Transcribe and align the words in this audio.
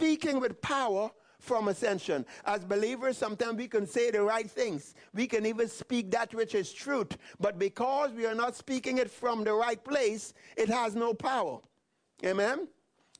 speaking 0.00 0.40
with 0.40 0.62
power 0.62 1.10
from 1.38 1.68
ascension. 1.68 2.24
As 2.46 2.64
believers, 2.64 3.18
sometimes 3.18 3.58
we 3.58 3.68
can 3.68 3.86
say 3.86 4.10
the 4.10 4.22
right 4.22 4.50
things. 4.50 4.94
We 5.12 5.26
can 5.26 5.44
even 5.44 5.68
speak 5.68 6.10
that 6.12 6.34
which 6.34 6.54
is 6.54 6.72
truth. 6.72 7.18
But 7.38 7.58
because 7.58 8.10
we 8.12 8.24
are 8.24 8.34
not 8.34 8.56
speaking 8.56 8.96
it 8.96 9.10
from 9.10 9.44
the 9.44 9.52
right 9.52 9.82
place, 9.84 10.32
it 10.56 10.70
has 10.70 10.94
no 10.94 11.12
power. 11.12 11.58
Amen? 12.24 12.66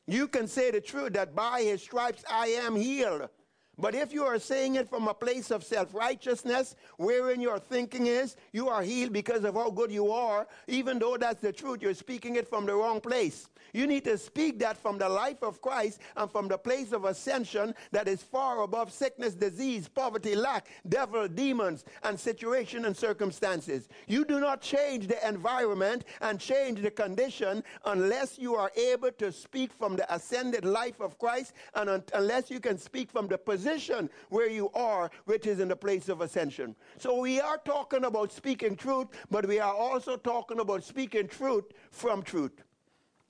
You 0.06 0.26
can 0.26 0.48
say 0.48 0.70
the 0.70 0.80
truth 0.80 1.12
that 1.12 1.34
by 1.34 1.60
his 1.62 1.82
stripes 1.82 2.24
I 2.30 2.46
am 2.46 2.76
healed. 2.76 3.28
But 3.76 3.94
if 3.94 4.10
you 4.10 4.24
are 4.24 4.38
saying 4.38 4.76
it 4.76 4.88
from 4.88 5.06
a 5.06 5.14
place 5.14 5.50
of 5.50 5.62
self 5.62 5.94
righteousness, 5.94 6.76
wherein 6.96 7.42
your 7.42 7.58
thinking 7.58 8.06
is 8.06 8.36
you 8.52 8.70
are 8.70 8.82
healed 8.82 9.12
because 9.12 9.44
of 9.44 9.54
how 9.54 9.68
good 9.70 9.92
you 9.92 10.10
are, 10.12 10.46
even 10.66 10.98
though 10.98 11.18
that's 11.18 11.42
the 11.42 11.52
truth, 11.52 11.82
you're 11.82 11.92
speaking 11.92 12.36
it 12.36 12.48
from 12.48 12.64
the 12.64 12.74
wrong 12.74 13.02
place. 13.02 13.49
You 13.72 13.86
need 13.86 14.04
to 14.04 14.18
speak 14.18 14.58
that 14.60 14.76
from 14.76 14.98
the 14.98 15.08
life 15.08 15.42
of 15.42 15.60
Christ 15.60 16.00
and 16.16 16.30
from 16.30 16.48
the 16.48 16.58
place 16.58 16.92
of 16.92 17.04
ascension 17.04 17.74
that 17.92 18.08
is 18.08 18.22
far 18.22 18.62
above 18.62 18.92
sickness, 18.92 19.34
disease, 19.34 19.88
poverty, 19.88 20.34
lack, 20.34 20.68
devil, 20.88 21.28
demons, 21.28 21.84
and 22.02 22.18
situation 22.18 22.84
and 22.84 22.96
circumstances. 22.96 23.88
You 24.06 24.24
do 24.24 24.40
not 24.40 24.60
change 24.60 25.06
the 25.06 25.26
environment 25.26 26.04
and 26.20 26.40
change 26.40 26.80
the 26.82 26.90
condition 26.90 27.62
unless 27.84 28.38
you 28.38 28.54
are 28.54 28.70
able 28.76 29.12
to 29.12 29.32
speak 29.32 29.72
from 29.72 29.96
the 29.96 30.12
ascended 30.14 30.64
life 30.64 31.00
of 31.00 31.18
Christ 31.18 31.52
and 31.74 31.88
un- 31.88 32.04
unless 32.14 32.50
you 32.50 32.60
can 32.60 32.78
speak 32.78 33.10
from 33.10 33.28
the 33.28 33.38
position 33.38 34.10
where 34.28 34.48
you 34.48 34.70
are, 34.74 35.10
which 35.24 35.46
is 35.46 35.60
in 35.60 35.68
the 35.68 35.76
place 35.76 36.08
of 36.08 36.20
ascension. 36.20 36.74
So 36.98 37.20
we 37.20 37.40
are 37.40 37.58
talking 37.58 38.04
about 38.04 38.32
speaking 38.32 38.76
truth, 38.76 39.08
but 39.30 39.46
we 39.46 39.58
are 39.58 39.74
also 39.74 40.16
talking 40.16 40.60
about 40.60 40.84
speaking 40.84 41.28
truth 41.28 41.64
from 41.90 42.22
truth. 42.22 42.62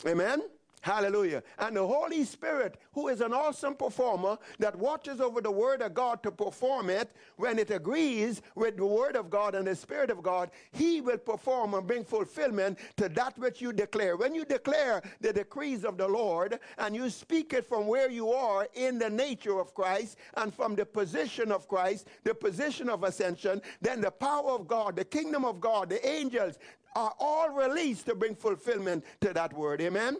Amen? 0.07 0.43
Hallelujah. 0.83 1.43
And 1.59 1.77
the 1.77 1.87
Holy 1.87 2.25
Spirit, 2.25 2.79
who 2.93 3.09
is 3.09 3.21
an 3.21 3.35
awesome 3.35 3.75
performer 3.75 4.39
that 4.59 4.75
watches 4.75 5.21
over 5.21 5.43
the 5.43 5.51
Word 5.51 5.83
of 5.83 5.93
God 5.93 6.23
to 6.23 6.31
perform 6.31 6.89
it, 6.89 7.11
when 7.37 7.59
it 7.59 7.71
agrees 7.71 8.41
with 8.55 8.79
the 8.79 8.87
Word 8.87 9.15
of 9.15 9.29
God 9.29 9.55
and 9.55 9.66
the 9.66 9.77
Spirit 9.77 10.11
of 10.11 10.23
God, 10.23 10.51
He 10.73 11.02
will 11.02 11.19
perform 11.19 11.74
and 11.74 11.87
bring 11.87 12.02
fulfillment 12.02 12.79
to 12.97 13.11
that 13.11 13.39
which 13.39 13.61
you 13.61 13.74
declare. 13.74 14.16
When 14.16 14.35
you 14.35 14.47
declare 14.47 15.02
the 15.21 15.35
decrees 15.35 15.85
of 15.85 15.99
the 15.99 16.09
Lord 16.09 16.59
and 16.79 16.96
you 16.96 17.11
speak 17.11 17.52
it 17.52 17.67
from 17.67 17.87
where 17.87 18.11
you 18.11 18.33
are 18.33 18.67
in 18.73 18.99
the 18.99 19.11
nature 19.11 19.59
of 19.61 19.74
Christ 19.74 20.17
and 20.39 20.55
from 20.55 20.77
the 20.77 20.87
position 20.87 21.52
of 21.52 21.69
Christ, 21.69 22.09
the 22.24 22.35
position 22.35 22.89
of 22.89 23.05
ascension, 23.05 23.61
then 23.83 24.01
the 24.01 24.11
power 24.11 24.52
of 24.52 24.67
God, 24.67 24.96
the 24.96 25.05
kingdom 25.05 25.45
of 25.45 25.61
God, 25.61 25.91
the 25.91 26.07
angels, 26.09 26.59
are 26.95 27.15
all 27.19 27.51
released 27.51 28.07
to 28.07 28.15
bring 28.15 28.35
fulfillment 28.35 29.05
to 29.21 29.33
that 29.33 29.52
word. 29.52 29.80
Amen? 29.80 30.16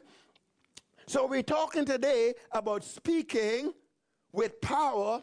So 1.07 1.27
we're 1.27 1.43
talking 1.43 1.85
today 1.85 2.35
about 2.53 2.85
speaking 2.85 3.73
with 4.33 4.61
power 4.61 5.23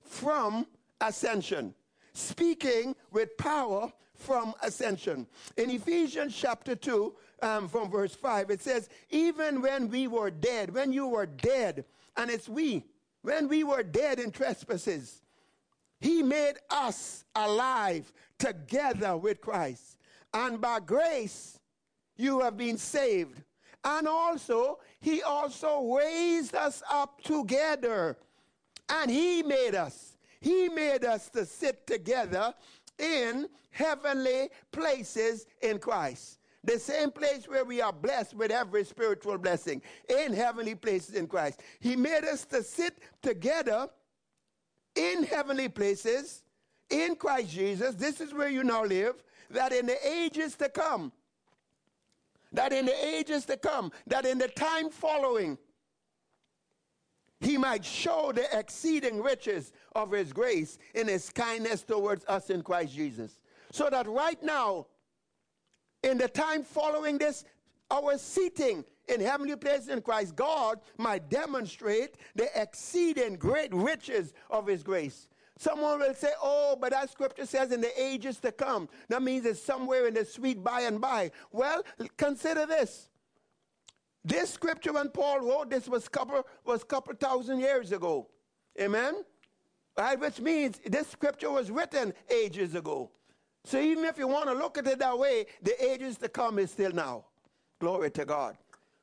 from 0.00 0.66
ascension. 1.00 1.74
Speaking 2.14 2.96
with 3.12 3.36
power 3.36 3.92
from 4.14 4.54
ascension. 4.62 5.26
In 5.56 5.70
Ephesians 5.70 6.36
chapter 6.36 6.74
2, 6.74 7.14
um, 7.42 7.68
from 7.68 7.90
verse 7.90 8.14
5, 8.14 8.50
it 8.50 8.60
says, 8.60 8.88
Even 9.10 9.62
when 9.62 9.88
we 9.88 10.08
were 10.08 10.30
dead, 10.30 10.74
when 10.74 10.92
you 10.92 11.06
were 11.06 11.26
dead, 11.26 11.84
and 12.16 12.30
it's 12.30 12.48
we, 12.48 12.84
when 13.22 13.48
we 13.48 13.64
were 13.64 13.82
dead 13.82 14.18
in 14.18 14.30
trespasses, 14.30 15.22
he 16.00 16.22
made 16.22 16.54
us 16.70 17.24
alive 17.34 18.12
together 18.38 19.16
with 19.16 19.40
Christ 19.40 19.98
and 20.32 20.60
by 20.60 20.80
grace 20.80 21.58
you 22.16 22.40
have 22.40 22.56
been 22.56 22.76
saved. 22.76 23.42
And 23.84 24.06
also, 24.06 24.78
he 25.00 25.22
also 25.22 25.94
raised 25.94 26.54
us 26.54 26.82
up 26.90 27.22
together. 27.22 28.16
And 28.88 29.10
he 29.10 29.42
made 29.42 29.74
us. 29.74 30.16
He 30.40 30.68
made 30.68 31.04
us 31.04 31.28
to 31.30 31.46
sit 31.46 31.86
together 31.86 32.54
in 32.98 33.48
heavenly 33.70 34.50
places 34.72 35.46
in 35.62 35.78
Christ. 35.78 36.38
The 36.62 36.78
same 36.78 37.10
place 37.10 37.48
where 37.48 37.64
we 37.64 37.80
are 37.80 37.92
blessed 37.92 38.34
with 38.34 38.50
every 38.50 38.84
spiritual 38.84 39.38
blessing 39.38 39.80
in 40.08 40.34
heavenly 40.34 40.74
places 40.74 41.14
in 41.14 41.26
Christ. 41.26 41.60
He 41.80 41.96
made 41.96 42.24
us 42.24 42.44
to 42.46 42.62
sit 42.62 42.98
together 43.22 43.88
in 44.94 45.22
heavenly 45.22 45.68
places 45.68 46.42
in 46.90 47.16
Christ 47.16 47.50
Jesus. 47.50 47.94
This 47.94 48.20
is 48.20 48.34
where 48.34 48.50
you 48.50 48.62
now 48.62 48.84
live 48.84 49.22
that 49.50 49.72
in 49.72 49.86
the 49.86 50.08
ages 50.08 50.54
to 50.56 50.68
come, 50.68 51.12
that 52.52 52.72
in 52.72 52.86
the 52.86 53.06
ages 53.06 53.44
to 53.46 53.56
come, 53.56 53.92
that 54.06 54.26
in 54.26 54.38
the 54.38 54.48
time 54.48 54.90
following, 54.90 55.58
he 57.40 57.56
might 57.56 57.84
show 57.84 58.32
the 58.34 58.46
exceeding 58.56 59.22
riches 59.22 59.72
of 59.94 60.12
his 60.12 60.32
grace 60.32 60.78
in 60.94 61.08
his 61.08 61.30
kindness 61.30 61.82
towards 61.82 62.24
us 62.26 62.50
in 62.50 62.62
Christ 62.62 62.94
Jesus. 62.94 63.40
So 63.72 63.88
that 63.90 64.06
right 64.06 64.42
now, 64.42 64.86
in 66.02 66.18
the 66.18 66.28
time 66.28 66.62
following 66.62 67.18
this, 67.18 67.44
our 67.90 68.18
seating 68.18 68.84
in 69.08 69.20
heavenly 69.20 69.56
places 69.56 69.88
in 69.88 70.02
Christ, 70.02 70.36
God 70.36 70.80
might 70.98 71.28
demonstrate 71.28 72.16
the 72.34 72.48
exceeding 72.60 73.36
great 73.36 73.74
riches 73.74 74.32
of 74.50 74.66
his 74.66 74.82
grace. 74.82 75.28
Someone 75.60 75.98
will 75.98 76.14
say, 76.14 76.32
oh, 76.42 76.74
but 76.80 76.92
that 76.92 77.10
scripture 77.10 77.44
says 77.44 77.70
in 77.70 77.82
the 77.82 78.02
ages 78.02 78.38
to 78.38 78.50
come. 78.50 78.88
That 79.10 79.22
means 79.22 79.44
it's 79.44 79.60
somewhere 79.60 80.06
in 80.06 80.14
the 80.14 80.24
sweet 80.24 80.64
by 80.64 80.80
and 80.80 80.98
by. 80.98 81.32
Well, 81.52 81.82
consider 82.16 82.64
this. 82.64 83.10
This 84.24 84.48
scripture 84.48 84.94
when 84.94 85.10
Paul 85.10 85.40
wrote 85.40 85.68
this 85.68 85.86
was 85.86 86.08
couple 86.08 86.46
was 86.64 86.82
couple 86.82 87.14
thousand 87.14 87.60
years 87.60 87.92
ago. 87.92 88.26
Amen? 88.80 89.22
Right, 89.98 90.18
which 90.18 90.40
means 90.40 90.80
this 90.86 91.08
scripture 91.08 91.50
was 91.50 91.70
written 91.70 92.14
ages 92.30 92.74
ago. 92.74 93.10
So 93.64 93.78
even 93.78 94.06
if 94.06 94.16
you 94.16 94.28
want 94.28 94.48
to 94.48 94.54
look 94.54 94.78
at 94.78 94.86
it 94.86 94.98
that 95.00 95.18
way, 95.18 95.44
the 95.60 95.76
ages 95.84 96.16
to 96.18 96.30
come 96.30 96.58
is 96.58 96.70
still 96.70 96.92
now. 96.92 97.26
Glory 97.80 98.10
to 98.12 98.24
God. 98.24 98.56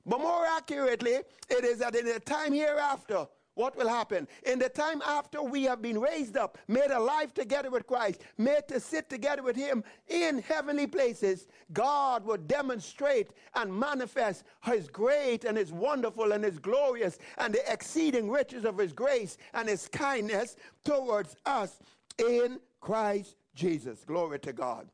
But 0.07 0.21
more 0.21 0.47
accurately, 0.47 1.19
it 1.49 1.63
is 1.63 1.77
that 1.79 1.95
in 1.95 2.05
the 2.05 2.19
time 2.19 2.51
hereafter, 2.51 3.27
what 3.57 3.75
will 3.75 3.87
happen? 3.87 4.27
In 4.45 4.59
the 4.59 4.69
time 4.69 5.01
after 5.01 5.41
we 5.41 5.63
have 5.63 5.81
been 5.81 5.99
raised 5.99 6.37
up, 6.37 6.57
made 6.67 6.91
alive 6.91 7.33
together 7.33 7.71
with 7.71 7.87
Christ, 7.87 8.21
made 8.37 8.67
to 8.67 8.79
sit 8.79 9.09
together 9.09 9.41
with 9.41 9.55
Him 9.55 9.83
in 10.07 10.39
heavenly 10.39 10.85
places, 10.85 11.47
God 11.73 12.23
will 12.23 12.37
demonstrate 12.37 13.31
and 13.55 13.73
manifest 13.73 14.43
His 14.63 14.87
great 14.87 15.43
and 15.43 15.57
His 15.57 15.73
wonderful 15.73 16.33
and 16.33 16.43
His 16.43 16.59
glorious 16.59 17.17
and 17.39 17.53
the 17.53 17.71
exceeding 17.71 18.29
riches 18.29 18.63
of 18.63 18.77
His 18.77 18.93
grace 18.93 19.37
and 19.53 19.67
His 19.67 19.87
kindness 19.87 20.55
towards 20.83 21.35
us 21.45 21.79
in 22.19 22.59
Christ 22.79 23.37
Jesus. 23.55 24.03
Glory 24.05 24.39
to 24.39 24.53
God. 24.53 24.87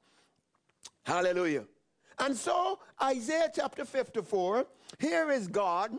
Hallelujah. 1.06 1.66
And 2.20 2.36
so, 2.36 2.80
Isaiah 3.02 3.52
chapter 3.54 3.84
54, 3.84 4.66
here 5.00 5.32
is 5.32 5.48
God 5.48 5.92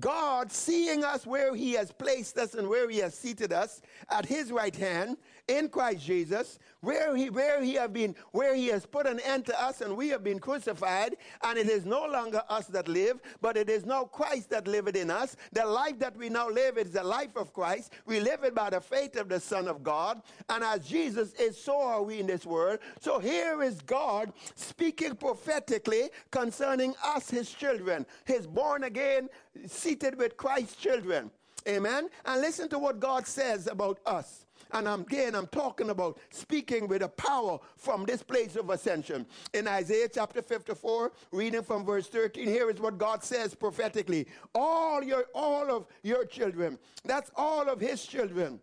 God 0.00 0.52
seeing 0.52 1.04
us 1.04 1.26
where 1.26 1.54
he 1.54 1.72
has 1.72 1.90
placed 1.92 2.36
us 2.38 2.54
and 2.54 2.68
where 2.68 2.88
he 2.88 2.98
has 2.98 3.14
seated 3.14 3.52
us 3.52 3.80
at 4.10 4.26
his 4.26 4.52
right 4.52 4.74
hand 4.74 5.16
in 5.48 5.68
Christ 5.70 6.04
Jesus, 6.04 6.58
where 6.80 7.16
he 7.16 7.30
where 7.30 7.62
he 7.62 7.74
have 7.74 7.92
been 7.92 8.14
where 8.32 8.54
he 8.54 8.66
has 8.66 8.84
put 8.84 9.06
an 9.06 9.18
end 9.20 9.46
to 9.46 9.60
us 9.60 9.80
and 9.80 9.96
we 9.96 10.08
have 10.08 10.22
been 10.22 10.38
crucified, 10.38 11.16
and 11.42 11.58
it 11.58 11.68
is 11.68 11.86
no 11.86 12.04
longer 12.04 12.42
us 12.50 12.66
that 12.66 12.86
live, 12.86 13.18
but 13.40 13.56
it 13.56 13.70
is 13.70 13.86
now 13.86 14.04
Christ 14.04 14.50
that 14.50 14.68
liveth 14.68 14.94
in 14.94 15.10
us. 15.10 15.36
The 15.52 15.64
life 15.64 15.98
that 16.00 16.16
we 16.16 16.28
now 16.28 16.50
live 16.50 16.76
is 16.76 16.90
the 16.90 17.02
life 17.02 17.34
of 17.36 17.54
Christ. 17.54 17.94
We 18.04 18.20
live 18.20 18.44
it 18.44 18.54
by 18.54 18.70
the 18.70 18.80
faith 18.80 19.16
of 19.16 19.30
the 19.30 19.40
Son 19.40 19.68
of 19.68 19.82
God, 19.82 20.20
and 20.50 20.62
as 20.62 20.86
Jesus 20.86 21.32
is, 21.34 21.58
so 21.58 21.80
are 21.80 22.02
we 22.02 22.20
in 22.20 22.26
this 22.26 22.44
world. 22.44 22.80
So 23.00 23.18
here 23.18 23.62
is 23.62 23.80
God 23.80 24.32
speaking 24.54 25.16
prophetically 25.16 26.10
concerning 26.30 26.94
us, 27.02 27.30
his 27.30 27.50
children, 27.50 28.04
his 28.26 28.46
born 28.46 28.84
again 28.84 29.30
seated 29.78 30.18
with 30.18 30.36
Christ's 30.36 30.76
children. 30.76 31.30
Amen. 31.66 32.08
And 32.24 32.40
listen 32.40 32.68
to 32.70 32.78
what 32.78 33.00
God 33.00 33.26
says 33.26 33.66
about 33.66 34.00
us. 34.06 34.46
And 34.72 34.86
again, 34.86 35.34
I'm 35.34 35.46
talking 35.46 35.90
about 35.90 36.18
speaking 36.30 36.88
with 36.88 37.02
a 37.02 37.08
power 37.08 37.58
from 37.76 38.04
this 38.04 38.22
place 38.22 38.56
of 38.56 38.68
ascension. 38.70 39.26
In 39.54 39.66
Isaiah 39.66 40.08
chapter 40.12 40.42
54, 40.42 41.12
reading 41.32 41.62
from 41.62 41.84
verse 41.84 42.06
13, 42.08 42.46
here 42.46 42.68
is 42.68 42.78
what 42.78 42.98
God 42.98 43.24
says 43.24 43.54
prophetically. 43.54 44.26
All 44.54 45.02
your 45.02 45.24
all 45.34 45.70
of 45.70 45.86
your 46.02 46.26
children, 46.26 46.78
that's 47.04 47.30
all 47.34 47.68
of 47.68 47.80
his 47.80 48.04
children, 48.04 48.60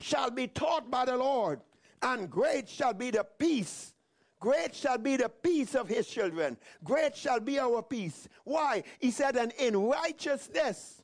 shall 0.00 0.30
be 0.30 0.48
taught 0.48 0.90
by 0.90 1.06
the 1.06 1.16
Lord, 1.16 1.60
and 2.02 2.28
great 2.30 2.68
shall 2.68 2.92
be 2.92 3.10
the 3.10 3.24
peace 3.38 3.94
Great 4.46 4.76
shall 4.76 4.96
be 4.96 5.16
the 5.16 5.28
peace 5.28 5.74
of 5.74 5.88
his 5.88 6.06
children. 6.06 6.56
Great 6.84 7.16
shall 7.16 7.40
be 7.40 7.58
our 7.58 7.82
peace. 7.82 8.28
Why? 8.44 8.84
He 9.00 9.10
said, 9.10 9.34
and 9.34 9.50
in 9.58 9.76
righteousness 9.76 11.02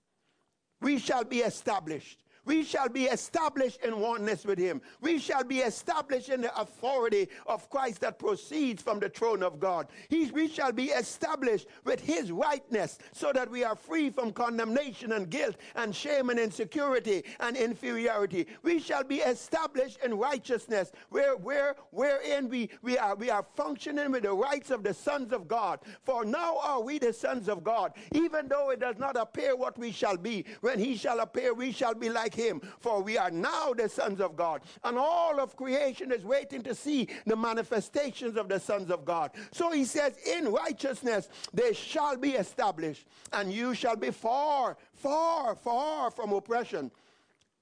we 0.80 1.00
shall 1.00 1.24
be 1.24 1.40
established. 1.40 2.21
We 2.44 2.64
shall 2.64 2.88
be 2.88 3.04
established 3.04 3.80
in 3.84 4.00
oneness 4.00 4.44
with 4.44 4.58
him. 4.58 4.82
We 5.00 5.18
shall 5.18 5.44
be 5.44 5.60
established 5.60 6.28
in 6.28 6.40
the 6.40 6.60
authority 6.60 7.28
of 7.46 7.70
Christ 7.70 8.00
that 8.00 8.18
proceeds 8.18 8.82
from 8.82 8.98
the 8.98 9.08
throne 9.08 9.42
of 9.42 9.60
God. 9.60 9.88
He, 10.08 10.30
we 10.32 10.48
shall 10.48 10.72
be 10.72 10.86
established 10.86 11.68
with 11.84 12.00
his 12.00 12.32
rightness 12.32 12.98
so 13.12 13.32
that 13.32 13.50
we 13.50 13.62
are 13.62 13.76
free 13.76 14.10
from 14.10 14.32
condemnation 14.32 15.12
and 15.12 15.30
guilt 15.30 15.56
and 15.76 15.94
shame 15.94 16.30
and 16.30 16.38
insecurity 16.38 17.24
and 17.40 17.56
inferiority. 17.56 18.46
We 18.62 18.80
shall 18.80 19.04
be 19.04 19.18
established 19.18 19.98
in 20.04 20.18
righteousness 20.18 20.90
where, 21.10 21.36
where, 21.36 21.76
wherein 21.90 22.48
we, 22.48 22.70
we, 22.82 22.98
are, 22.98 23.14
we 23.14 23.30
are 23.30 23.46
functioning 23.54 24.10
with 24.10 24.24
the 24.24 24.32
rights 24.32 24.70
of 24.70 24.82
the 24.82 24.94
sons 24.94 25.32
of 25.32 25.46
God. 25.46 25.80
For 26.02 26.24
now 26.24 26.58
are 26.58 26.80
we 26.82 26.98
the 26.98 27.12
sons 27.12 27.48
of 27.48 27.62
God, 27.62 27.92
even 28.12 28.48
though 28.48 28.70
it 28.70 28.80
does 28.80 28.98
not 28.98 29.16
appear 29.16 29.54
what 29.54 29.78
we 29.78 29.92
shall 29.92 30.16
be. 30.16 30.44
When 30.60 30.78
he 30.78 30.96
shall 30.96 31.20
appear, 31.20 31.54
we 31.54 31.70
shall 31.70 31.94
be 31.94 32.08
like 32.08 32.31
him, 32.34 32.60
for 32.80 33.02
we 33.02 33.18
are 33.18 33.30
now 33.30 33.72
the 33.72 33.88
sons 33.88 34.20
of 34.20 34.36
God. 34.36 34.62
And 34.84 34.98
all 34.98 35.40
of 35.40 35.56
creation 35.56 36.12
is 36.12 36.24
waiting 36.24 36.62
to 36.62 36.74
see 36.74 37.08
the 37.26 37.36
manifestations 37.36 38.36
of 38.36 38.48
the 38.48 38.60
sons 38.60 38.90
of 38.90 39.04
God. 39.04 39.32
So 39.52 39.70
he 39.70 39.84
says, 39.84 40.14
In 40.26 40.52
righteousness 40.52 41.28
they 41.52 41.72
shall 41.72 42.16
be 42.16 42.32
established, 42.32 43.06
and 43.32 43.52
you 43.52 43.74
shall 43.74 43.96
be 43.96 44.10
far, 44.10 44.76
far, 44.92 45.54
far 45.54 46.10
from 46.10 46.32
oppression 46.32 46.90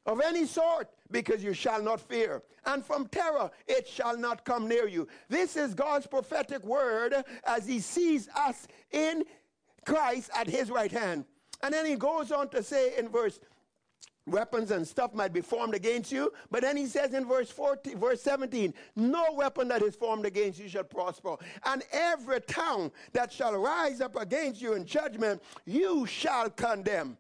of 0.06 0.20
any 0.20 0.46
sort, 0.46 0.88
because 1.11 1.44
you 1.44 1.52
shall 1.52 1.82
not 1.82 2.00
fear. 2.00 2.43
And 2.67 2.84
from 2.84 3.06
terror 3.08 3.50
it 3.67 3.88
shall 3.88 4.17
not 4.17 4.44
come 4.44 4.69
near 4.69 4.87
you. 4.87 5.08
This 5.28 5.56
is 5.56 5.75
God's 5.75 6.06
prophetic 6.06 6.64
word 6.64 7.14
as 7.44 7.67
he 7.67 7.81
sees 7.81 8.28
us 8.37 8.67
in 8.90 9.25
Christ 9.87 10.31
at 10.37 10.46
his 10.46 10.70
right 10.70 10.93
hand. 10.93 11.25
And 11.62 11.75
then 11.75 11.87
he 11.87 11.96
goes 11.96 12.32
on 12.32 12.49
to 12.50 12.62
say 12.62 12.96
in 12.99 13.08
verse 13.08 13.38
weapons 14.26 14.70
and 14.70 14.87
stuff 14.87 15.14
might 15.14 15.32
be 15.32 15.40
formed 15.40 15.75
against 15.75 16.12
you. 16.12 16.32
But 16.50 16.62
then 16.62 16.76
he 16.76 16.87
says 16.87 17.14
in 17.14 17.26
verse 17.26 17.50
14, 17.50 17.99
verse 17.99 18.22
17, 18.22 18.75
no 18.96 19.26
weapon 19.32 19.69
that 19.69 19.82
is 19.82 19.96
formed 19.96 20.26
against 20.26 20.58
you 20.58 20.69
shall 20.69 20.84
prosper. 20.84 21.37
And 21.64 21.82
every 21.93 22.40
tongue 22.43 22.90
that 23.12 23.32
shall 23.32 23.56
rise 23.56 24.00
up 24.00 24.17
against 24.17 24.61
you 24.61 24.75
in 24.75 24.84
judgment, 24.84 25.43
you 25.67 26.06
shall 26.06 26.50
condemn. 26.50 27.17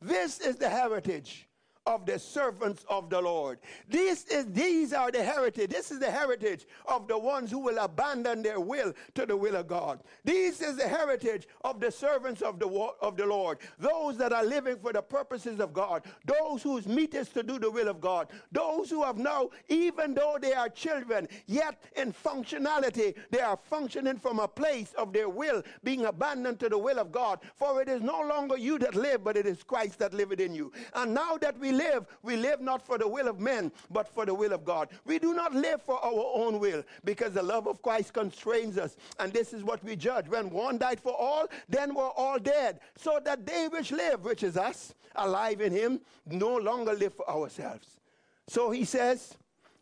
This 0.00 0.40
is 0.40 0.56
the 0.56 0.68
heritage 0.68 1.47
of 1.88 2.04
the 2.04 2.18
servants 2.18 2.84
of 2.90 3.08
the 3.08 3.20
Lord. 3.20 3.58
This 3.88 4.26
is, 4.26 4.44
these 4.52 4.92
are 4.92 5.10
the 5.10 5.22
heritage. 5.22 5.70
This 5.70 5.90
is 5.90 5.98
the 5.98 6.10
heritage 6.10 6.66
of 6.84 7.08
the 7.08 7.18
ones 7.18 7.50
who 7.50 7.58
will 7.58 7.78
abandon 7.78 8.42
their 8.42 8.60
will 8.60 8.92
to 9.14 9.24
the 9.24 9.36
will 9.36 9.56
of 9.56 9.68
God. 9.68 10.00
This 10.22 10.60
is 10.60 10.76
the 10.76 10.86
heritage 10.86 11.48
of 11.64 11.80
the 11.80 11.90
servants 11.90 12.42
of 12.42 12.58
the, 12.58 12.68
of 13.00 13.16
the 13.16 13.24
Lord. 13.24 13.58
Those 13.78 14.18
that 14.18 14.34
are 14.34 14.44
living 14.44 14.76
for 14.76 14.92
the 14.92 15.00
purposes 15.00 15.60
of 15.60 15.72
God. 15.72 16.02
Those 16.26 16.62
whose 16.62 16.86
meat 16.86 17.14
is 17.14 17.30
to 17.30 17.42
do 17.42 17.58
the 17.58 17.70
will 17.70 17.88
of 17.88 18.02
God. 18.02 18.28
Those 18.52 18.90
who 18.90 19.02
have 19.02 19.16
now, 19.16 19.48
even 19.70 20.12
though 20.12 20.36
they 20.38 20.52
are 20.52 20.68
children, 20.68 21.26
yet 21.46 21.82
in 21.96 22.12
functionality, 22.12 23.14
they 23.30 23.40
are 23.40 23.56
functioning 23.56 24.18
from 24.18 24.40
a 24.40 24.48
place 24.48 24.92
of 24.98 25.14
their 25.14 25.30
will 25.30 25.62
being 25.82 26.04
abandoned 26.04 26.60
to 26.60 26.68
the 26.68 26.76
will 26.76 26.98
of 26.98 27.10
God. 27.10 27.40
For 27.56 27.80
it 27.80 27.88
is 27.88 28.02
no 28.02 28.20
longer 28.20 28.58
you 28.58 28.78
that 28.80 28.94
live, 28.94 29.24
but 29.24 29.38
it 29.38 29.46
is 29.46 29.62
Christ 29.62 29.98
that 30.00 30.12
liveth 30.12 30.40
in 30.40 30.54
you. 30.54 30.70
And 30.94 31.14
now 31.14 31.38
that 31.38 31.58
we 31.58 31.77
live, 31.78 32.06
we 32.22 32.36
live 32.36 32.60
not 32.60 32.82
for 32.84 32.98
the 32.98 33.08
will 33.08 33.28
of 33.28 33.40
men, 33.40 33.72
but 33.90 34.06
for 34.06 34.26
the 34.26 34.34
will 34.34 34.52
of 34.52 34.64
God. 34.64 34.88
We 35.06 35.18
do 35.18 35.32
not 35.32 35.54
live 35.54 35.80
for 35.82 36.04
our 36.04 36.32
own 36.34 36.58
will 36.58 36.82
because 37.04 37.32
the 37.32 37.42
love 37.42 37.66
of 37.66 37.80
Christ 37.82 38.12
constrains 38.12 38.76
us. 38.76 38.96
And 39.18 39.32
this 39.32 39.52
is 39.52 39.64
what 39.64 39.82
we 39.82 39.96
judge. 39.96 40.28
When 40.28 40.50
one 40.50 40.78
died 40.78 41.00
for 41.00 41.14
all, 41.16 41.46
then 41.68 41.94
we're 41.94 42.10
all 42.10 42.38
dead. 42.38 42.80
So 42.96 43.20
that 43.24 43.46
they 43.46 43.68
which 43.68 43.92
live, 43.92 44.24
which 44.24 44.42
is 44.42 44.56
us, 44.56 44.94
alive 45.16 45.60
in 45.60 45.72
him, 45.72 46.00
no 46.26 46.56
longer 46.56 46.92
live 46.92 47.14
for 47.14 47.28
ourselves. 47.30 47.98
So 48.46 48.70
he 48.70 48.84
says, 48.84 49.34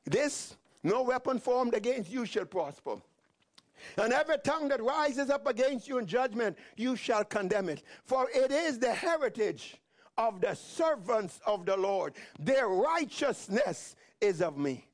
This, 0.05 0.57
no 0.83 1.03
weapon 1.03 1.39
formed 1.39 1.75
against 1.75 2.11
you 2.11 2.27
shall 2.27 2.45
prosper. 2.45 2.97
And 3.97 4.13
every 4.13 4.39
tongue 4.39 4.69
that 4.69 4.83
rises 4.83 5.31
up 5.31 5.47
against 5.47 5.89
you 5.89 5.99
in 5.99 6.07
judgment, 6.07 6.57
you 6.77 6.97
shall 6.97 7.25
condemn 7.25 7.69
it. 7.69 7.83
For 8.05 8.29
it 8.35 8.51
is 8.51 8.79
the 8.79 8.93
heritage 8.93 9.77
of 10.19 10.41
the 10.41 10.55
servants 10.55 11.41
of 11.47 11.67
the 11.67 11.77
Lord. 11.77 12.15
Their 12.39 12.69
righteousness 12.69 13.97
is 14.21 14.43
of 14.43 14.57
me. 14.57 14.87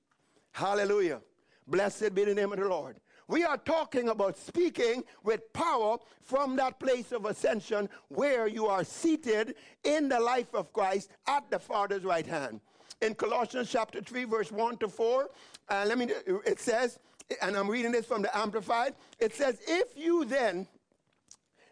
Hallelujah. 0.52 1.20
Blessed 1.66 2.14
be 2.14 2.24
the 2.24 2.34
name 2.34 2.52
of 2.52 2.58
the 2.58 2.69
Lord. 2.69 2.96
We 3.28 3.44
are 3.44 3.56
talking 3.56 4.08
about 4.08 4.36
speaking 4.36 5.04
with 5.22 5.52
power 5.52 5.98
from 6.22 6.56
that 6.56 6.78
place 6.78 7.12
of 7.12 7.24
ascension 7.24 7.88
where 8.08 8.46
you 8.46 8.66
are 8.66 8.84
seated 8.84 9.54
in 9.84 10.08
the 10.08 10.20
life 10.20 10.52
of 10.54 10.72
Christ 10.72 11.10
at 11.26 11.50
the 11.50 11.58
Father's 11.58 12.04
right 12.04 12.26
hand. 12.26 12.60
In 13.00 13.14
Colossians 13.14 13.70
chapter 13.70 14.00
3, 14.00 14.24
verse 14.24 14.52
1 14.52 14.76
to 14.78 14.88
4, 14.88 15.30
uh, 15.69 15.84
let 15.86 15.98
me, 15.98 16.08
it 16.44 16.60
says, 16.60 16.98
and 17.40 17.56
I'm 17.56 17.70
reading 17.70 17.92
this 17.92 18.04
from 18.04 18.22
the 18.22 18.36
Amplified, 18.36 18.94
it 19.19 19.34
says, 19.34 19.60
If 19.66 19.96
you 19.96 20.24
then, 20.24 20.66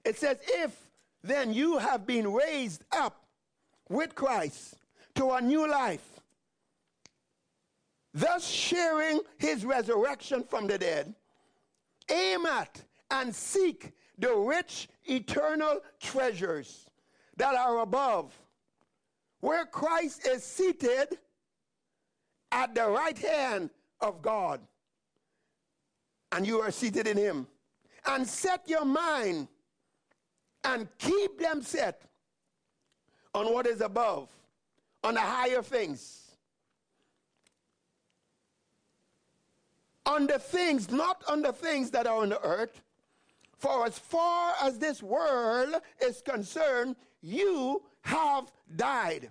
it 0.05 0.17
says, 0.17 0.39
if 0.47 0.89
then 1.23 1.53
you 1.53 1.79
have 1.79 2.07
been 2.07 2.33
raised 2.33 2.85
up 2.93 3.20
with 3.91 4.15
Christ 4.15 4.77
to 5.17 5.33
a 5.33 5.41
new 5.43 5.69
life, 5.69 6.21
thus 8.15 8.49
sharing 8.49 9.21
his 9.37 9.67
resurrection 9.67 10.45
from 10.45 10.67
the 10.67 10.79
dead, 10.79 11.15
aim 12.11 12.47
at 12.47 12.83
and 13.11 13.35
seek 13.35 13.93
the 14.17 14.33
rich 14.35 14.89
eternal 15.05 15.81
treasures 16.01 16.87
that 17.37 17.55
are 17.57 17.81
above, 17.81 18.33
where 19.41 19.67
Christ 19.67 20.27
is 20.27 20.45
seated 20.45 21.19
at 22.53 22.75
the 22.75 22.87
right 22.87 23.19
hand 23.19 23.71
of 24.01 24.23
God, 24.23 24.61
and 26.33 26.47
you 26.47 26.61
are 26.61 26.71
seated 26.71 27.07
in 27.07 27.17
him. 27.17 27.47
And 28.07 28.27
set 28.27 28.67
your 28.67 28.87
mind 28.87 29.47
and 30.65 30.89
keep 30.97 31.39
them 31.39 31.61
set 31.61 32.10
on 33.35 33.53
what 33.53 33.67
is 33.67 33.81
above, 33.81 34.29
on 35.05 35.15
the 35.15 35.21
higher 35.21 35.63
things. 35.63 36.17
On 40.07 40.27
the 40.27 40.39
things, 40.39 40.91
not 40.91 41.23
on 41.29 41.43
the 41.43 41.53
things 41.53 41.91
that 41.93 42.07
are 42.07 42.23
on 42.23 42.31
the 42.31 42.43
earth. 42.43 42.83
For 43.59 43.87
as 43.87 43.99
far 43.99 44.55
as 44.63 44.79
this 44.79 45.03
world 45.03 45.75
is 46.03 46.23
concerned, 46.23 46.97
you 47.21 47.83
have 48.03 48.51
died. 48.77 49.31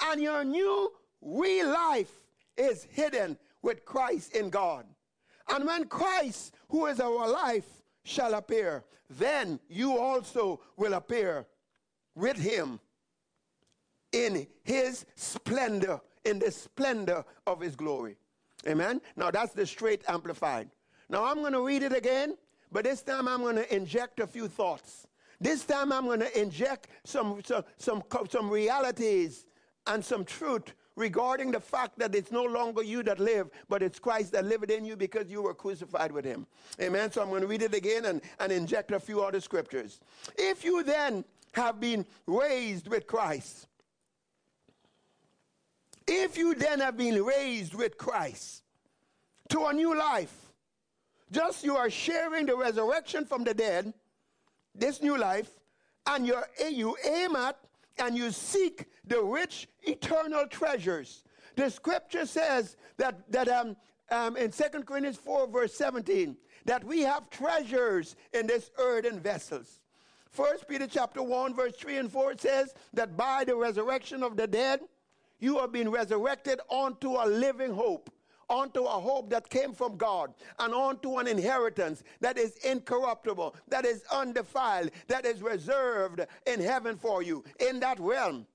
And 0.00 0.22
your 0.22 0.44
new 0.44 0.92
real 1.20 1.68
life 1.68 2.12
is 2.56 2.86
hidden 2.90 3.36
with 3.62 3.84
Christ 3.84 4.34
in 4.34 4.50
God. 4.50 4.86
And 5.48 5.66
when 5.66 5.86
Christ, 5.86 6.54
who 6.68 6.86
is 6.86 7.00
our 7.00 7.28
life, 7.28 7.66
shall 8.04 8.34
appear, 8.34 8.84
then 9.10 9.60
you 9.68 9.98
also 9.98 10.60
will 10.76 10.94
appear 10.94 11.46
with 12.14 12.36
him 12.36 12.80
in 14.16 14.46
his 14.64 15.04
splendor, 15.14 16.00
in 16.24 16.38
the 16.38 16.50
splendor 16.50 17.22
of 17.46 17.60
his 17.60 17.76
glory. 17.76 18.16
Amen. 18.66 19.00
Now 19.14 19.30
that's 19.30 19.52
the 19.52 19.66
straight 19.66 20.02
amplified. 20.08 20.70
Now 21.10 21.24
I'm 21.24 21.36
going 21.36 21.52
to 21.52 21.60
read 21.60 21.82
it 21.82 21.94
again, 21.94 22.36
but 22.72 22.84
this 22.84 23.02
time 23.02 23.28
I'm 23.28 23.42
going 23.42 23.56
to 23.56 23.76
inject 23.76 24.20
a 24.20 24.26
few 24.26 24.48
thoughts. 24.48 25.06
This 25.38 25.64
time 25.64 25.92
I'm 25.92 26.06
going 26.06 26.20
to 26.20 26.40
inject 26.40 26.88
some, 27.04 27.42
some, 27.44 27.64
some, 27.76 28.02
some 28.30 28.48
realities 28.48 29.44
and 29.86 30.02
some 30.02 30.24
truth 30.24 30.72
regarding 30.96 31.50
the 31.50 31.60
fact 31.60 31.98
that 31.98 32.14
it's 32.14 32.32
no 32.32 32.42
longer 32.42 32.82
you 32.82 33.02
that 33.02 33.20
live, 33.20 33.50
but 33.68 33.82
it's 33.82 33.98
Christ 33.98 34.32
that 34.32 34.46
liveth 34.46 34.70
in 34.70 34.86
you 34.86 34.96
because 34.96 35.30
you 35.30 35.42
were 35.42 35.52
crucified 35.52 36.10
with 36.10 36.24
him. 36.24 36.46
Amen. 36.80 37.12
So 37.12 37.20
I'm 37.20 37.28
going 37.28 37.42
to 37.42 37.46
read 37.46 37.60
it 37.60 37.74
again 37.74 38.06
and, 38.06 38.22
and 38.40 38.50
inject 38.50 38.92
a 38.92 38.98
few 38.98 39.22
other 39.22 39.40
scriptures. 39.40 40.00
If 40.38 40.64
you 40.64 40.82
then 40.82 41.22
have 41.52 41.78
been 41.80 42.06
raised 42.26 42.88
with 42.88 43.06
Christ, 43.06 43.68
if 46.06 46.36
you 46.36 46.54
then 46.54 46.80
have 46.80 46.96
been 46.96 47.22
raised 47.22 47.74
with 47.74 47.98
Christ 47.98 48.62
to 49.48 49.66
a 49.66 49.72
new 49.72 49.96
life, 49.96 50.34
just 51.30 51.64
you 51.64 51.76
are 51.76 51.90
sharing 51.90 52.46
the 52.46 52.56
resurrection 52.56 53.24
from 53.24 53.44
the 53.44 53.54
dead, 53.54 53.92
this 54.74 55.02
new 55.02 55.18
life, 55.18 55.50
and 56.06 56.26
you 56.26 56.40
you 56.70 56.96
aim 57.04 57.34
at 57.34 57.58
and 57.98 58.16
you 58.16 58.30
seek 58.30 58.86
the 59.06 59.20
rich 59.22 59.68
eternal 59.82 60.46
treasures. 60.46 61.24
The 61.56 61.70
scripture 61.70 62.26
says 62.26 62.76
that, 62.98 63.30
that 63.32 63.48
um, 63.48 63.76
um, 64.10 64.36
in 64.36 64.50
2 64.50 64.64
Corinthians 64.84 65.16
4, 65.16 65.48
verse 65.48 65.74
17, 65.74 66.36
that 66.66 66.84
we 66.84 67.00
have 67.00 67.30
treasures 67.30 68.16
in 68.32 68.46
this 68.46 68.70
earthen 68.78 69.20
vessels. 69.20 69.80
First 70.30 70.68
Peter 70.68 70.86
chapter 70.86 71.22
1, 71.22 71.54
verse 71.54 71.74
3 71.76 71.96
and 71.96 72.12
4 72.12 72.34
says 72.36 72.74
that 72.92 73.16
by 73.16 73.44
the 73.44 73.56
resurrection 73.56 74.22
of 74.22 74.36
the 74.36 74.46
dead, 74.46 74.80
you 75.38 75.58
have 75.58 75.72
been 75.72 75.90
resurrected 75.90 76.60
onto 76.68 77.10
a 77.10 77.26
living 77.26 77.72
hope, 77.72 78.10
onto 78.48 78.84
a 78.84 78.88
hope 78.88 79.30
that 79.30 79.48
came 79.48 79.72
from 79.72 79.96
God, 79.96 80.32
and 80.58 80.72
onto 80.72 81.18
an 81.18 81.26
inheritance 81.26 82.02
that 82.20 82.38
is 82.38 82.56
incorruptible, 82.58 83.54
that 83.68 83.84
is 83.84 84.04
undefiled, 84.12 84.90
that 85.08 85.24
is 85.26 85.42
reserved 85.42 86.20
in 86.46 86.60
heaven 86.60 86.96
for 86.96 87.22
you. 87.22 87.44
In 87.58 87.80
that 87.80 87.98
realm, 88.00 88.46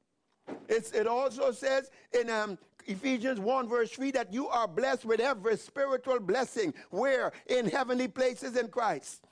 It's, 0.67 0.91
it 0.91 1.07
also 1.07 1.51
says 1.51 1.91
in 2.19 2.29
um, 2.29 2.57
Ephesians 2.87 3.39
1, 3.39 3.67
verse 3.69 3.91
3, 3.91 4.11
that 4.11 4.33
you 4.33 4.47
are 4.47 4.67
blessed 4.67 5.05
with 5.05 5.19
every 5.19 5.57
spiritual 5.57 6.19
blessing. 6.19 6.73
Where? 6.89 7.31
In 7.47 7.67
heavenly 7.69 8.07
places 8.07 8.55
in 8.57 8.67
Christ. 8.69 9.27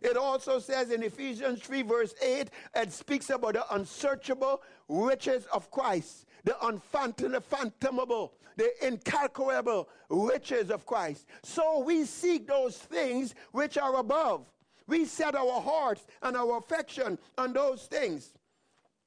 It 0.00 0.16
also 0.16 0.58
says 0.58 0.90
in 0.90 1.02
Ephesians 1.02 1.60
3, 1.60 1.82
verse 1.82 2.14
8, 2.22 2.50
it 2.76 2.92
speaks 2.92 3.30
about 3.30 3.54
the 3.54 3.74
unsearchable 3.74 4.62
riches 4.88 5.46
of 5.52 5.70
Christ, 5.70 6.26
the 6.44 6.56
unfathomable, 6.66 8.34
the 8.56 8.86
incalculable 8.86 9.88
riches 10.08 10.70
of 10.70 10.86
Christ. 10.86 11.26
So 11.42 11.80
we 11.80 12.04
seek 12.04 12.46
those 12.46 12.76
things 12.76 13.34
which 13.52 13.78
are 13.78 13.96
above. 13.96 14.46
We 14.86 15.04
set 15.04 15.34
our 15.34 15.60
hearts 15.60 16.06
and 16.22 16.36
our 16.36 16.58
affection 16.58 17.18
on 17.38 17.52
those 17.52 17.82
things, 17.84 18.34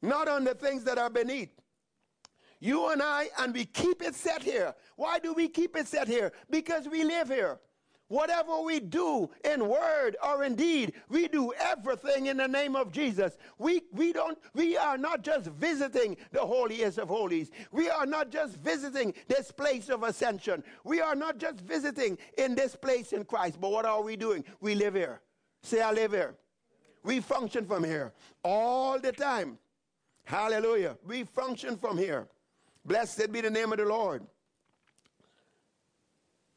not 0.01 0.27
on 0.27 0.43
the 0.43 0.55
things 0.55 0.83
that 0.85 0.97
are 0.97 1.09
beneath. 1.09 1.51
You 2.59 2.89
and 2.89 3.01
I, 3.01 3.27
and 3.39 3.53
we 3.53 3.65
keep 3.65 4.01
it 4.01 4.15
set 4.15 4.41
here. 4.41 4.73
Why 4.95 5.19
do 5.19 5.33
we 5.33 5.49
keep 5.49 5.75
it 5.75 5.85
set 5.85 6.07
here? 6.07 6.31
Because 6.49 6.87
we 6.87 7.03
live 7.03 7.27
here. 7.27 7.59
Whatever 8.13 8.61
we 8.61 8.79
do 8.79 9.27
in 9.43 9.67
word 9.67 10.17
or 10.23 10.43
in 10.43 10.53
deed, 10.53 10.93
we 11.09 11.27
do 11.27 11.51
everything 11.53 12.27
in 12.27 12.37
the 12.37 12.47
name 12.47 12.75
of 12.75 12.91
Jesus. 12.91 13.39
We, 13.57 13.81
we, 13.91 14.13
don't, 14.13 14.37
we 14.53 14.77
are 14.77 14.99
not 14.99 15.23
just 15.23 15.47
visiting 15.47 16.17
the 16.31 16.41
holiest 16.41 16.99
of 16.99 17.07
holies. 17.07 17.49
We 17.71 17.89
are 17.89 18.05
not 18.05 18.29
just 18.29 18.57
visiting 18.57 19.15
this 19.27 19.51
place 19.51 19.89
of 19.89 20.03
ascension. 20.03 20.63
We 20.83 21.01
are 21.01 21.15
not 21.15 21.39
just 21.39 21.61
visiting 21.61 22.19
in 22.37 22.53
this 22.53 22.75
place 22.75 23.13
in 23.13 23.25
Christ. 23.25 23.59
But 23.59 23.71
what 23.71 23.87
are 23.87 24.03
we 24.03 24.15
doing? 24.15 24.43
We 24.61 24.75
live 24.75 24.93
here. 24.93 25.21
Say, 25.63 25.81
I 25.81 25.91
live 25.91 26.11
here. 26.11 26.35
We 27.01 27.19
function 27.19 27.65
from 27.65 27.83
here 27.83 28.13
all 28.43 28.99
the 28.99 29.11
time. 29.11 29.57
Hallelujah. 30.25 30.99
We 31.03 31.23
function 31.23 31.77
from 31.77 31.97
here. 31.97 32.27
Blessed 32.85 33.31
be 33.31 33.41
the 33.41 33.49
name 33.49 33.71
of 33.71 33.79
the 33.79 33.85
Lord. 33.85 34.21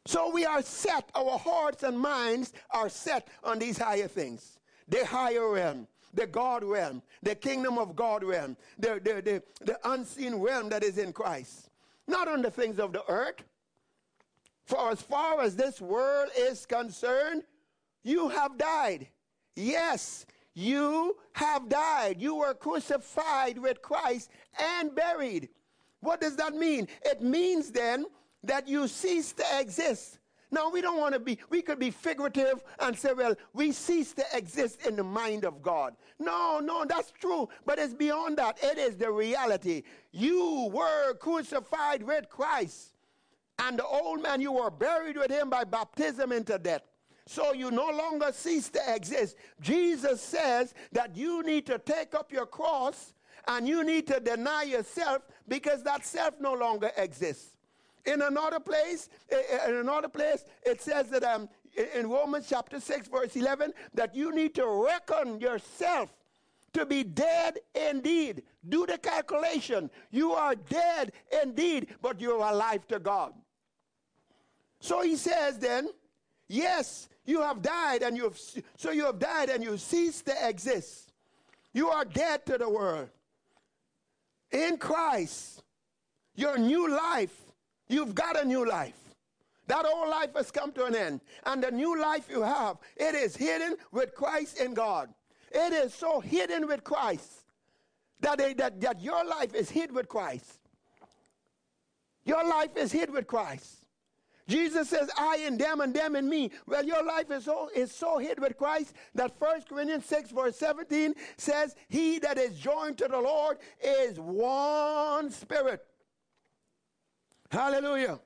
So 0.07 0.31
we 0.31 0.45
are 0.45 0.63
set, 0.63 1.11
our 1.17 1.37
hearts 1.37 1.83
and 1.83 1.99
minds 1.99 2.53
are 2.71 2.89
set 2.89 3.27
on 3.43 3.59
these 3.59 3.77
higher 3.77 4.07
things, 4.07 4.59
the 4.89 5.05
higher 5.05 5.51
realm, 5.51 5.89
the 6.15 6.29
God 6.29 6.63
realm, 6.63 7.03
the 7.25 7.35
kingdom 7.35 7.77
of 7.77 7.97
God 7.97 8.23
realm, 8.23 8.57
the, 8.79 9.01
the, 9.03 9.21
the, 9.21 9.43
the 9.65 9.79
unseen 9.91 10.37
realm 10.37 10.69
that 10.69 10.85
is 10.85 10.99
in 10.99 11.13
Christ, 11.13 11.71
not 12.07 12.29
on 12.29 12.41
the 12.41 12.53
things 12.53 12.79
of 12.79 12.93
the 12.93 13.03
earth. 13.09 13.43
For 14.65 14.91
as 14.91 15.03
far 15.03 15.43
as 15.43 15.57
this 15.57 15.81
world 15.81 16.31
is 16.39 16.67
concerned, 16.67 17.43
you 18.05 18.29
have 18.29 18.57
died. 18.57 19.09
Yes, 19.57 20.25
you 20.55 21.17
have 21.33 21.69
died. 21.69 22.21
You 22.21 22.37
were 22.37 22.55
crucified 22.55 23.59
with 23.59 23.83
Christ 23.83 24.31
and 24.59 24.95
buried. 24.95 25.49
What 26.01 26.21
does 26.21 26.37
that 26.37 26.55
mean? 26.55 26.87
It 27.05 27.23
means 27.23 27.73
then 27.73 28.07
that 28.47 28.69
you 28.69 28.89
cease 28.89 29.33
to 29.35 29.45
exist. 29.59 30.19
Now, 30.51 30.71
we 30.71 30.81
don't 30.81 30.99
want 30.99 31.13
to 31.15 31.21
be, 31.21 31.39
we 31.51 31.61
could 31.61 31.79
be 31.79 31.91
figurative 31.91 32.63
and 32.79 32.97
say, 32.97 33.13
well, 33.13 33.35
we 33.53 33.73
cease 33.73 34.13
to 34.15 34.25
exist 34.33 34.87
in 34.87 34.95
the 34.95 35.03
mind 35.03 35.45
of 35.45 35.61
God. 35.61 35.97
No, 36.21 36.61
no, 36.61 36.85
that's 36.85 37.11
true, 37.11 37.49
but 37.65 37.79
it's 37.79 37.95
beyond 37.95 38.39
that. 38.39 38.59
It 38.63 38.79
is 38.79 38.97
the 38.97 39.11
reality. 39.11 39.83
You 40.13 40.71
were 40.73 41.15
crucified 41.15 42.03
with 42.03 42.29
Christ, 42.29 42.95
and 43.59 43.79
the 43.79 43.85
old 43.85 44.23
man, 44.23 44.41
you 44.41 44.53
were 44.53 44.71
buried 44.71 45.17
with 45.17 45.31
him 45.31 45.51
by 45.51 45.65
baptism 45.65 46.31
into 46.31 46.59
death. 46.59 46.83
So 47.27 47.53
you 47.53 47.73
no 47.73 47.91
longer 47.91 48.31
cease 48.33 48.69
to 48.71 48.81
exist. 48.95 49.37
Jesus 49.61 50.21
says 50.21 50.75
that 50.93 51.17
you 51.17 51.43
need 51.43 51.67
to 51.67 51.79
take 51.79 52.15
up 52.15 52.33
your 52.33 52.47
cross 52.47 53.15
and 53.49 53.67
you 53.67 53.83
need 53.83 54.07
to 54.07 54.21
deny 54.21 54.63
yourself 54.63 55.23
because 55.49 55.83
that 55.83 56.07
self 56.07 56.35
no 56.41 56.55
longer 56.55 56.93
exists. 56.97 57.56
In 58.07 58.23
another 58.23 58.61
place, 58.61 59.09
in 59.67 59.75
another 59.77 60.09
place, 60.09 60.45
it 60.65 60.81
says 60.81 61.09
that 61.11 61.25
um, 61.25 61.49
in 61.95 62.09
Romans 62.09 62.47
chapter 62.49 62.81
6, 62.81 63.09
verse 63.09 63.35
11, 63.37 63.73
that 63.95 64.15
you 64.15 64.35
need 64.35 64.55
to 64.55 64.67
reckon 64.67 65.41
yourself 65.41 66.13
to 66.73 66.87
be 66.87 67.03
dead 67.03 67.59
indeed. 67.75 68.43
Do 68.69 68.87
the 68.87 68.99
calculation. 68.99 69.91
You 70.11 70.33
are 70.33 70.55
dead 70.55 71.13
indeed, 71.43 71.89
but 72.03 72.21
you're 72.21 72.43
alive 72.43 72.87
to 72.89 72.99
God. 72.99 73.33
So 74.81 75.03
he 75.03 75.17
says 75.17 75.59
then, 75.59 75.89
yes, 76.49 77.09
you 77.25 77.41
have 77.41 77.63
died 77.63 78.03
and 78.03 78.17
you've 78.17 78.39
so 78.77 78.91
you 78.91 79.07
have 79.07 79.19
died 79.19 79.49
and 79.49 79.65
you 79.65 79.77
cease 79.79 80.23
to 80.23 80.49
exist. 80.49 81.13
You 81.73 81.89
are 81.89 82.05
dead 82.05 82.47
to 82.47 82.59
the 82.59 82.69
world. 82.69 83.09
In 84.53 84.77
Christ, 84.77 85.63
your 86.35 86.57
new 86.57 86.89
life 86.91 87.46
You've 87.89 88.15
got 88.15 88.41
a 88.41 88.45
new 88.45 88.67
life. 88.67 88.99
That 89.69 89.85
old 89.85 90.09
life 90.09 90.31
has 90.37 90.51
come 90.51 90.73
to 90.73 90.85
an 90.85 90.95
end. 90.95 91.21
And 91.45 91.63
the 91.63 91.71
new 91.71 92.01
life 92.01 92.29
you 92.31 92.43
have, 92.43 92.77
it 92.97 93.15
is 93.15 93.37
hidden 93.37 93.77
with 93.91 94.15
Christ 94.15 94.61
in 94.61 94.75
God. 94.75 95.13
It 95.51 95.73
is 95.73 95.95
so 95.95 96.21
hidden 96.21 96.67
with 96.67 96.85
Christ 96.85 97.45
that, 98.21 98.39
that, 98.57 98.81
that 98.81 99.01
your 99.01 99.25
life 99.25 99.55
is 99.55 99.71
hid 99.71 99.93
with 99.93 100.09
Christ. 100.09 100.61
Your 102.25 102.47
life 102.47 102.77
is 102.77 102.93
hid 102.93 103.11
with 103.11 103.27
Christ. 103.27 103.85
Jesus 104.49 104.89
says, 104.91 105.11
I 105.19 105.39
in 105.39 105.59
them 105.59 105.81
and 105.81 105.93
them 105.93 106.15
in 106.15 106.29
me. 106.29 106.51
Well, 106.67 106.85
your 106.85 107.05
life 107.05 107.31
is 107.31 107.45
so, 107.45 107.69
is 107.75 107.91
so 107.91 108.19
hid 108.19 108.39
with 108.39 108.57
Christ 108.57 108.95
that 109.15 109.35
1 109.39 109.63
Corinthians 109.63 110.05
6, 110.07 110.31
verse 110.31 110.57
17 110.57 111.15
says, 111.37 111.75
He 111.89 112.21
that 112.21 112.39
is 112.39 112.57
joined 112.57 112.99
to 112.99 113.09
the 113.09 113.19
Lord 113.19 113.59
is 113.83 114.21
one 114.21 115.31
spirit. 115.31 115.85
Hallelujah. 117.51 118.21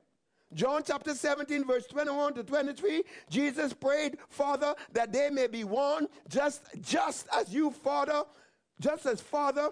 John 0.53 0.83
chapter 0.85 1.15
17, 1.15 1.65
verse 1.65 1.87
21 1.87 2.35
to 2.35 2.43
23, 2.43 3.05
Jesus 3.29 3.73
prayed, 3.73 4.19
Father, 4.29 4.75
that 4.93 5.13
they 5.13 5.31
may 5.31 5.47
be 5.47 5.63
one, 5.63 6.09
just, 6.29 6.63
just 6.81 7.29
as 7.33 7.55
you, 7.55 7.71
Father, 7.71 8.25
just 8.81 9.07
as 9.07 9.21
Father, 9.21 9.69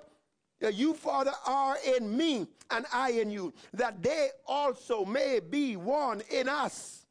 that 0.60 0.74
you, 0.74 0.94
Father, 0.94 1.32
are 1.46 1.76
in 1.96 2.16
me 2.16 2.46
and 2.70 2.86
I 2.92 3.10
in 3.10 3.30
you, 3.30 3.52
that 3.74 4.02
they 4.02 4.28
also 4.46 5.04
may 5.04 5.40
be 5.40 5.76
one 5.76 6.22
in 6.30 6.48
us. 6.48 7.06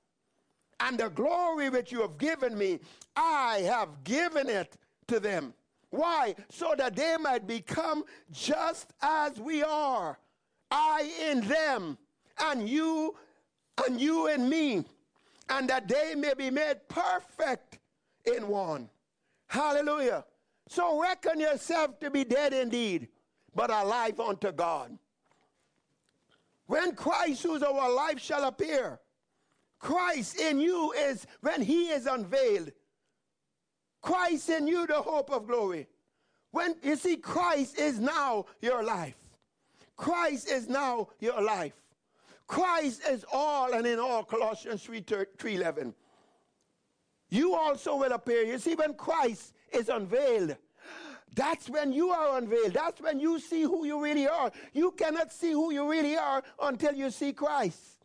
And 0.80 0.98
the 0.98 1.10
glory 1.10 1.70
which 1.70 1.92
you 1.92 2.02
have 2.02 2.18
given 2.18 2.58
me, 2.58 2.80
I 3.16 3.64
have 3.66 4.04
given 4.04 4.48
it 4.48 4.78
to 5.08 5.20
them. 5.20 5.54
Why? 5.90 6.36
So 6.50 6.76
that 6.78 6.96
they 6.96 7.16
might 7.20 7.48
become 7.48 8.04
just 8.32 8.94
as 9.02 9.40
we 9.40 9.64
are. 9.64 10.20
I 10.70 11.12
in 11.30 11.42
them 11.48 11.98
and 12.40 12.68
you 12.68 13.16
and 13.86 14.00
you 14.02 14.28
and 14.28 14.50
me, 14.50 14.84
and 15.50 15.70
that 15.70 15.88
they 15.88 16.16
may 16.16 16.34
be 16.34 16.50
made 16.50 16.88
perfect 16.88 17.80
in 18.26 18.48
one. 18.48 18.90
Hallelujah. 19.48 20.26
So 20.68 21.02
reckon 21.02 21.40
yourself 21.40 22.00
to 22.00 22.10
be 22.10 22.24
dead 22.24 22.54
indeed, 22.54 23.08
but 23.56 23.70
alive 23.70 24.20
unto 24.20 24.52
God. 24.52 24.98
When 26.66 26.96
Christ, 26.96 27.44
who's 27.44 27.64
our 27.64 27.94
life, 27.94 28.20
shall 28.20 28.44
appear, 28.44 29.00
Christ 29.80 30.40
in 30.40 30.60
you 30.60 30.92
is 30.92 31.26
when 31.42 31.62
he 31.62 31.90
is 31.90 32.08
unveiled. 32.08 32.72
Christ 34.02 34.50
in 34.50 34.68
you, 34.68 34.86
the 34.86 35.02
hope 35.02 35.32
of 35.32 35.48
glory. 35.48 35.88
When 36.52 36.76
you 36.84 36.96
see, 36.96 37.18
Christ 37.18 37.80
is 37.80 38.00
now 38.00 38.46
your 38.62 38.84
life. 38.84 39.16
Christ 39.96 40.50
is 40.50 40.68
now 40.68 41.10
your 41.20 41.42
life. 41.42 41.74
Christ 42.48 43.02
is 43.10 43.26
all 43.32 43.74
and 43.74 43.86
in 43.86 44.00
all, 44.00 44.24
Colossians 44.24 44.84
3, 44.84 45.04
3 45.38 45.56
11. 45.56 45.94
You 47.30 47.56
also 47.56 47.98
will 47.98 48.14
appear. 48.14 48.44
You 48.44 48.58
see, 48.58 48.76
when 48.76 48.94
Christ 48.94 49.54
is 49.74 49.90
unveiled, 49.90 50.56
that's 51.36 51.70
when 51.70 51.92
you 51.92 52.10
are 52.10 52.38
unveiled. 52.38 52.74
That's 52.74 53.02
when 53.02 53.20
you 53.20 53.40
see 53.40 53.64
who 53.64 53.86
you 53.86 54.02
really 54.02 54.28
are. 54.28 54.52
You 54.74 54.92
cannot 54.92 55.32
see 55.32 55.52
who 55.52 55.72
you 55.72 55.90
really 55.90 56.16
are 56.16 56.42
until 56.62 56.96
you 56.96 57.12
see 57.12 57.34
Christ. 57.34 57.98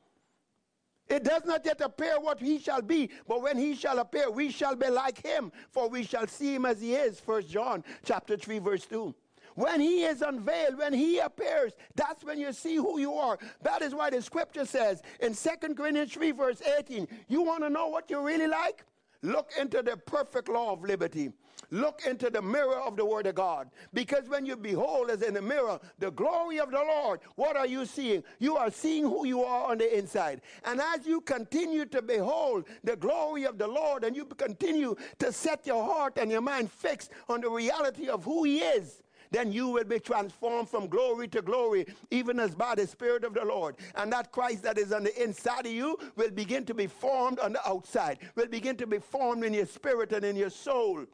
It 1.08 1.24
does 1.24 1.44
not 1.44 1.64
yet 1.64 1.80
appear 1.80 2.18
what 2.20 2.40
he 2.40 2.58
shall 2.58 2.82
be, 2.82 3.10
but 3.28 3.42
when 3.42 3.58
he 3.58 3.74
shall 3.74 3.98
appear, 3.98 4.30
we 4.30 4.50
shall 4.50 4.74
be 4.74 4.88
like 4.88 5.24
him, 5.24 5.52
for 5.70 5.88
we 5.88 6.04
shall 6.04 6.26
see 6.26 6.54
him 6.54 6.64
as 6.64 6.80
he 6.80 6.94
is. 6.94 7.20
First 7.20 7.48
John 7.48 7.84
chapter 8.04 8.36
3, 8.36 8.58
verse 8.58 8.86
2. 8.86 9.14
When 9.54 9.80
he 9.80 10.04
is 10.04 10.22
unveiled, 10.22 10.78
when 10.78 10.92
he 10.92 11.18
appears, 11.18 11.72
that's 11.94 12.24
when 12.24 12.38
you 12.38 12.52
see 12.52 12.76
who 12.76 12.98
you 12.98 13.14
are. 13.14 13.38
That 13.62 13.82
is 13.82 13.94
why 13.94 14.10
the 14.10 14.22
scripture 14.22 14.64
says 14.64 15.02
in 15.20 15.34
2 15.34 15.74
Corinthians 15.74 16.12
3, 16.12 16.30
verse 16.32 16.62
18, 16.78 17.06
you 17.28 17.42
want 17.42 17.62
to 17.62 17.70
know 17.70 17.88
what 17.88 18.10
you're 18.10 18.24
really 18.24 18.46
like? 18.46 18.84
Look 19.22 19.52
into 19.58 19.82
the 19.82 19.96
perfect 19.96 20.48
law 20.48 20.72
of 20.72 20.82
liberty. 20.82 21.32
Look 21.70 22.02
into 22.06 22.28
the 22.28 22.42
mirror 22.42 22.76
of 22.80 22.96
the 22.96 23.04
Word 23.04 23.26
of 23.26 23.34
God. 23.34 23.70
Because 23.94 24.28
when 24.28 24.44
you 24.44 24.56
behold 24.56 25.08
as 25.10 25.22
in 25.22 25.32
the 25.32 25.40
mirror 25.40 25.80
the 25.98 26.10
glory 26.10 26.60
of 26.60 26.70
the 26.70 26.76
Lord, 26.76 27.20
what 27.36 27.56
are 27.56 27.66
you 27.66 27.86
seeing? 27.86 28.22
You 28.40 28.56
are 28.56 28.70
seeing 28.70 29.04
who 29.04 29.26
you 29.26 29.42
are 29.42 29.70
on 29.70 29.78
the 29.78 29.98
inside. 29.98 30.42
And 30.64 30.80
as 30.80 31.06
you 31.06 31.22
continue 31.22 31.86
to 31.86 32.02
behold 32.02 32.66
the 32.84 32.96
glory 32.96 33.44
of 33.44 33.56
the 33.56 33.66
Lord 33.66 34.04
and 34.04 34.14
you 34.14 34.26
continue 34.26 34.96
to 35.18 35.32
set 35.32 35.66
your 35.66 35.82
heart 35.82 36.18
and 36.18 36.30
your 36.30 36.42
mind 36.42 36.70
fixed 36.70 37.10
on 37.28 37.40
the 37.40 37.48
reality 37.48 38.08
of 38.08 38.24
who 38.24 38.44
He 38.44 38.58
is, 38.58 39.01
then 39.32 39.50
you 39.50 39.68
will 39.68 39.84
be 39.84 39.98
transformed 39.98 40.68
from 40.68 40.86
glory 40.86 41.26
to 41.28 41.40
glory, 41.40 41.86
even 42.10 42.38
as 42.38 42.54
by 42.54 42.74
the 42.74 42.86
Spirit 42.86 43.24
of 43.24 43.32
the 43.32 43.44
Lord. 43.44 43.76
And 43.96 44.12
that 44.12 44.30
Christ 44.30 44.62
that 44.64 44.78
is 44.78 44.92
on 44.92 45.04
the 45.04 45.22
inside 45.22 45.66
of 45.66 45.72
you 45.72 45.98
will 46.16 46.30
begin 46.30 46.66
to 46.66 46.74
be 46.74 46.86
formed 46.86 47.38
on 47.38 47.54
the 47.54 47.68
outside, 47.68 48.18
will 48.34 48.46
begin 48.46 48.76
to 48.76 48.86
be 48.86 48.98
formed 48.98 49.42
in 49.42 49.54
your 49.54 49.66
spirit 49.66 50.12
and 50.12 50.24
in 50.24 50.36
your 50.36 50.50
soul, 50.50 51.06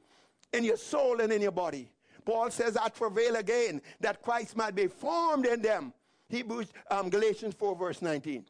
in 0.53 0.65
your 0.65 0.77
soul 0.77 1.21
and 1.21 1.33
in 1.33 1.41
your 1.41 1.53
body. 1.53 1.91
Paul 2.25 2.51
says, 2.51 2.77
I 2.77 2.89
travail 2.89 3.37
again 3.37 3.81
that 4.01 4.21
Christ 4.21 4.57
might 4.57 4.75
be 4.75 4.89
formed 4.89 5.47
in 5.47 5.63
them. 5.63 5.95
Hebrews, 6.29 6.73
um, 6.91 7.09
Galatians 7.09 7.55
4, 7.55 7.77
verse 7.77 8.03
19. 8.03 8.45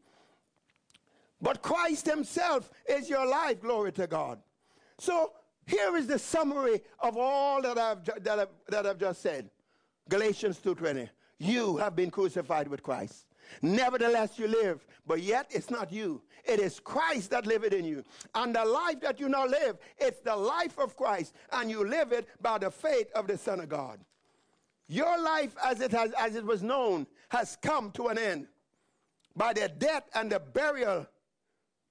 But 1.41 1.63
Christ 1.63 2.07
Himself 2.07 2.71
is 2.89 3.09
your 3.09 3.27
life, 3.27 3.61
glory 3.61 3.93
to 3.93 4.07
God. 4.07 4.41
So 4.99 5.33
here 5.67 5.97
is 5.97 6.07
the 6.07 6.19
summary 6.19 6.81
of 6.99 7.17
all 7.17 7.63
that 7.63 7.79
I've, 7.79 8.05
that 8.25 8.39
I've, 8.39 8.49
that 8.69 8.87
I've 8.87 8.99
just 8.99 9.23
said. 9.23 9.51
Galatians 10.09 10.59
2.20. 10.65 11.09
You 11.39 11.77
have 11.77 11.95
been 11.95 12.11
crucified 12.11 12.69
with 12.69 12.83
Christ. 12.83 13.27
Nevertheless, 13.63 14.39
you 14.39 14.49
live, 14.49 14.85
but 15.07 15.23
yet 15.23 15.47
it's 15.51 15.71
not 15.71 15.93
you. 15.93 16.23
It 16.45 16.61
is 16.61 16.81
Christ 16.81 17.31
that 17.31 17.47
liveth 17.47 17.73
in 17.73 17.85
you. 17.85 18.05
And 18.35 18.55
the 18.55 18.65
life 18.65 19.01
that 19.01 19.21
you 19.21 19.29
now 19.29 19.47
live, 19.47 19.79
it's 19.99 20.21
the 20.21 20.37
life 20.37 20.79
of 20.79 20.97
Christ, 20.97 21.35
and 21.53 21.71
you 21.71 21.87
live 21.87 22.13
it 22.13 22.29
by 22.41 22.59
the 22.59 22.71
faith 22.71 23.11
of 23.15 23.27
the 23.27 23.39
Son 23.39 23.61
of 23.61 23.69
God. 23.69 24.01
Your 24.89 25.21
life, 25.23 25.55
as 25.65 25.81
it, 25.81 25.93
has, 25.93 26.13
as 26.19 26.35
it 26.35 26.45
was 26.45 26.63
known, 26.63 27.07
has 27.29 27.57
come 27.63 27.91
to 27.93 28.09
an 28.09 28.19
end 28.19 28.49
by 29.37 29.53
the 29.53 29.69
death 29.69 30.09
and 30.15 30.33
the 30.33 30.41
burial 30.41 31.07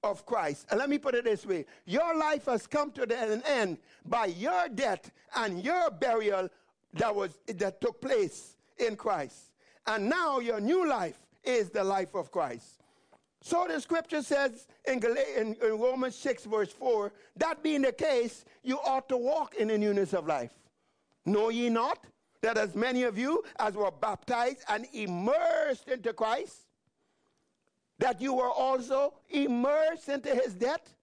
of 0.02 0.26
Christ. 0.26 0.66
And 0.70 0.78
let 0.78 0.90
me 0.90 0.98
put 0.98 1.14
it 1.14 1.24
this 1.24 1.46
way 1.46 1.64
your 1.84 2.16
life 2.16 2.46
has 2.46 2.66
come 2.66 2.90
to 2.92 3.02
an 3.02 3.42
end 3.46 3.78
by 4.04 4.26
your 4.26 4.68
death 4.68 5.10
and 5.36 5.64
your 5.64 5.90
burial 5.90 6.48
that, 6.94 7.14
was, 7.14 7.38
that 7.46 7.80
took 7.80 8.00
place 8.00 8.56
in 8.78 8.96
Christ. 8.96 9.52
And 9.86 10.08
now 10.08 10.38
your 10.38 10.60
new 10.60 10.88
life 10.88 11.18
is 11.44 11.70
the 11.70 11.84
life 11.84 12.14
of 12.14 12.30
Christ. 12.30 12.82
So 13.40 13.66
the 13.68 13.80
scripture 13.80 14.22
says 14.22 14.66
in, 14.86 15.02
in, 15.36 15.56
in, 15.62 15.78
Romans 15.78 16.16
6, 16.16 16.44
verse 16.46 16.72
4, 16.72 17.12
that 17.36 17.62
being 17.62 17.82
the 17.82 17.92
case, 17.92 18.44
you 18.62 18.78
ought 18.80 19.08
to 19.08 19.16
walk 19.16 19.54
in 19.54 19.68
the 19.68 19.78
newness 19.78 20.12
of 20.12 20.26
life. 20.26 20.52
Know 21.24 21.48
ye 21.48 21.68
not 21.68 22.04
that 22.42 22.56
as 22.56 22.74
many 22.74 23.04
of 23.04 23.16
you 23.16 23.42
as 23.58 23.74
were 23.74 23.90
baptized 23.90 24.64
and 24.68 24.86
immersed 24.92 25.88
into 25.88 26.12
Christ, 26.12 26.66
that 27.98 28.20
you 28.20 28.34
were 28.34 28.50
also 28.50 29.14
immersed 29.30 30.08
into 30.08 30.34
his 30.34 30.54
death? 30.54 30.94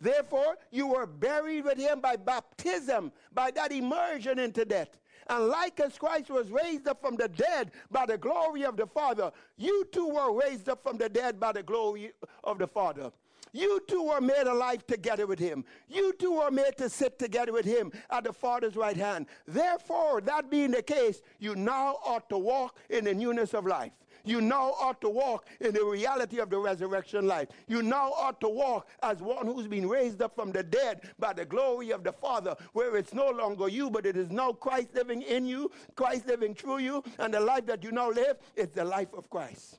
Therefore, 0.00 0.56
you 0.70 0.88
were 0.88 1.06
buried 1.06 1.64
with 1.64 1.78
him 1.78 2.00
by 2.00 2.16
baptism, 2.16 3.12
by 3.32 3.50
that 3.52 3.72
immersion 3.72 4.38
into 4.38 4.64
death. 4.64 4.98
And 5.28 5.48
like 5.48 5.80
as 5.80 5.98
Christ 5.98 6.30
was 6.30 6.50
raised 6.50 6.86
up 6.88 7.00
from 7.00 7.16
the 7.16 7.28
dead 7.28 7.72
by 7.90 8.06
the 8.06 8.18
glory 8.18 8.64
of 8.64 8.76
the 8.76 8.86
Father, 8.86 9.32
you 9.56 9.86
too 9.92 10.08
were 10.08 10.32
raised 10.32 10.68
up 10.68 10.82
from 10.82 10.98
the 10.98 11.08
dead 11.08 11.40
by 11.40 11.52
the 11.52 11.62
glory 11.62 12.12
of 12.42 12.58
the 12.58 12.66
Father. 12.66 13.10
You 13.52 13.80
too 13.86 14.02
were 14.02 14.20
made 14.20 14.48
alive 14.48 14.84
together 14.86 15.28
with 15.28 15.38
him. 15.38 15.64
You 15.88 16.12
too 16.14 16.32
were 16.32 16.50
made 16.50 16.76
to 16.78 16.88
sit 16.90 17.20
together 17.20 17.52
with 17.52 17.64
him 17.64 17.92
at 18.10 18.24
the 18.24 18.32
Father's 18.32 18.74
right 18.74 18.96
hand. 18.96 19.26
Therefore, 19.46 20.20
that 20.22 20.50
being 20.50 20.72
the 20.72 20.82
case, 20.82 21.22
you 21.38 21.54
now 21.54 21.98
ought 22.04 22.28
to 22.30 22.38
walk 22.38 22.76
in 22.90 23.04
the 23.04 23.14
newness 23.14 23.54
of 23.54 23.64
life. 23.64 23.92
You 24.24 24.40
now 24.40 24.74
ought 24.80 25.00
to 25.02 25.08
walk 25.08 25.46
in 25.60 25.74
the 25.74 25.84
reality 25.84 26.38
of 26.38 26.48
the 26.50 26.58
resurrection 26.58 27.26
life. 27.26 27.48
You 27.68 27.82
now 27.82 28.12
ought 28.12 28.40
to 28.40 28.48
walk 28.48 28.88
as 29.02 29.20
one 29.20 29.46
who's 29.46 29.66
been 29.66 29.88
raised 29.88 30.22
up 30.22 30.34
from 30.34 30.50
the 30.50 30.62
dead 30.62 31.02
by 31.18 31.34
the 31.34 31.44
glory 31.44 31.90
of 31.90 32.02
the 32.02 32.12
Father, 32.12 32.56
where 32.72 32.96
it's 32.96 33.12
no 33.12 33.28
longer 33.30 33.68
you, 33.68 33.90
but 33.90 34.06
it 34.06 34.16
is 34.16 34.30
now 34.30 34.52
Christ 34.52 34.94
living 34.94 35.22
in 35.22 35.44
you, 35.44 35.70
Christ 35.94 36.26
living 36.26 36.54
through 36.54 36.78
you, 36.78 37.04
and 37.18 37.34
the 37.34 37.40
life 37.40 37.66
that 37.66 37.84
you 37.84 37.92
now 37.92 38.10
live 38.10 38.38
is 38.56 38.68
the 38.70 38.84
life 38.84 39.12
of 39.14 39.28
Christ. 39.28 39.78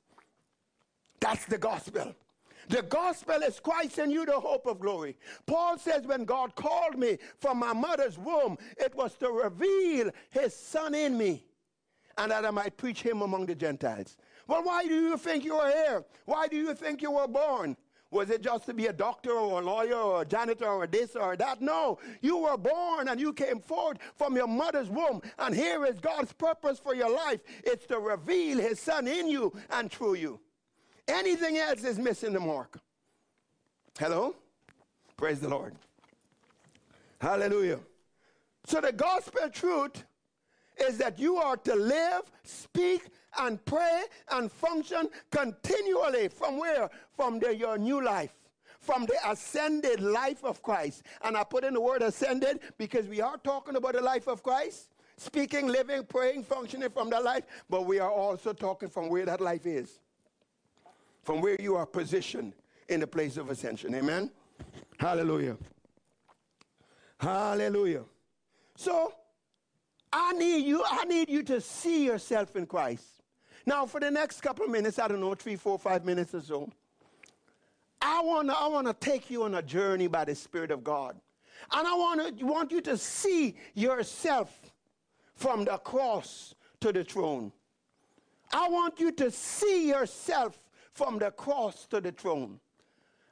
That's 1.19 1.45
the 1.45 1.57
gospel. 1.57 2.15
The 2.67 2.81
gospel 2.83 3.41
is 3.43 3.59
Christ 3.59 3.99
in 3.99 4.11
you, 4.11 4.25
the 4.25 4.39
hope 4.39 4.65
of 4.65 4.79
glory. 4.79 5.17
Paul 5.45 5.77
says, 5.77 6.05
When 6.05 6.25
God 6.25 6.55
called 6.55 6.97
me 6.97 7.17
from 7.39 7.59
my 7.59 7.73
mother's 7.73 8.17
womb, 8.17 8.57
it 8.77 8.93
was 8.95 9.13
to 9.15 9.29
reveal 9.29 10.11
his 10.31 10.55
son 10.55 10.95
in 10.95 11.17
me 11.17 11.45
and 12.17 12.31
that 12.31 12.45
I 12.45 12.51
might 12.51 12.77
preach 12.77 13.01
him 13.01 13.21
among 13.21 13.45
the 13.45 13.55
Gentiles. 13.55 14.17
Well, 14.47 14.63
why 14.63 14.85
do 14.85 14.93
you 14.93 15.17
think 15.17 15.43
you 15.43 15.55
are 15.55 15.71
here? 15.71 16.05
Why 16.25 16.47
do 16.47 16.55
you 16.55 16.73
think 16.73 17.01
you 17.01 17.11
were 17.11 17.27
born? 17.27 17.75
Was 18.11 18.29
it 18.29 18.41
just 18.41 18.65
to 18.67 18.73
be 18.73 18.85
a 18.85 18.93
doctor 18.93 19.31
or 19.31 19.61
a 19.61 19.65
lawyer 19.65 19.95
or 19.95 20.21
a 20.21 20.25
janitor 20.25 20.67
or 20.67 20.87
this 20.87 21.15
or 21.15 21.35
that? 21.35 21.61
No. 21.61 21.99
You 22.21 22.37
were 22.37 22.57
born 22.57 23.09
and 23.09 23.19
you 23.19 23.33
came 23.33 23.59
forth 23.59 23.97
from 24.15 24.35
your 24.35 24.47
mother's 24.47 24.89
womb. 24.89 25.21
And 25.39 25.53
here 25.53 25.85
is 25.85 25.99
God's 25.99 26.31
purpose 26.31 26.79
for 26.79 26.95
your 26.95 27.13
life 27.13 27.41
it's 27.63 27.85
to 27.87 27.99
reveal 27.99 28.59
his 28.59 28.79
son 28.79 29.07
in 29.07 29.27
you 29.27 29.51
and 29.71 29.91
through 29.91 30.15
you. 30.15 30.39
Anything 31.07 31.57
else 31.57 31.83
is 31.83 31.99
missing 31.99 32.33
the 32.33 32.39
mark. 32.39 32.79
Hello? 33.99 34.35
Praise 35.17 35.39
the 35.39 35.49
Lord. 35.49 35.75
Hallelujah. 37.19 37.79
So 38.65 38.81
the 38.81 38.91
gospel 38.91 39.49
truth 39.49 40.03
is 40.79 40.97
that 40.97 41.19
you 41.19 41.37
are 41.37 41.57
to 41.57 41.75
live, 41.75 42.21
speak, 42.43 43.09
and 43.39 43.63
pray 43.65 44.03
and 44.31 44.51
function 44.51 45.09
continually 45.31 46.27
from 46.27 46.57
where? 46.57 46.89
From 47.15 47.39
the, 47.39 47.55
your 47.55 47.77
new 47.77 48.03
life. 48.03 48.33
From 48.79 49.05
the 49.05 49.15
ascended 49.27 49.99
life 49.99 50.43
of 50.43 50.61
Christ. 50.61 51.03
And 51.23 51.35
I 51.35 51.43
put 51.43 51.63
in 51.63 51.73
the 51.73 51.81
word 51.81 52.01
ascended 52.01 52.59
because 52.77 53.07
we 53.07 53.19
are 53.21 53.37
talking 53.37 53.75
about 53.75 53.93
the 53.93 54.01
life 54.01 54.27
of 54.27 54.43
Christ. 54.43 54.89
Speaking, 55.17 55.67
living, 55.67 56.03
praying, 56.03 56.43
functioning 56.43 56.89
from 56.89 57.09
that 57.09 57.23
life. 57.23 57.45
But 57.69 57.85
we 57.85 57.99
are 57.99 58.11
also 58.11 58.53
talking 58.53 58.89
from 58.89 59.09
where 59.09 59.25
that 59.25 59.41
life 59.41 59.65
is. 59.65 59.99
From 61.23 61.41
where 61.41 61.59
you 61.59 61.75
are 61.75 61.85
positioned 61.85 62.53
in 62.89 62.99
the 62.99 63.07
place 63.07 63.37
of 63.37 63.49
ascension. 63.49 63.95
Amen? 63.95 64.29
Hallelujah. 64.99 65.57
Hallelujah. 67.19 68.03
So, 68.75 69.13
I 70.17 70.31
need 70.31 70.65
you, 70.65 70.81
I 70.89 71.03
need 71.03 71.29
you 71.29 71.43
to 71.43 71.59
see 71.59 72.05
yourself 72.05 72.55
in 72.55 72.65
Christ. 72.65 73.03
Now, 73.65 73.85
for 73.85 73.99
the 73.99 74.09
next 74.09 74.39
couple 74.39 74.63
of 74.63 74.71
minutes, 74.71 74.97
I 74.97 75.09
don't 75.09 75.19
know, 75.19 75.35
three, 75.35 75.57
four, 75.57 75.77
five 75.77 76.05
minutes 76.05 76.33
or 76.33 76.41
so, 76.41 76.71
I 78.01 78.21
want 78.21 78.47
to 78.47 78.55
I 78.55 78.67
wanna 78.67 78.93
take 78.93 79.29
you 79.29 79.43
on 79.43 79.55
a 79.55 79.61
journey 79.61 80.07
by 80.07 80.23
the 80.23 80.33
Spirit 80.33 80.71
of 80.71 80.85
God. 80.85 81.19
And 81.73 81.85
I 81.85 81.93
wanna, 81.93 82.31
want 82.39 82.71
you 82.71 82.79
to 82.81 82.97
see 82.97 83.57
yourself 83.73 84.71
from 85.33 85.65
the 85.65 85.77
cross 85.79 86.55
to 86.79 86.93
the 86.93 87.03
throne. 87.03 87.51
I 88.53 88.69
want 88.69 89.01
you 89.01 89.11
to 89.11 89.29
see 89.29 89.89
yourself 89.89 90.57
from 90.93 91.19
the 91.19 91.31
cross 91.31 91.87
to 91.87 91.99
the 91.99 92.13
throne. 92.13 92.61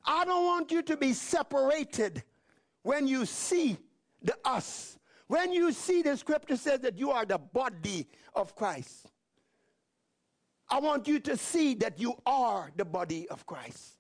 I 0.04 0.26
don't 0.26 0.44
want 0.44 0.70
you 0.70 0.82
to 0.82 0.98
be 0.98 1.14
separated 1.14 2.24
when 2.82 3.08
you 3.08 3.26
see 3.26 3.78
the 4.22 4.36
us. 4.44 4.98
When 5.28 5.54
you 5.54 5.72
see 5.72 6.02
the 6.02 6.18
scripture 6.18 6.58
says 6.58 6.82
that 6.82 6.98
you 6.98 7.12
are 7.12 7.26
the 7.26 7.38
body 7.38 8.08
of 8.36 8.56
Christ. 8.56 9.08
I 10.70 10.80
want 10.80 11.08
you 11.08 11.20
to 11.20 11.38
see 11.38 11.76
that 11.76 12.00
you 12.00 12.16
are 12.26 12.72
the 12.76 12.86
body 12.86 13.28
of 13.30 13.46
Christ. 13.46 13.94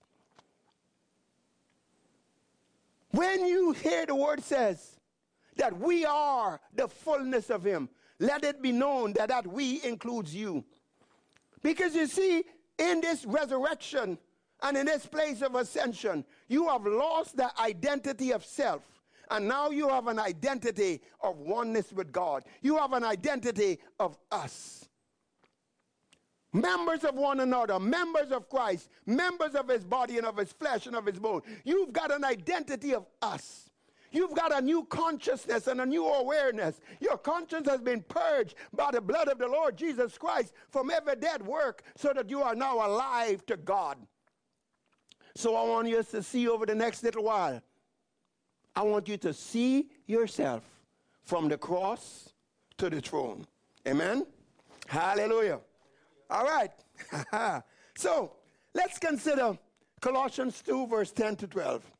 When 3.11 3.45
you 3.45 3.73
hear 3.73 4.07
the 4.07 4.15
word 4.15 4.43
says 4.43 4.99
that 5.55 5.77
we 5.77 6.03
are 6.03 6.59
the 6.73 6.87
fullness 6.87 7.51
of 7.51 7.63
Him, 7.63 7.89
let 8.19 8.43
it 8.43 8.61
be 8.61 8.71
known 8.71 9.13
that 9.13 9.29
that 9.29 9.45
we 9.45 9.83
includes 9.83 10.33
you. 10.33 10.63
Because 11.61 11.95
you 11.95 12.07
see, 12.07 12.43
in 12.79 13.01
this 13.01 13.23
resurrection 13.25 14.17
and 14.63 14.77
in 14.77 14.87
this 14.87 15.05
place 15.05 15.41
of 15.41 15.55
ascension, 15.55 16.25
you 16.47 16.67
have 16.67 16.85
lost 16.85 17.37
the 17.37 17.51
identity 17.59 18.31
of 18.31 18.43
self. 18.43 18.81
And 19.31 19.47
now 19.47 19.69
you 19.69 19.89
have 19.89 20.07
an 20.07 20.19
identity 20.19 21.01
of 21.21 21.37
oneness 21.37 21.91
with 21.93 22.11
God. 22.11 22.43
You 22.61 22.77
have 22.77 22.93
an 22.93 23.03
identity 23.03 23.79
of 23.99 24.17
us 24.31 24.83
members 26.53 27.03
of 27.03 27.15
one 27.15 27.39
another, 27.39 27.79
members 27.79 28.31
of 28.31 28.47
Christ, 28.47 28.89
members 29.05 29.55
of 29.55 29.67
his 29.67 29.83
body 29.83 30.17
and 30.17 30.25
of 30.25 30.37
his 30.37 30.53
flesh 30.53 30.85
and 30.85 30.95
of 30.95 31.05
his 31.05 31.19
bone. 31.19 31.41
You've 31.63 31.91
got 31.91 32.11
an 32.11 32.23
identity 32.23 32.93
of 32.93 33.07
us. 33.21 33.69
You've 34.11 34.35
got 34.35 34.55
a 34.55 34.61
new 34.61 34.85
consciousness 34.85 35.65
and 35.65 35.81
a 35.81 35.85
new 35.85 36.07
awareness. 36.07 36.79
Your 36.99 37.17
conscience 37.17 37.67
has 37.67 37.81
been 37.81 38.03
purged 38.03 38.53
by 38.71 38.91
the 38.91 39.01
blood 39.01 39.27
of 39.27 39.39
the 39.39 39.47
Lord 39.47 39.75
Jesus 39.75 40.19
Christ 40.19 40.53
from 40.69 40.91
every 40.91 41.15
dead 41.15 41.43
work 41.43 41.81
so 41.95 42.13
that 42.13 42.29
you 42.29 42.43
are 42.43 42.53
now 42.53 42.87
alive 42.87 43.43
to 43.47 43.57
God. 43.57 43.97
So 45.35 45.55
I 45.55 45.67
want 45.67 45.87
you 45.87 46.03
to 46.03 46.21
see 46.21 46.47
over 46.47 46.67
the 46.67 46.75
next 46.75 47.01
little 47.01 47.23
while. 47.23 47.59
I 48.75 48.81
want 48.81 49.07
you 49.07 49.17
to 49.17 49.33
see 49.33 49.89
yourself 50.07 50.63
from 51.23 51.47
the 51.47 51.57
cross 51.57 52.33
to 52.77 52.89
the 52.89 53.01
throne. 53.01 53.45
Amen? 53.87 54.25
Hallelujah. 54.87 55.59
All 56.29 56.45
right. 56.45 56.71
so 57.95 58.33
let's 58.73 58.97
consider 58.97 59.57
Colossians 60.01 60.61
2, 60.61 60.87
verse 60.87 61.11
10 61.11 61.35
to 61.37 61.47
12. 61.47 61.91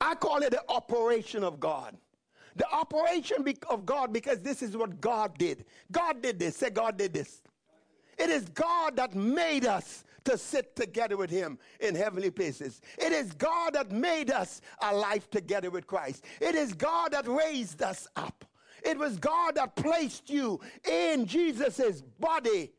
I 0.00 0.14
call 0.14 0.42
it 0.42 0.50
the 0.50 0.62
operation 0.68 1.42
of 1.42 1.58
God. 1.58 1.96
The 2.56 2.68
operation 2.72 3.44
of 3.68 3.86
God, 3.86 4.12
because 4.12 4.40
this 4.40 4.62
is 4.62 4.76
what 4.76 5.00
God 5.00 5.36
did. 5.38 5.64
God 5.90 6.22
did 6.22 6.38
this. 6.38 6.56
Say, 6.56 6.70
God 6.70 6.96
did 6.96 7.12
this. 7.12 7.42
It 8.18 8.30
is 8.30 8.48
God 8.48 8.96
that 8.96 9.14
made 9.14 9.64
us 9.64 10.04
to 10.28 10.38
sit 10.38 10.76
together 10.76 11.16
with 11.16 11.30
Him 11.30 11.58
in 11.80 11.94
heavenly 11.94 12.30
places. 12.30 12.80
It 12.98 13.12
is 13.12 13.32
God 13.32 13.74
that 13.74 13.90
made 13.90 14.30
us 14.30 14.60
alive 14.82 15.28
together 15.30 15.70
with 15.70 15.86
Christ. 15.86 16.24
It 16.40 16.54
is 16.54 16.74
God 16.74 17.12
that 17.12 17.26
raised 17.26 17.82
us 17.82 18.06
up. 18.16 18.44
It 18.84 18.98
was 18.98 19.18
God 19.18 19.56
that 19.56 19.74
placed 19.74 20.30
you 20.30 20.60
in 20.88 21.26
Jesus' 21.26 22.02
body 22.20 22.72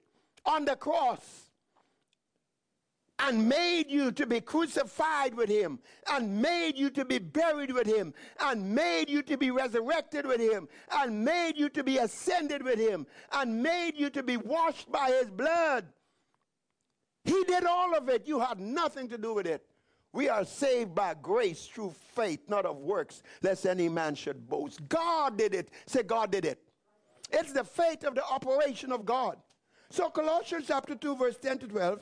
on 0.45 0.65
the 0.65 0.75
cross 0.75 1.49
and 3.19 3.49
made 3.49 3.89
you 3.89 4.11
to 4.13 4.25
be 4.25 4.39
crucified 4.39 5.35
with 5.35 5.49
him, 5.49 5.79
and 6.09 6.41
made 6.41 6.77
you 6.77 6.89
to 6.89 7.03
be 7.03 7.19
buried 7.19 7.71
with 7.71 7.85
him, 7.85 8.13
and 8.39 8.73
made 8.73 9.09
you 9.09 9.21
to 9.21 9.37
be 9.37 9.51
resurrected 9.51 10.25
with 10.25 10.39
him, 10.39 10.69
and 10.91 11.25
made 11.25 11.57
you 11.57 11.67
to 11.69 11.83
be 11.83 11.97
ascended 11.97 12.63
with 12.63 12.79
him, 12.79 13.05
and 13.33 13.61
made 13.61 13.97
you 13.97 14.09
to 14.09 14.23
be 14.23 14.37
washed 14.37 14.89
by 14.89 15.09
his 15.19 15.29
blood. 15.29 15.85
He 17.23 17.43
did 17.45 17.65
all 17.65 17.95
of 17.95 18.09
it. 18.09 18.27
You 18.27 18.39
had 18.39 18.59
nothing 18.59 19.07
to 19.09 19.17
do 19.17 19.33
with 19.33 19.47
it. 19.47 19.65
We 20.11 20.27
are 20.27 20.43
saved 20.43 20.95
by 20.95 21.15
grace 21.21 21.65
through 21.65 21.93
faith, 22.15 22.39
not 22.47 22.65
of 22.65 22.77
works, 22.77 23.21
lest 23.41 23.65
any 23.65 23.89
man 23.89 24.15
should 24.15 24.49
boast. 24.49 24.87
God 24.89 25.37
did 25.37 25.53
it. 25.53 25.69
Say, 25.85 26.03
God 26.03 26.31
did 26.31 26.45
it. 26.45 26.59
It's 27.31 27.53
the 27.53 27.63
faith 27.63 28.03
of 28.03 28.15
the 28.15 28.25
operation 28.25 28.91
of 28.91 29.05
God. 29.05 29.37
So, 29.91 30.09
Colossians 30.09 30.65
chapter 30.67 30.95
2, 30.95 31.15
verse 31.15 31.37
10 31.37 31.59
to 31.59 31.67
12. 31.67 31.99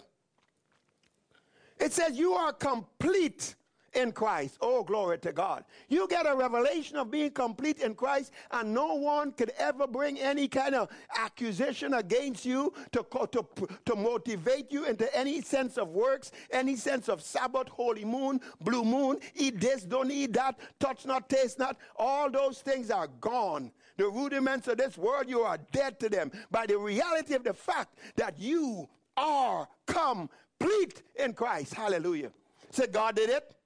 It 1.79 1.93
says 1.93 2.17
you 2.17 2.33
are 2.33 2.53
complete 2.53 3.55
in 3.97 4.11
Christ. 4.11 4.57
Oh, 4.61 4.83
glory 4.83 5.17
to 5.19 5.33
God. 5.33 5.65
You 5.89 6.07
get 6.07 6.27
a 6.27 6.35
revelation 6.35 6.97
of 6.97 7.09
being 7.09 7.31
complete 7.31 7.79
in 7.79 7.95
Christ, 7.95 8.31
and 8.51 8.73
no 8.73 8.93
one 8.93 9.31
could 9.31 9.51
ever 9.57 9.87
bring 9.87 10.19
any 10.19 10.47
kind 10.47 10.75
of 10.75 10.89
accusation 11.17 11.95
against 11.95 12.45
you 12.45 12.71
to, 12.91 13.05
to, 13.31 13.45
to 13.85 13.95
motivate 13.95 14.71
you 14.71 14.85
into 14.85 15.13
any 15.17 15.41
sense 15.41 15.77
of 15.77 15.89
works, 15.89 16.31
any 16.51 16.75
sense 16.75 17.09
of 17.09 17.21
Sabbath, 17.23 17.67
holy 17.67 18.05
moon, 18.05 18.39
blue 18.61 18.85
moon, 18.85 19.17
eat 19.35 19.59
this, 19.59 19.83
don't 19.83 20.11
eat 20.11 20.33
that, 20.33 20.59
touch 20.79 21.05
not, 21.05 21.27
taste 21.27 21.57
not. 21.57 21.77
All 21.97 22.29
those 22.29 22.59
things 22.59 22.91
are 22.91 23.07
gone. 23.19 23.71
The 23.97 24.07
rudiments 24.07 24.67
of 24.67 24.77
this 24.77 24.95
world, 24.95 25.27
you 25.27 25.41
are 25.41 25.57
dead 25.71 25.99
to 26.01 26.09
them 26.09 26.31
by 26.51 26.67
the 26.67 26.77
reality 26.77 27.33
of 27.33 27.43
the 27.43 27.53
fact 27.53 27.97
that 28.15 28.39
you 28.39 28.87
are 29.17 29.67
complete 29.87 31.01
in 31.15 31.33
Christ. 31.33 31.73
Hallelujah. 31.73 32.31
Said 32.69 32.91
God 32.91 33.15
did 33.15 33.31
it. 33.31 33.56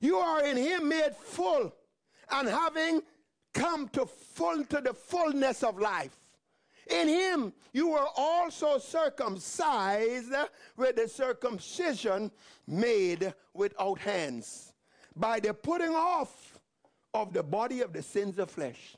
You 0.00 0.16
are 0.18 0.44
in 0.44 0.56
him 0.56 0.88
made 0.88 1.14
full 1.16 1.72
and 2.30 2.48
having 2.48 3.02
come 3.54 3.88
to 3.88 4.06
full 4.06 4.64
to 4.64 4.80
the 4.80 4.92
fullness 4.92 5.62
of 5.62 5.78
life. 5.78 6.16
In 6.90 7.08
him 7.08 7.52
you 7.72 7.88
were 7.88 8.06
also 8.16 8.78
circumcised 8.78 10.32
with 10.76 10.96
the 10.96 11.08
circumcision 11.08 12.30
made 12.66 13.34
without 13.54 13.98
hands 13.98 14.72
by 15.16 15.40
the 15.40 15.54
putting 15.54 15.94
off 15.94 16.58
of 17.14 17.32
the 17.32 17.42
body 17.42 17.80
of 17.80 17.92
the 17.92 18.02
sins 18.02 18.38
of 18.38 18.50
flesh. 18.50 18.96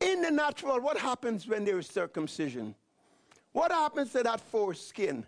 In 0.00 0.20
the 0.22 0.30
natural, 0.30 0.80
what 0.80 0.98
happens 0.98 1.46
when 1.46 1.64
there 1.64 1.78
is 1.78 1.86
circumcision? 1.86 2.74
What 3.52 3.72
happens 3.72 4.12
to 4.12 4.22
that 4.22 4.40
foreskin? 4.40 5.24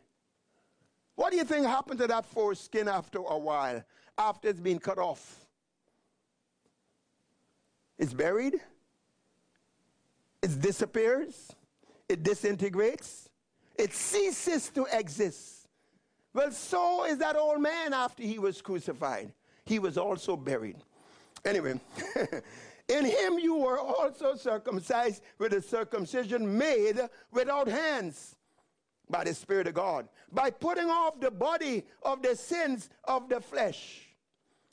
What 1.15 1.31
do 1.31 1.37
you 1.37 1.45
think 1.45 1.67
happened 1.67 2.01
to 2.01 2.07
that 2.07 2.27
foreskin 2.27 2.89
after 2.89 3.19
a 3.19 3.39
while, 3.39 3.83
after 4.21 4.49
it's 4.49 4.61
been 4.61 4.79
cut 4.79 4.99
off? 4.99 5.47
It's 7.99 8.15
buried, 8.15 8.55
it 10.43 10.61
disappears, 10.61 11.53
it 12.09 12.23
disintegrates, 12.23 13.29
it 13.77 13.93
ceases 13.93 14.69
to 14.71 14.87
exist. 14.93 15.69
Well, 16.33 16.53
so 16.53 17.05
is 17.05 17.19
that 17.19 17.37
old 17.37 17.61
man 17.61 17.93
after 17.93 18.23
he 18.23 18.39
was 18.39 18.63
crucified. 18.63 19.33
He 19.65 19.79
was 19.79 19.99
also 19.99 20.37
buried. 20.37 20.77
Anyway, 21.45 21.81
In 22.91 23.05
him 23.05 23.39
you 23.39 23.55
were 23.55 23.79
also 23.79 24.35
circumcised 24.35 25.23
with 25.39 25.53
a 25.53 25.63
circumcision 25.63 26.59
made 26.59 26.99
without 27.31 27.69
hands 27.69 28.35
by 29.09 29.23
the 29.23 29.33
Spirit 29.33 29.69
of 29.69 29.75
God, 29.75 30.09
by 30.33 30.51
putting 30.51 30.91
off 30.91 31.21
the 31.21 31.31
body 31.31 31.85
of 32.03 32.21
the 32.21 32.35
sins 32.35 32.91
of 33.05 33.29
the 33.29 33.41
flesh. 33.41 34.09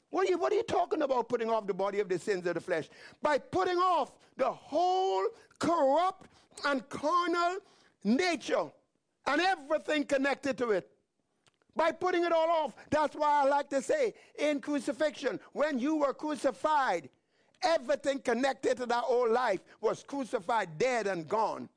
What 0.09 0.27
are, 0.27 0.31
you, 0.31 0.37
what 0.37 0.53
are 0.53 0.55
you 0.55 0.63
talking 0.63 1.01
about 1.01 1.27
putting 1.27 1.49
off 1.49 1.67
the 1.67 1.73
body 1.73 1.99
of 1.99 2.07
the 2.07 2.17
sins 2.17 2.45
of 2.47 2.53
the 2.53 2.61
flesh? 2.61 2.89
By 3.21 3.37
putting 3.37 3.77
off 3.77 4.13
the 4.37 4.49
whole 4.49 5.25
corrupt 5.59 6.29
and 6.65 6.87
carnal 6.89 7.57
nature 8.03 8.71
and 9.25 9.41
everything 9.41 10.05
connected 10.05 10.57
to 10.59 10.71
it. 10.71 10.89
By 11.75 11.91
putting 11.91 12.23
it 12.23 12.31
all 12.31 12.49
off. 12.49 12.73
That's 12.89 13.15
why 13.15 13.43
I 13.43 13.47
like 13.47 13.69
to 13.69 13.81
say 13.81 14.13
in 14.39 14.61
crucifixion, 14.61 15.39
when 15.51 15.77
you 15.77 15.97
were 15.97 16.13
crucified, 16.13 17.09
Everything 17.63 18.19
connected 18.19 18.77
to 18.77 18.85
that 18.85 19.03
old 19.07 19.31
life 19.31 19.61
was 19.81 20.03
crucified, 20.03 20.77
dead, 20.77 21.07
and 21.07 21.27
gone. 21.27 21.69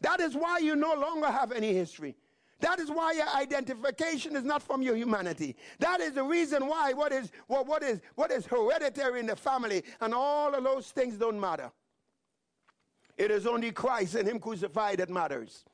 That 0.00 0.20
is 0.20 0.34
why 0.34 0.58
you 0.58 0.74
no 0.74 0.94
longer 0.94 1.26
have 1.26 1.52
any 1.52 1.72
history. 1.72 2.16
That 2.60 2.78
is 2.78 2.90
why 2.90 3.12
your 3.12 3.28
identification 3.34 4.36
is 4.36 4.44
not 4.44 4.62
from 4.62 4.80
your 4.80 4.96
humanity. 4.96 5.56
That 5.80 6.00
is 6.00 6.14
the 6.14 6.22
reason 6.22 6.66
why 6.66 6.92
what 6.92 7.12
is, 7.12 7.30
what, 7.46 7.66
what 7.66 7.82
is, 7.82 8.00
what 8.14 8.30
is 8.30 8.46
hereditary 8.46 9.20
in 9.20 9.26
the 9.26 9.36
family 9.36 9.82
and 10.00 10.14
all 10.14 10.54
of 10.54 10.64
those 10.64 10.90
things 10.90 11.16
don't 11.16 11.38
matter. 11.38 11.70
It 13.16 13.30
is 13.30 13.46
only 13.46 13.70
Christ 13.70 14.14
and 14.14 14.28
Him 14.28 14.38
crucified 14.38 14.98
that 14.98 15.10
matters. 15.10 15.64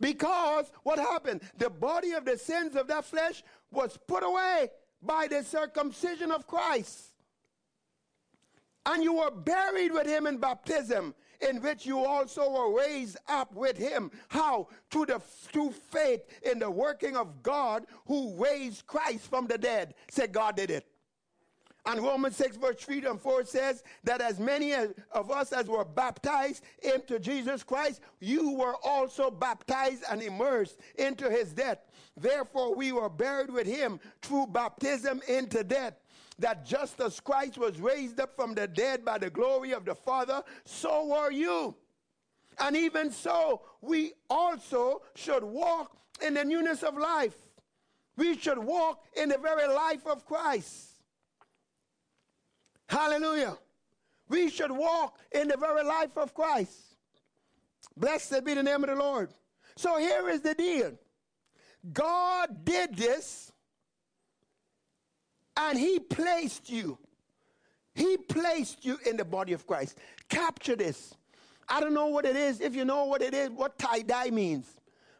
Because 0.00 0.70
what 0.82 0.98
happened? 0.98 1.42
The 1.58 1.70
body 1.70 2.12
of 2.12 2.24
the 2.24 2.38
sins 2.38 2.74
of 2.74 2.86
that 2.88 3.04
flesh 3.04 3.42
was 3.70 3.98
put 4.06 4.22
away 4.22 4.70
by 5.02 5.26
the 5.28 5.42
circumcision 5.42 6.30
of 6.30 6.46
Christ. 6.46 7.12
And 8.86 9.02
you 9.02 9.14
were 9.14 9.30
buried 9.30 9.92
with 9.92 10.06
him 10.06 10.26
in 10.26 10.38
baptism, 10.38 11.14
in 11.48 11.60
which 11.60 11.86
you 11.86 12.04
also 12.04 12.50
were 12.50 12.78
raised 12.78 13.16
up 13.28 13.54
with 13.54 13.76
him. 13.76 14.10
How? 14.28 14.68
Through 14.90 15.06
the 15.06 15.18
through 15.18 15.72
faith 15.72 16.22
in 16.42 16.58
the 16.58 16.70
working 16.70 17.16
of 17.16 17.42
God 17.42 17.86
who 18.06 18.34
raised 18.36 18.86
Christ 18.86 19.28
from 19.28 19.46
the 19.46 19.58
dead. 19.58 19.94
Say 20.10 20.26
God 20.26 20.56
did 20.56 20.70
it. 20.70 20.86
And 21.86 22.00
Romans 22.00 22.36
6, 22.36 22.56
verse 22.56 22.76
3 22.76 23.04
and 23.04 23.20
4 23.20 23.44
says 23.44 23.84
that 24.04 24.22
as 24.22 24.40
many 24.40 24.72
of 24.72 25.30
us 25.30 25.52
as 25.52 25.68
were 25.68 25.84
baptized 25.84 26.64
into 26.82 27.18
Jesus 27.18 27.62
Christ, 27.62 28.00
you 28.20 28.52
were 28.52 28.76
also 28.82 29.30
baptized 29.30 30.02
and 30.10 30.22
immersed 30.22 30.80
into 30.96 31.30
his 31.30 31.52
death. 31.52 31.78
Therefore, 32.16 32.74
we 32.74 32.92
were 32.92 33.10
buried 33.10 33.50
with 33.50 33.66
him 33.66 34.00
through 34.22 34.46
baptism 34.46 35.20
into 35.28 35.62
death 35.62 35.94
that 36.38 36.64
just 36.64 37.00
as 37.00 37.20
Christ 37.20 37.58
was 37.58 37.80
raised 37.80 38.20
up 38.20 38.34
from 38.34 38.54
the 38.54 38.66
dead 38.66 39.04
by 39.04 39.18
the 39.18 39.30
glory 39.30 39.72
of 39.72 39.84
the 39.84 39.94
Father, 39.94 40.42
so 40.64 41.12
are 41.12 41.32
you. 41.32 41.76
And 42.58 42.76
even 42.76 43.10
so, 43.10 43.62
we 43.80 44.12
also 44.30 45.02
should 45.14 45.44
walk 45.44 45.96
in 46.24 46.34
the 46.34 46.44
newness 46.44 46.82
of 46.82 46.96
life. 46.96 47.36
We 48.16 48.36
should 48.36 48.58
walk 48.58 49.04
in 49.16 49.28
the 49.28 49.38
very 49.38 49.66
life 49.72 50.06
of 50.06 50.24
Christ. 50.24 50.90
Hallelujah. 52.88 53.58
We 54.28 54.50
should 54.50 54.70
walk 54.70 55.18
in 55.32 55.48
the 55.48 55.56
very 55.56 55.84
life 55.84 56.16
of 56.16 56.34
Christ. 56.34 56.96
Blessed 57.96 58.44
be 58.44 58.54
the 58.54 58.62
name 58.62 58.84
of 58.84 58.90
the 58.90 58.96
Lord. 58.96 59.30
So 59.76 59.98
here 59.98 60.28
is 60.28 60.40
the 60.40 60.54
deal 60.54 60.92
God 61.92 62.64
did 62.64 62.96
this 62.96 63.52
and 65.56 65.78
he 65.78 65.98
placed 65.98 66.70
you. 66.70 66.98
He 67.94 68.16
placed 68.16 68.84
you 68.84 68.98
in 69.06 69.16
the 69.16 69.24
body 69.24 69.52
of 69.52 69.66
Christ. 69.66 69.98
Capture 70.28 70.74
this. 70.76 71.14
I 71.68 71.80
don't 71.80 71.94
know 71.94 72.08
what 72.08 72.24
it 72.24 72.36
is. 72.36 72.60
If 72.60 72.74
you 72.74 72.84
know 72.84 73.04
what 73.04 73.22
it 73.22 73.34
is, 73.34 73.50
what 73.50 73.78
tie 73.78 74.02
dye 74.02 74.30
means. 74.30 74.66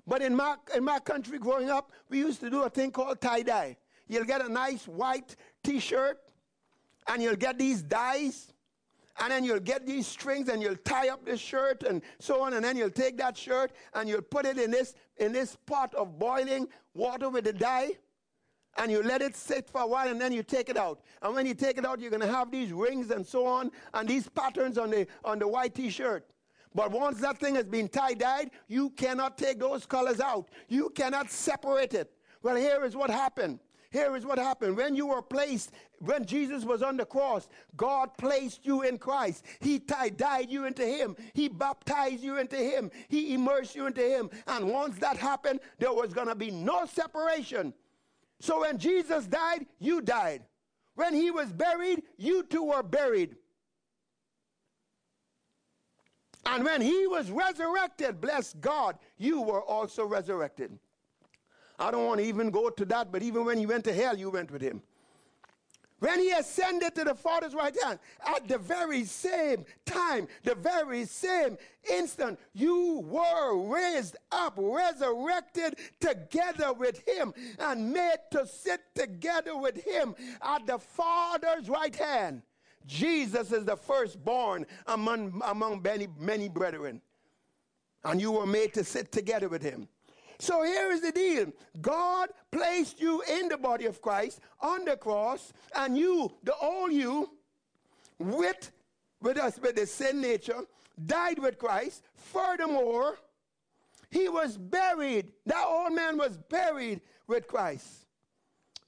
But 0.06 0.22
in 0.22 0.34
my, 0.34 0.56
in 0.76 0.84
my 0.84 0.98
country 0.98 1.38
growing 1.38 1.70
up, 1.70 1.92
we 2.10 2.18
used 2.18 2.40
to 2.40 2.50
do 2.50 2.62
a 2.62 2.70
thing 2.70 2.90
called 2.90 3.20
tie 3.20 3.42
dye. 3.42 3.76
You'll 4.08 4.24
get 4.24 4.44
a 4.44 4.48
nice 4.48 4.86
white 4.86 5.36
t 5.62 5.78
shirt, 5.78 6.18
and 7.08 7.22
you'll 7.22 7.36
get 7.36 7.58
these 7.58 7.82
dyes, 7.82 8.52
and 9.20 9.30
then 9.30 9.44
you'll 9.44 9.60
get 9.60 9.86
these 9.86 10.06
strings, 10.06 10.48
and 10.48 10.60
you'll 10.60 10.76
tie 10.76 11.08
up 11.08 11.24
this 11.24 11.40
shirt, 11.40 11.84
and 11.84 12.02
so 12.18 12.42
on, 12.42 12.52
and 12.52 12.64
then 12.64 12.76
you'll 12.76 12.90
take 12.90 13.16
that 13.18 13.36
shirt, 13.36 13.72
and 13.94 14.08
you'll 14.08 14.20
put 14.20 14.44
it 14.44 14.58
in 14.58 14.70
this, 14.70 14.94
in 15.16 15.32
this 15.32 15.56
pot 15.64 15.94
of 15.94 16.18
boiling 16.18 16.68
water 16.92 17.30
with 17.30 17.44
the 17.44 17.52
dye, 17.52 17.92
and 18.76 18.90
you 18.90 19.02
let 19.02 19.22
it 19.22 19.36
sit 19.36 19.68
for 19.70 19.82
a 19.82 19.86
while 19.86 20.08
and 20.08 20.20
then 20.20 20.32
you 20.32 20.42
take 20.42 20.68
it 20.68 20.76
out. 20.76 21.00
And 21.22 21.34
when 21.34 21.46
you 21.46 21.54
take 21.54 21.78
it 21.78 21.84
out, 21.84 22.00
you're 22.00 22.10
going 22.10 22.22
to 22.22 22.32
have 22.32 22.50
these 22.50 22.72
rings 22.72 23.10
and 23.10 23.26
so 23.26 23.46
on 23.46 23.70
and 23.92 24.08
these 24.08 24.28
patterns 24.28 24.78
on 24.78 24.90
the, 24.90 25.06
on 25.24 25.38
the 25.38 25.48
white 25.48 25.74
t 25.74 25.90
shirt. 25.90 26.26
But 26.74 26.90
once 26.90 27.20
that 27.20 27.38
thing 27.38 27.54
has 27.54 27.66
been 27.66 27.88
tie 27.88 28.14
dyed, 28.14 28.50
you 28.66 28.90
cannot 28.90 29.38
take 29.38 29.60
those 29.60 29.86
colors 29.86 30.20
out. 30.20 30.48
You 30.68 30.90
cannot 30.90 31.30
separate 31.30 31.94
it. 31.94 32.12
Well, 32.42 32.56
here 32.56 32.84
is 32.84 32.96
what 32.96 33.10
happened. 33.10 33.60
here 33.92 34.16
is 34.16 34.26
what 34.26 34.38
happened. 34.38 34.76
When 34.76 34.96
you 34.96 35.06
were 35.06 35.22
placed, 35.22 35.70
when 36.00 36.24
Jesus 36.24 36.64
was 36.64 36.82
on 36.82 36.96
the 36.96 37.06
cross, 37.06 37.48
God 37.76 38.10
placed 38.18 38.66
you 38.66 38.82
in 38.82 38.98
Christ. 38.98 39.44
He 39.60 39.78
dyed 39.78 40.50
you 40.50 40.64
into 40.66 40.84
Him. 40.84 41.16
He 41.32 41.48
baptized 41.48 42.22
you 42.24 42.38
into 42.38 42.56
Him. 42.56 42.90
He 43.08 43.34
immersed 43.34 43.76
you 43.76 43.86
into 43.86 44.02
Him. 44.02 44.30
And 44.48 44.68
once 44.68 44.98
that 44.98 45.16
happened, 45.16 45.60
there 45.78 45.92
was 45.92 46.12
going 46.12 46.26
to 46.26 46.34
be 46.34 46.50
no 46.50 46.86
separation. 46.86 47.72
So 48.40 48.60
when 48.60 48.78
Jesus 48.78 49.26
died, 49.26 49.66
you 49.78 50.00
died. 50.00 50.42
When 50.94 51.14
He 51.14 51.30
was 51.30 51.52
buried, 51.52 52.02
you 52.16 52.42
too 52.44 52.64
were 52.64 52.82
buried. 52.82 53.36
And 56.46 56.64
when 56.64 56.80
he 56.80 57.06
was 57.06 57.30
resurrected, 57.30 58.20
bless 58.20 58.52
God, 58.54 58.98
you 59.16 59.40
were 59.40 59.62
also 59.62 60.04
resurrected. 60.04 60.78
I 61.78 61.90
don't 61.90 62.06
want 62.06 62.20
to 62.20 62.26
even 62.26 62.50
go 62.50 62.70
to 62.70 62.84
that, 62.86 63.10
but 63.10 63.22
even 63.22 63.44
when 63.44 63.58
he 63.58 63.66
went 63.66 63.84
to 63.84 63.92
hell, 63.92 64.16
you 64.16 64.30
went 64.30 64.50
with 64.50 64.62
him. 64.62 64.82
When 66.00 66.18
he 66.18 66.32
ascended 66.32 66.94
to 66.96 67.04
the 67.04 67.14
Father's 67.14 67.54
right 67.54 67.74
hand, 67.82 67.98
at 68.26 68.46
the 68.48 68.58
very 68.58 69.04
same 69.04 69.64
time, 69.86 70.28
the 70.42 70.54
very 70.54 71.04
same 71.04 71.56
instant, 71.90 72.38
you 72.52 73.00
were 73.06 73.56
raised 73.56 74.16
up, 74.32 74.54
resurrected 74.56 75.78
together 76.00 76.72
with 76.72 77.06
him, 77.08 77.32
and 77.58 77.92
made 77.92 78.18
to 78.32 78.46
sit 78.46 78.80
together 78.94 79.56
with 79.56 79.82
him 79.82 80.14
at 80.42 80.66
the 80.66 80.78
Father's 80.78 81.68
right 81.68 81.94
hand. 81.94 82.42
Jesus 82.86 83.52
is 83.52 83.64
the 83.64 83.76
firstborn 83.76 84.66
among, 84.86 85.40
among 85.46 85.80
many, 85.80 86.08
many 86.18 86.48
brethren. 86.48 87.00
And 88.04 88.20
you 88.20 88.32
were 88.32 88.46
made 88.46 88.74
to 88.74 88.84
sit 88.84 89.10
together 89.10 89.48
with 89.48 89.62
him. 89.62 89.88
So 90.38 90.62
here 90.62 90.90
is 90.90 91.00
the 91.00 91.12
deal 91.12 91.52
God 91.80 92.30
placed 92.50 93.00
you 93.00 93.22
in 93.22 93.48
the 93.48 93.58
body 93.58 93.86
of 93.86 94.00
Christ 94.00 94.40
on 94.60 94.84
the 94.84 94.96
cross, 94.96 95.52
and 95.74 95.96
you, 95.96 96.32
the 96.42 96.54
old 96.56 96.92
you, 96.92 97.30
with, 98.18 98.70
with 99.20 99.38
us, 99.38 99.58
with 99.58 99.76
the 99.76 99.86
sin 99.86 100.20
nature, 100.20 100.62
died 101.06 101.38
with 101.38 101.58
Christ. 101.58 102.02
Furthermore, 102.14 103.18
he 104.10 104.28
was 104.28 104.56
buried. 104.56 105.32
That 105.46 105.64
old 105.66 105.92
man 105.92 106.16
was 106.16 106.36
buried 106.36 107.00
with 107.26 107.48
Christ. 107.48 108.03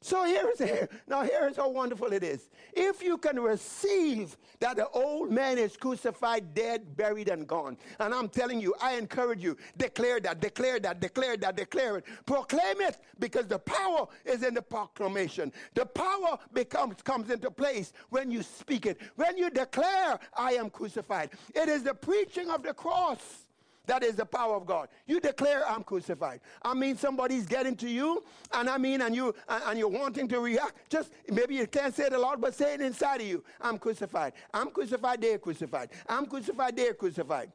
So 0.06 0.24
here's 0.24 0.60
here. 0.60 0.88
Now 1.08 1.22
here's 1.22 1.56
how 1.56 1.68
wonderful 1.68 2.12
it 2.12 2.22
is. 2.22 2.48
If 2.72 3.02
you 3.02 3.18
can 3.18 3.40
receive 3.40 4.36
that 4.60 4.76
the 4.76 4.88
old 4.90 5.32
man 5.32 5.58
is 5.58 5.76
crucified, 5.76 6.54
dead, 6.54 6.96
buried, 6.96 7.28
and 7.28 7.44
gone, 7.44 7.76
and 7.98 8.14
I'm 8.14 8.28
telling 8.28 8.60
you, 8.60 8.72
I 8.80 8.94
encourage 8.94 9.42
you, 9.42 9.56
declare 9.76 10.20
that, 10.20 10.40
declare 10.40 10.78
that, 10.78 11.00
declare 11.00 11.36
that, 11.38 11.56
declare 11.56 11.96
it, 11.96 12.04
proclaim 12.24 12.80
it, 12.82 12.98
because 13.18 13.48
the 13.48 13.58
power 13.58 14.06
is 14.24 14.44
in 14.44 14.54
the 14.54 14.62
proclamation. 14.62 15.52
The 15.74 15.86
power 15.86 16.38
becomes 16.52 17.02
comes 17.02 17.28
into 17.28 17.50
place 17.50 17.92
when 18.10 18.30
you 18.30 18.44
speak 18.44 18.86
it. 18.86 19.00
When 19.16 19.36
you 19.36 19.50
declare, 19.50 20.20
I 20.36 20.52
am 20.52 20.70
crucified. 20.70 21.30
It 21.52 21.68
is 21.68 21.82
the 21.82 21.94
preaching 21.94 22.48
of 22.50 22.62
the 22.62 22.74
cross 22.74 23.45
that 23.87 24.03
is 24.03 24.16
the 24.16 24.27
power 24.27 24.55
of 24.55 24.66
God. 24.66 24.88
You 25.07 25.20
declare 25.20 25.68
I'm 25.68 25.83
crucified. 25.83 26.40
I 26.62 26.75
mean 26.75 26.96
somebody's 26.96 27.46
getting 27.46 27.77
to 27.77 27.88
you, 27.88 28.25
and 28.53 28.68
I 28.68 28.79
mean 28.79 29.01
and 29.01 29.14
you 29.14 29.35
and 29.49 29.79
you're 29.79 29.88
wanting 29.88 30.29
to 30.29 30.40
react. 30.40 30.90
Just 30.90 31.12
maybe 31.31 31.55
you 31.55 31.66
can't 31.66 31.94
say 31.94 32.05
it 32.07 32.12
aloud, 32.12 32.40
but 32.40 32.55
say 32.55 32.75
it 32.75 32.81
inside 32.81 33.20
of 33.20 33.27
you. 33.27 33.44
I'm 33.61 33.79
crucified. 33.79 34.33
I'm 34.53 34.70
crucified, 34.70 35.20
they're 35.20 35.38
crucified. 35.38 35.90
I'm 36.09 36.27
crucified, 36.27 36.77
they're 36.77 36.94
crucified. 36.94 37.53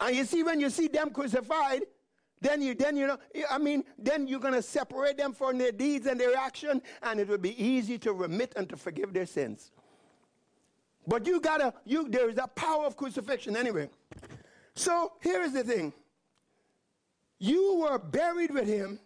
And 0.00 0.16
you 0.16 0.24
see, 0.24 0.42
when 0.42 0.60
you 0.60 0.70
see 0.70 0.88
them 0.88 1.10
crucified, 1.10 1.82
then 2.40 2.60
you 2.60 2.74
then 2.74 2.96
you 2.96 3.06
know 3.06 3.18
I 3.50 3.58
mean 3.58 3.84
then 3.98 4.26
you're 4.26 4.40
gonna 4.40 4.62
separate 4.62 5.16
them 5.16 5.32
from 5.32 5.56
their 5.56 5.72
deeds 5.72 6.06
and 6.06 6.20
their 6.20 6.36
action, 6.36 6.82
and 7.02 7.20
it 7.20 7.28
will 7.28 7.38
be 7.38 7.60
easy 7.62 7.96
to 7.98 8.12
remit 8.12 8.52
and 8.56 8.68
to 8.68 8.76
forgive 8.76 9.12
their 9.12 9.26
sins. 9.26 9.70
But 11.06 11.26
you 11.26 11.40
gotta 11.40 11.72
you 11.84 12.08
there 12.08 12.28
is 12.28 12.38
a 12.38 12.48
power 12.48 12.84
of 12.86 12.96
crucifixion 12.96 13.56
anyway. 13.56 13.88
So 14.76 15.12
here 15.22 15.42
is 15.42 15.52
the 15.52 15.64
thing 15.64 15.92
you 17.38 17.80
were 17.80 17.98
buried 17.98 18.50
with 18.50 18.66
him. 18.66 18.98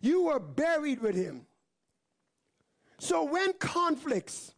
You 0.00 0.24
were 0.24 0.38
buried 0.38 1.00
with 1.00 1.14
him. 1.14 1.46
So 2.98 3.24
when 3.24 3.52
conflicts, 3.54 4.54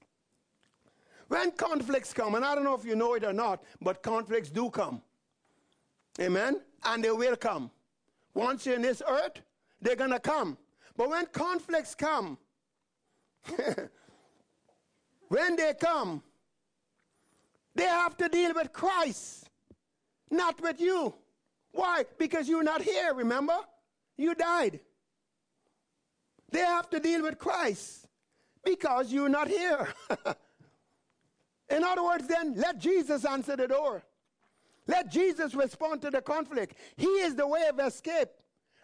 when 1.29 1.53
conflicts 1.53 2.13
come, 2.13 2.35
and 2.35 2.45
I 2.45 2.55
don't 2.55 2.65
know 2.65 2.75
if 2.75 2.85
you 2.85 2.95
know 2.95 3.15
it 3.15 3.25
or 3.25 3.33
not, 3.33 3.63
but 3.81 4.03
conflicts 4.03 4.51
do 4.51 4.69
come. 4.71 5.01
Amen? 6.21 6.61
And 6.85 7.03
they 7.03 7.11
will 7.11 7.37
come. 7.37 7.71
Once 8.35 8.67
you're 8.67 8.77
in 8.77 8.83
this 8.83 9.03
earth, 9.09 9.41
they're 9.81 9.97
going 9.97 10.11
to 10.11 10.21
come. 10.21 10.59
But 10.97 11.09
when 11.09 11.27
conflicts 11.27 11.95
come, 11.95 12.39
when 15.29 15.57
they 15.57 15.75
come, 15.81 16.23
they 17.75 17.85
have 17.85 18.17
to 18.19 18.29
deal 18.29 18.55
with 18.55 18.73
Christ, 18.73 19.49
not 20.31 20.61
with 20.61 20.81
you. 20.81 21.15
Why? 21.73 22.05
Because 22.19 22.49
you're 22.49 22.63
not 22.63 22.83
here, 22.83 23.15
remember? 23.15 23.57
You 24.17 24.35
died. 24.35 24.81
They 26.51 26.61
have 26.61 26.91
to 26.91 27.01
deal 27.01 27.23
with 27.23 27.39
Christ 27.39 28.07
because 28.63 29.13
you're 29.13 29.31
not 29.31 29.49
here. 29.49 29.89
In 31.71 31.83
other 31.83 32.05
words, 32.05 32.29
then, 32.29 32.55
let 32.57 32.79
Jesus 32.79 33.25
answer 33.25 33.57
the 33.57 33.67
door. 33.67 34.03
Let 34.87 35.11
Jesus 35.11 35.55
respond 35.55 36.03
to 36.03 36.11
the 36.11 36.21
conflict. 36.21 36.77
He 36.97 37.07
is 37.07 37.35
the 37.35 37.47
way 37.47 37.65
of 37.71 37.81
escape. 37.81 38.29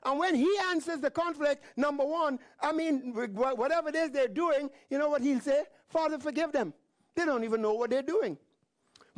And 0.05 0.19
when 0.19 0.35
he 0.35 0.51
answers 0.71 1.01
the 1.01 1.11
conflict, 1.11 1.65
number 1.77 2.05
one, 2.05 2.39
I 2.61 2.73
mean, 2.73 3.13
whatever 3.35 3.89
it 3.89 3.97
is 3.97 4.11
they're 4.11 4.29
doing, 4.29 4.71
you 4.91 4.97
know 4.97 5.11
what 5.11 5.23
he'll 5.23 5.41
say? 5.41 5.65
Father, 5.89 6.19
forgive 6.19 6.53
them. 6.53 6.73
They 7.15 7.25
don't 7.25 7.45
even 7.45 7.61
know 7.61 7.75
what 7.75 7.91
they're 7.91 8.01
doing. 8.01 8.39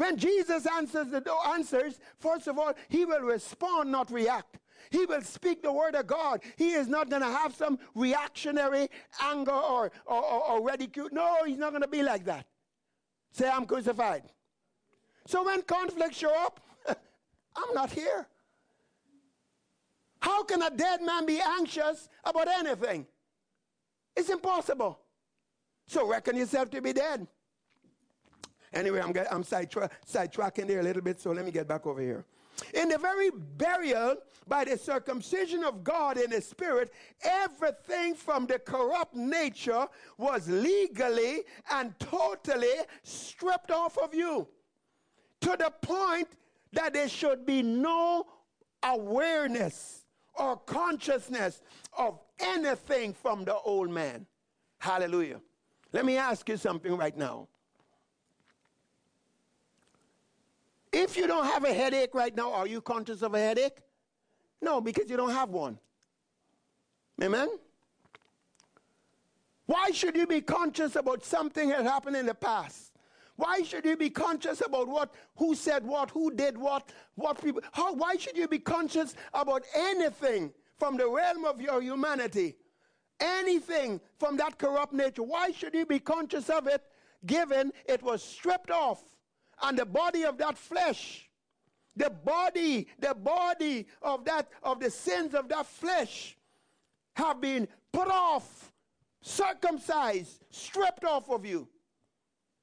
When 0.01 0.17
Jesus 0.17 0.67
answers 0.67 1.09
the 1.09 1.21
door, 1.21 1.47
answers, 1.49 2.01
first 2.19 2.47
of 2.47 2.59
all, 2.59 2.73
he 2.89 3.05
will 3.05 3.21
respond, 3.21 3.93
not 3.93 4.11
react. 4.11 4.59
He 4.91 5.05
will 5.05 5.21
speak 5.21 5.63
the 5.63 5.71
word 5.71 5.95
of 5.95 6.07
God. 6.07 6.41
He 6.57 6.71
is 6.71 6.89
not 6.89 7.11
going 7.11 7.21
to 7.21 7.29
have 7.29 7.55
some 7.55 7.79
reactionary 7.95 8.89
anger 9.23 9.51
or, 9.51 9.93
or, 10.07 10.25
or, 10.25 10.51
or 10.53 10.67
ridicule. 10.67 11.11
No, 11.13 11.45
he's 11.45 11.59
not 11.59 11.73
going 11.73 11.83
to 11.83 11.89
be 11.89 12.03
like 12.03 12.25
that. 12.25 12.47
Say, 13.33 13.47
I'm 13.47 13.67
crucified. 13.67 14.23
So 15.27 15.45
when 15.45 15.61
conflicts 15.61 16.17
show 16.17 16.35
up, 16.47 16.61
I'm 16.89 17.75
not 17.75 17.93
here. 17.93 18.27
How 20.23 20.45
can 20.45 20.63
a 20.63 20.71
dead 20.71 21.03
man 21.03 21.27
be 21.27 21.43
anxious 21.59 22.09
about 22.25 22.49
anything? 22.49 23.07
It's 24.17 24.31
impossible. 24.31 24.99
So 25.89 26.09
reckon 26.09 26.39
yourself 26.39 26.71
to 26.71 26.81
be 26.81 26.95
dead. 26.95 27.27
Anyway, 28.73 29.01
I'm, 29.01 29.13
I'm 29.31 29.43
sidetra- 29.43 29.91
sidetracking 30.07 30.67
there 30.67 30.81
a 30.81 30.83
little 30.83 31.03
bit, 31.03 31.21
so 31.21 31.33
let 31.33 31.45
me 31.45 31.51
get 31.51 31.67
back 31.67 31.87
over 31.87 32.01
here. 32.01 32.25
In 32.75 32.89
the 32.89 32.99
very 32.99 33.31
burial 33.31 34.17
by 34.47 34.65
the 34.65 34.77
circumcision 34.77 35.65
of 35.65 35.83
God 35.83 36.19
in 36.19 36.31
the 36.31 36.41
Spirit, 36.41 36.93
everything 37.23 38.15
from 38.15 38.47
the 38.47 38.59
corrupt 38.59 39.15
nature 39.15 39.87
was 40.19 40.49
legally 40.49 41.43
and 41.71 41.99
totally 41.99 42.75
stripped 43.03 43.71
off 43.71 43.97
of 43.99 44.15
you 44.15 44.47
to 45.41 45.57
the 45.59 45.73
point 45.81 46.29
that 46.73 46.93
there 46.93 47.09
should 47.09 47.47
be 47.47 47.63
no 47.63 48.27
awareness 48.83 50.05
or 50.35 50.57
consciousness 50.57 51.61
of 51.97 52.19
anything 52.39 53.13
from 53.13 53.45
the 53.45 53.57
old 53.57 53.91
man. 53.91 54.27
Hallelujah. 54.79 55.41
Let 55.93 56.05
me 56.05 56.17
ask 56.17 56.49
you 56.49 56.57
something 56.57 56.97
right 56.97 57.17
now. 57.17 57.49
If 60.93 61.17
you 61.17 61.27
don't 61.27 61.47
have 61.47 61.65
a 61.65 61.73
headache 61.73 62.15
right 62.15 62.35
now, 62.35 62.53
are 62.53 62.67
you 62.67 62.81
conscious 62.81 63.23
of 63.23 63.35
a 63.35 63.39
headache? 63.39 63.79
No, 64.61 64.81
because 64.81 65.09
you 65.09 65.17
don't 65.17 65.31
have 65.31 65.51
one. 65.51 65.79
Amen? 67.23 67.49
Why 69.67 69.91
should 69.93 70.17
you 70.17 70.27
be 70.27 70.41
conscious 70.41 70.97
about 70.97 71.25
something 71.25 71.69
that 71.69 71.85
happened 71.85 72.17
in 72.17 72.27
the 72.27 72.35
past? 72.35 72.93
Why 73.37 73.63
should 73.63 73.85
you 73.85 73.97
be 73.97 74.11
conscious 74.11 74.61
about 74.61 74.89
what, 74.89 75.15
who 75.37 75.55
said 75.55 75.87
what, 75.87 76.11
who 76.11 76.31
did 76.31 76.59
what, 76.59 76.91
what 77.15 77.43
people, 77.43 77.63
how, 77.73 77.95
why 77.95 78.17
should 78.17 78.37
you 78.37 78.49
be 78.49 78.59
conscious 78.59 79.15
about 79.33 79.63
anything 79.75 80.53
from 80.77 80.97
the 80.97 81.09
realm 81.09 81.45
of 81.45 81.61
your 81.61 81.81
humanity? 81.81 82.57
Anything 83.21 84.01
from 84.19 84.37
that 84.39 84.59
corrupt 84.59 84.93
nature? 84.93 85.23
Why 85.23 85.53
should 85.53 85.75
you 85.75 85.87
be 85.87 86.01
conscious 86.01 86.51
of 86.51 86.67
it 86.67 86.83
given 87.25 87.73
it 87.87 88.03
was 88.03 88.23
stripped 88.23 88.71
off 88.71 89.03
and 89.63 89.79
the 89.79 89.85
body 89.85 90.25
of 90.25 90.39
that 90.39 90.57
flesh 90.57 91.29
the 91.97 92.11
body 92.11 92.87
the 92.99 93.15
body 93.15 93.87
of 94.03 94.25
that 94.25 94.49
of 94.63 94.81
the 94.81 94.91
sins 94.91 95.35
of 95.35 95.49
that 95.49 95.67
flesh 95.67 96.37
have 97.15 97.41
been 97.41 97.67
put 97.93 98.09
off 98.09 98.73
circumcised 99.21 100.43
stripped 100.51 101.05
off 101.05 101.29
of 101.31 101.45
you 101.45 101.69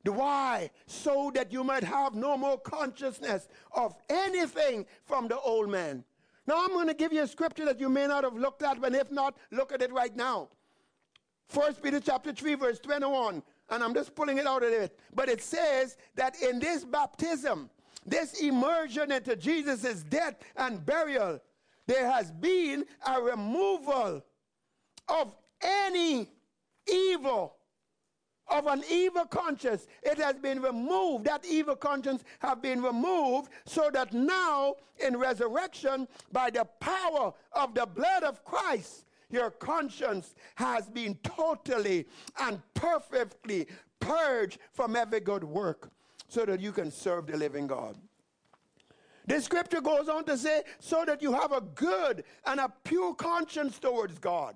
the 0.04 0.12
why 0.12 0.70
so 0.86 1.32
that 1.34 1.52
you 1.52 1.64
might 1.64 1.84
have 1.84 2.16
no 2.16 2.38
more 2.38 2.58
consciousness 2.58 3.48
of 3.74 3.96
anything 4.10 4.86
from 5.06 5.28
the 5.28 5.40
old 5.40 5.70
man 5.70 6.04
Now, 6.48 6.64
I'm 6.64 6.70
going 6.70 6.88
to 6.88 6.94
give 6.94 7.12
you 7.12 7.24
a 7.24 7.28
scripture 7.28 7.66
that 7.66 7.80
you 7.80 7.90
may 7.90 8.08
not 8.08 8.24
have 8.24 8.36
looked 8.36 8.64
at, 8.64 8.80
but 8.80 8.96
if 8.96 9.12
not, 9.12 9.36
look 9.52 9.74
at 9.74 9.82
it 9.82 9.92
right 9.92 10.16
now. 10.16 10.48
First 11.50 11.84
Peter 11.84 12.00
chapter 12.00 12.32
3, 12.32 12.56
verse 12.56 12.80
21. 12.80 13.44
And 13.70 13.84
I'm 13.84 13.94
just 13.94 14.16
pulling 14.16 14.38
it 14.38 14.48
out 14.48 14.64
of 14.64 14.72
it. 14.72 14.98
But 15.14 15.30
it 15.30 15.42
says 15.42 15.98
that 16.16 16.42
in 16.42 16.60
this 16.60 16.84
baptism, 16.86 17.70
this 18.06 18.42
immersion 18.42 19.12
into 19.12 19.36
Jesus' 19.36 20.04
death 20.04 20.36
and 20.56 20.86
burial, 20.86 21.42
there 21.86 22.10
has 22.10 22.32
been 22.32 22.86
a 23.06 23.22
removal 23.22 24.24
of 25.10 25.36
any 25.62 26.30
evil 26.92 27.58
of 28.50 28.68
an 28.68 28.84
evil 28.90 29.26
conscience. 29.26 29.88
It 30.04 30.18
has 30.20 30.36
been 30.38 30.62
removed. 30.62 31.26
That 31.26 31.46
evil 31.46 31.76
conscience 31.76 32.24
have 32.40 32.62
been 32.62 32.82
removed 32.82 33.52
so 33.66 33.90
that 33.92 34.14
now 34.14 34.76
in 35.06 35.18
resurrection, 35.18 36.08
by 36.32 36.50
the 36.50 36.66
power 36.80 37.34
of 37.54 37.74
the 37.74 37.86
blood 37.86 38.24
of 38.24 38.44
Christ, 38.46 39.06
your 39.30 39.52
conscience 39.52 40.36
has 40.56 40.90
been 40.90 41.16
totally 41.24 42.06
and 42.40 42.62
perfectly 42.74 43.68
purged 44.00 44.60
from 44.74 44.96
every 44.96 45.20
good 45.20 45.44
work 45.44 45.90
so 46.28 46.46
that 46.46 46.60
you 46.60 46.72
can 46.72 46.92
serve 46.92 47.28
the 47.28 47.38
living 47.38 47.68
God. 47.68 47.98
The 49.26 49.42
scripture 49.42 49.82
goes 49.82 50.08
on 50.08 50.24
to 50.26 50.38
say, 50.38 50.64
so 50.80 51.04
that 51.06 51.22
you 51.22 51.34
have 51.34 51.52
a 51.52 51.60
good 51.62 52.24
and 52.46 52.60
a 52.60 52.72
pure 52.84 53.14
conscience 53.14 53.78
towards 53.78 54.18
God, 54.20 54.56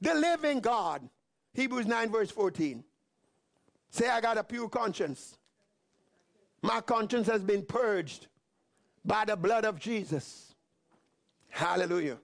the 0.00 0.14
living 0.14 0.60
God. 0.60 1.08
Hebrews 1.54 1.86
9, 1.86 2.10
verse 2.10 2.30
14. 2.30 2.82
Say, 3.90 4.08
I 4.08 4.20
got 4.20 4.38
a 4.38 4.44
pure 4.44 4.68
conscience. 4.68 5.36
My 6.62 6.80
conscience 6.80 7.26
has 7.28 7.42
been 7.42 7.64
purged 7.64 8.26
by 9.04 9.24
the 9.24 9.36
blood 9.36 9.64
of 9.64 9.78
Jesus. 9.78 10.54
Hallelujah. 11.48 12.18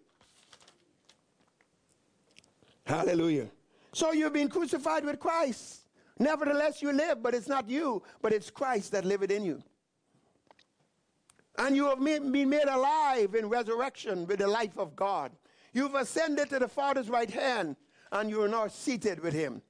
Hallelujah. 2.86 3.48
So 3.92 4.12
you've 4.12 4.32
been 4.32 4.48
crucified 4.48 5.04
with 5.04 5.18
Christ. 5.18 5.88
Nevertheless, 6.18 6.80
you 6.80 6.92
live, 6.92 7.22
but 7.22 7.34
it's 7.34 7.48
not 7.48 7.68
you, 7.68 8.02
but 8.22 8.32
it's 8.32 8.48
Christ 8.48 8.92
that 8.92 9.04
liveth 9.04 9.30
in 9.30 9.44
you. 9.44 9.62
And 11.58 11.74
you 11.74 11.86
have 11.86 12.02
been 12.02 12.48
made 12.48 12.68
alive 12.68 13.34
in 13.34 13.48
resurrection 13.48 14.26
with 14.26 14.38
the 14.38 14.46
life 14.46 14.78
of 14.78 14.94
God. 14.94 15.32
You've 15.72 15.94
ascended 15.94 16.48
to 16.50 16.58
the 16.58 16.68
Father's 16.68 17.08
right 17.08 17.30
hand, 17.30 17.76
and 18.12 18.30
you 18.30 18.42
are 18.42 18.48
now 18.48 18.68
seated 18.68 19.20
with 19.20 19.34
him. 19.34 19.62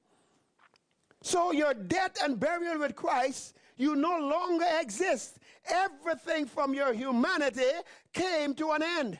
So 1.21 1.51
your 1.51 1.73
death 1.73 2.17
and 2.23 2.39
burial 2.39 2.79
with 2.79 2.95
Christ, 2.95 3.55
you 3.77 3.95
no 3.95 4.17
longer 4.19 4.65
exist. 4.79 5.39
Everything 5.65 6.45
from 6.45 6.73
your 6.73 6.93
humanity 6.93 7.71
came 8.13 8.53
to 8.55 8.71
an 8.71 8.83
end. 8.83 9.19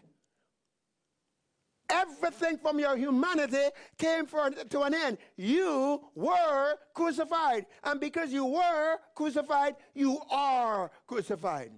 Everything 1.90 2.58
from 2.58 2.80
your 2.80 2.98
humanity 2.98 3.70
came 3.98 4.26
for, 4.26 4.50
to 4.50 4.82
an 4.82 4.94
end. 4.94 5.18
You 5.38 6.02
were 6.16 6.76
crucified. 6.94 7.66
And 7.84 8.00
because 8.00 8.32
you 8.32 8.46
were 8.46 8.98
crucified, 9.16 9.76
you 9.94 10.20
are 10.30 10.92
crucified. 11.06 11.72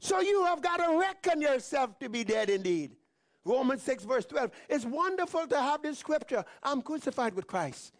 So 0.00 0.20
you 0.20 0.44
have 0.44 0.60
got 0.60 0.76
to 0.76 0.98
reckon 0.98 1.40
yourself 1.40 1.98
to 2.00 2.08
be 2.08 2.22
dead 2.22 2.50
indeed. 2.50 2.96
Romans 3.44 3.82
6, 3.82 4.04
verse 4.04 4.26
12. 4.26 4.50
It's 4.68 4.84
wonderful 4.84 5.46
to 5.46 5.58
have 5.58 5.82
this 5.82 5.98
scripture. 5.98 6.44
I'm 6.62 6.82
crucified 6.82 7.34
with 7.34 7.46
Christ. 7.46 7.94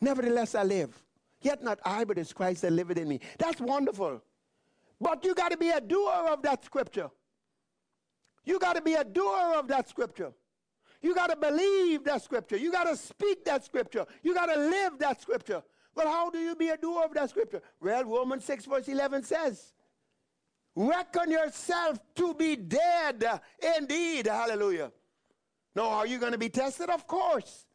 Nevertheless, 0.00 0.54
I 0.54 0.62
live. 0.62 0.96
Yet 1.40 1.62
not 1.62 1.80
I, 1.84 2.04
but 2.04 2.18
it's 2.18 2.32
Christ 2.32 2.62
that 2.62 2.72
liveth 2.72 2.98
in 2.98 3.08
me. 3.08 3.20
That's 3.38 3.60
wonderful. 3.60 4.22
But 5.00 5.24
you 5.24 5.34
got 5.34 5.50
to 5.50 5.56
be 5.56 5.70
a 5.70 5.80
doer 5.80 6.28
of 6.30 6.42
that 6.42 6.64
scripture. 6.64 7.10
You 8.48 8.58
got 8.58 8.76
to 8.76 8.82
be 8.82 8.94
a 8.94 9.04
doer 9.04 9.56
of 9.56 9.68
that 9.68 9.90
scripture. 9.90 10.32
You 11.02 11.14
got 11.14 11.28
to 11.28 11.36
believe 11.36 12.02
that 12.04 12.22
scripture. 12.22 12.56
You 12.56 12.72
got 12.72 12.84
to 12.84 12.96
speak 12.96 13.44
that 13.44 13.62
scripture. 13.62 14.06
You 14.22 14.32
got 14.32 14.46
to 14.46 14.58
live 14.58 14.98
that 15.00 15.20
scripture. 15.20 15.62
But 15.94 16.06
how 16.06 16.30
do 16.30 16.38
you 16.38 16.56
be 16.56 16.70
a 16.70 16.78
doer 16.78 17.04
of 17.04 17.12
that 17.12 17.28
scripture? 17.28 17.60
Well, 17.78 18.04
Romans 18.04 18.46
6, 18.46 18.64
verse 18.64 18.88
11 18.88 19.24
says, 19.24 19.74
Reckon 20.74 21.30
yourself 21.30 21.98
to 22.14 22.32
be 22.32 22.56
dead 22.56 23.22
indeed. 23.76 24.26
Hallelujah. 24.26 24.92
Now, 25.76 25.90
are 25.90 26.06
you 26.06 26.18
going 26.18 26.32
to 26.32 26.38
be 26.38 26.48
tested? 26.48 26.88
Of 26.88 27.06
course. 27.06 27.66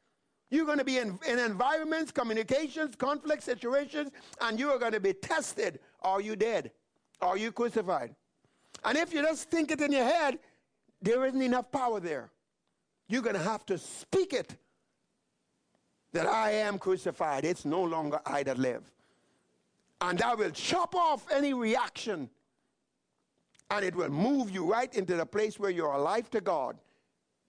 You're 0.49 0.65
going 0.65 0.79
to 0.79 0.83
be 0.83 0.97
in, 0.97 1.19
in 1.27 1.37
environments, 1.37 2.11
communications, 2.11 2.95
conflict 2.95 3.43
situations, 3.43 4.09
and 4.41 4.59
you 4.59 4.71
are 4.71 4.79
going 4.79 4.93
to 4.93 4.99
be 4.99 5.13
tested. 5.13 5.79
Are 6.01 6.19
you 6.19 6.35
dead? 6.35 6.71
Are 7.21 7.37
you 7.37 7.51
crucified? 7.51 8.15
And 8.83 8.97
if 8.97 9.13
you 9.13 9.21
just 9.21 9.49
think 9.49 9.71
it 9.71 9.79
in 9.79 9.91
your 9.91 10.03
head, 10.03 10.39
there 11.03 11.25
isn't 11.25 11.41
enough 11.41 11.71
power 11.71 11.99
there. 11.99 12.31
You're 13.07 13.21
going 13.21 13.35
to 13.35 13.41
have 13.41 13.65
to 13.67 13.77
speak 13.77 14.33
it 14.33 14.55
that 16.13 16.25
I 16.25 16.51
am 16.51 16.79
crucified. 16.79 17.43
It's 17.43 17.65
no 17.65 17.83
longer 17.83 18.19
I 18.25 18.43
that 18.43 18.57
live. 18.57 18.89
And 20.01 20.21
I 20.21 20.33
will 20.33 20.51
chop 20.51 20.95
off 20.95 21.25
any 21.31 21.53
reaction. 21.53 22.29
And 23.69 23.83
it 23.83 23.95
will 23.95 24.09
move 24.09 24.51
you 24.51 24.65
right 24.65 24.93
into 24.95 25.15
the 25.15 25.25
place 25.25 25.59
where 25.59 25.69
you're 25.69 25.93
alive 25.93 26.29
to 26.31 26.41
God 26.41 26.77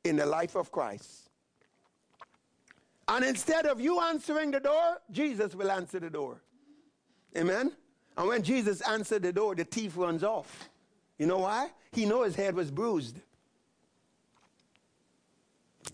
in 0.02 0.16
the 0.16 0.26
life 0.26 0.56
of 0.56 0.72
Christ. 0.72 1.30
And 3.06 3.24
instead 3.24 3.66
of 3.66 3.80
you 3.80 4.00
answering 4.00 4.50
the 4.50 4.60
door, 4.60 4.98
Jesus 5.10 5.54
will 5.54 5.70
answer 5.70 6.00
the 6.00 6.10
door. 6.10 6.40
Amen? 7.36 7.72
And 8.16 8.28
when 8.28 8.42
Jesus 8.42 8.80
answered 8.80 9.22
the 9.22 9.32
door, 9.32 9.54
the 9.54 9.64
thief 9.64 9.96
runs 9.96 10.24
off. 10.24 10.70
You 11.18 11.26
know 11.26 11.38
why? 11.38 11.70
He 11.92 12.06
knew 12.06 12.22
his 12.22 12.34
head 12.34 12.54
was 12.54 12.70
bruised. 12.70 13.20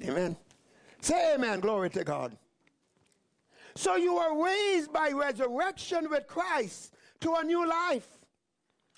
Amen. 0.03 0.37
Say 1.01 1.35
amen. 1.35 1.61
Glory 1.61 1.91
to 1.91 2.05
God. 2.05 2.37
So 3.75 3.97
you 3.97 4.17
are 4.17 4.45
raised 4.45 4.93
by 4.93 5.11
resurrection 5.11 6.11
with 6.11 6.27
Christ 6.27 6.95
to 7.21 7.35
a 7.35 7.45
new 7.45 7.67
life. 7.67 8.07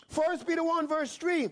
First 0.09 0.46
Peter 0.46 0.64
1 0.64 0.88
verse 0.88 1.16
3. 1.16 1.50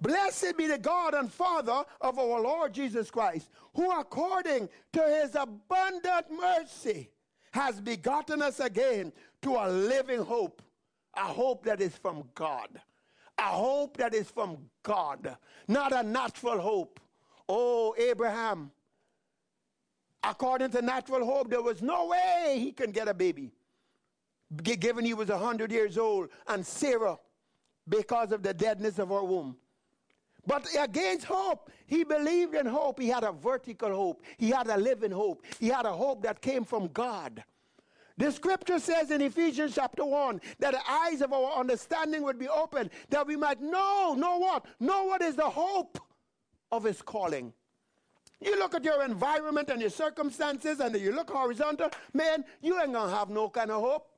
Blessed 0.00 0.56
be 0.56 0.66
the 0.66 0.78
God 0.78 1.14
and 1.14 1.30
Father 1.30 1.84
of 2.00 2.18
our 2.18 2.40
Lord 2.40 2.72
Jesus 2.72 3.10
Christ, 3.10 3.50
who 3.74 3.90
according 3.90 4.68
to 4.92 5.02
his 5.02 5.34
abundant 5.34 6.26
mercy 6.30 7.10
has 7.52 7.80
begotten 7.80 8.40
us 8.40 8.60
again 8.60 9.12
to 9.42 9.56
a 9.56 9.68
living 9.68 10.22
hope, 10.22 10.62
a 11.14 11.24
hope 11.24 11.64
that 11.64 11.80
is 11.80 11.94
from 11.96 12.24
God, 12.34 12.68
a 13.38 13.42
hope 13.42 13.96
that 13.98 14.14
is 14.14 14.30
from 14.30 14.58
God, 14.82 15.36
not 15.68 15.92
a 15.92 16.02
natural 16.02 16.60
hope. 16.60 16.98
Oh, 17.52 17.96
Abraham, 17.98 18.70
according 20.22 20.70
to 20.70 20.82
natural 20.82 21.24
hope, 21.24 21.50
there 21.50 21.60
was 21.60 21.82
no 21.82 22.06
way 22.06 22.58
he 22.60 22.70
could 22.70 22.92
get 22.92 23.08
a 23.08 23.14
baby, 23.14 23.50
given 24.62 25.04
he 25.04 25.14
was 25.14 25.30
100 25.30 25.72
years 25.72 25.98
old, 25.98 26.28
and 26.46 26.64
Sarah, 26.64 27.18
because 27.88 28.30
of 28.30 28.44
the 28.44 28.54
deadness 28.54 29.00
of 29.00 29.08
her 29.08 29.24
womb. 29.24 29.56
But 30.46 30.64
against 30.78 31.24
hope, 31.24 31.72
he 31.86 32.04
believed 32.04 32.54
in 32.54 32.66
hope. 32.66 33.00
He 33.00 33.08
had 33.08 33.24
a 33.24 33.32
vertical 33.32 33.90
hope. 33.90 34.22
He 34.38 34.50
had 34.50 34.68
a 34.68 34.76
living 34.76 35.10
hope. 35.10 35.44
He 35.58 35.66
had 35.66 35.86
a 35.86 35.92
hope 35.92 36.22
that 36.22 36.40
came 36.40 36.64
from 36.64 36.86
God. 36.92 37.42
The 38.16 38.30
scripture 38.30 38.78
says 38.78 39.10
in 39.10 39.22
Ephesians 39.22 39.74
chapter 39.74 40.04
1 40.04 40.40
that 40.60 40.72
the 40.72 40.88
eyes 40.88 41.20
of 41.20 41.32
our 41.32 41.58
understanding 41.58 42.22
would 42.22 42.38
be 42.38 42.48
open, 42.48 42.90
that 43.08 43.26
we 43.26 43.34
might 43.34 43.60
know, 43.60 44.14
know 44.16 44.38
what? 44.38 44.66
Know 44.78 45.02
what 45.04 45.20
is 45.20 45.34
the 45.34 45.50
hope 45.50 45.98
of 46.72 46.84
his 46.84 47.02
calling. 47.02 47.52
You 48.40 48.58
look 48.58 48.74
at 48.74 48.84
your 48.84 49.04
environment 49.04 49.68
and 49.68 49.80
your 49.80 49.90
circumstances 49.90 50.80
and 50.80 50.98
you 50.98 51.12
look 51.12 51.30
horizontal, 51.30 51.90
man, 52.14 52.44
you 52.62 52.80
ain't 52.80 52.92
gonna 52.92 53.14
have 53.14 53.28
no 53.28 53.50
kind 53.50 53.70
of 53.70 53.82
hope. 53.82 54.08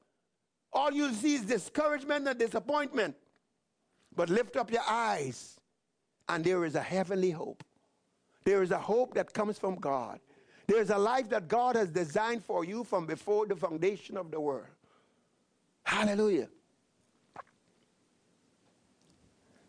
All 0.72 0.92
you 0.92 1.12
see 1.12 1.34
is 1.34 1.42
discouragement 1.42 2.28
and 2.28 2.38
disappointment. 2.38 3.16
But 4.14 4.28
lift 4.28 4.56
up 4.56 4.70
your 4.70 4.82
eyes 4.88 5.58
and 6.28 6.44
there 6.44 6.64
is 6.64 6.74
a 6.74 6.82
heavenly 6.82 7.30
hope. 7.30 7.64
There 8.44 8.62
is 8.62 8.70
a 8.70 8.78
hope 8.78 9.14
that 9.14 9.32
comes 9.32 9.58
from 9.58 9.76
God. 9.76 10.20
There's 10.66 10.90
a 10.90 10.98
life 10.98 11.28
that 11.30 11.48
God 11.48 11.76
has 11.76 11.90
designed 11.90 12.44
for 12.44 12.64
you 12.64 12.84
from 12.84 13.06
before 13.06 13.46
the 13.46 13.56
foundation 13.56 14.16
of 14.16 14.30
the 14.30 14.40
world. 14.40 14.66
Hallelujah. 15.84 16.48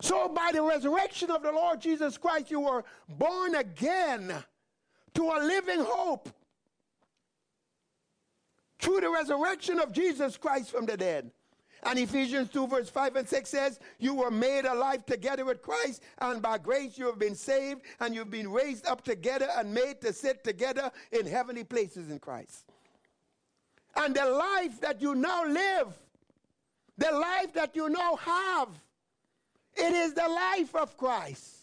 So, 0.04 0.28
by 0.28 0.52
the 0.52 0.62
resurrection 0.62 1.32
of 1.32 1.44
the 1.44 1.52
Lord 1.54 1.80
Jesus 1.80 2.18
Christ, 2.18 2.52
you 2.52 2.60
were 2.60 2.84
born 3.08 3.56
again 3.56 4.34
to 5.14 5.24
a 5.24 5.40
living 5.40 5.80
hope 5.80 6.28
through 8.80 9.00
the 9.00 9.10
resurrection 9.10 9.80
of 9.80 9.94
Jesus 9.94 10.36
Christ 10.36 10.72
from 10.72 10.86
the 10.86 10.98
dead. 10.98 11.32
And 11.84 11.98
Ephesians 11.98 12.50
2, 12.50 12.68
verse 12.68 12.90
5 12.90 13.16
and 13.16 13.30
6 13.30 13.50
says, 13.50 13.80
You 13.98 14.14
were 14.16 14.30
made 14.30 14.66
alive 14.66 15.06
together 15.06 15.46
with 15.46 15.62
Christ, 15.62 16.04
and 16.20 16.42
by 16.42 16.58
grace 16.58 16.98
you 16.98 17.06
have 17.06 17.18
been 17.18 17.34
saved, 17.34 17.84
and 18.02 18.14
you've 18.14 18.30
been 18.30 18.52
raised 18.52 18.86
up 18.86 19.06
together 19.06 19.48
and 19.56 19.74
made 19.74 20.02
to 20.02 20.12
sit 20.12 20.44
together 20.44 20.92
in 21.14 21.26
heavenly 21.26 21.64
places 21.64 22.12
in 22.12 22.20
Christ. 22.20 22.66
And 23.96 24.14
the 24.14 24.26
life 24.26 24.82
that 24.82 25.02
you 25.02 25.16
now 25.16 25.46
live, 25.46 25.98
the 26.98 27.14
life 27.14 27.54
that 27.54 27.74
you 27.74 27.88
now 27.88 28.18
have, 28.18 28.68
It 29.76 29.94
is 29.94 30.14
the 30.14 30.28
life 30.28 30.76
of 30.76 30.98
Christ. 30.98 31.58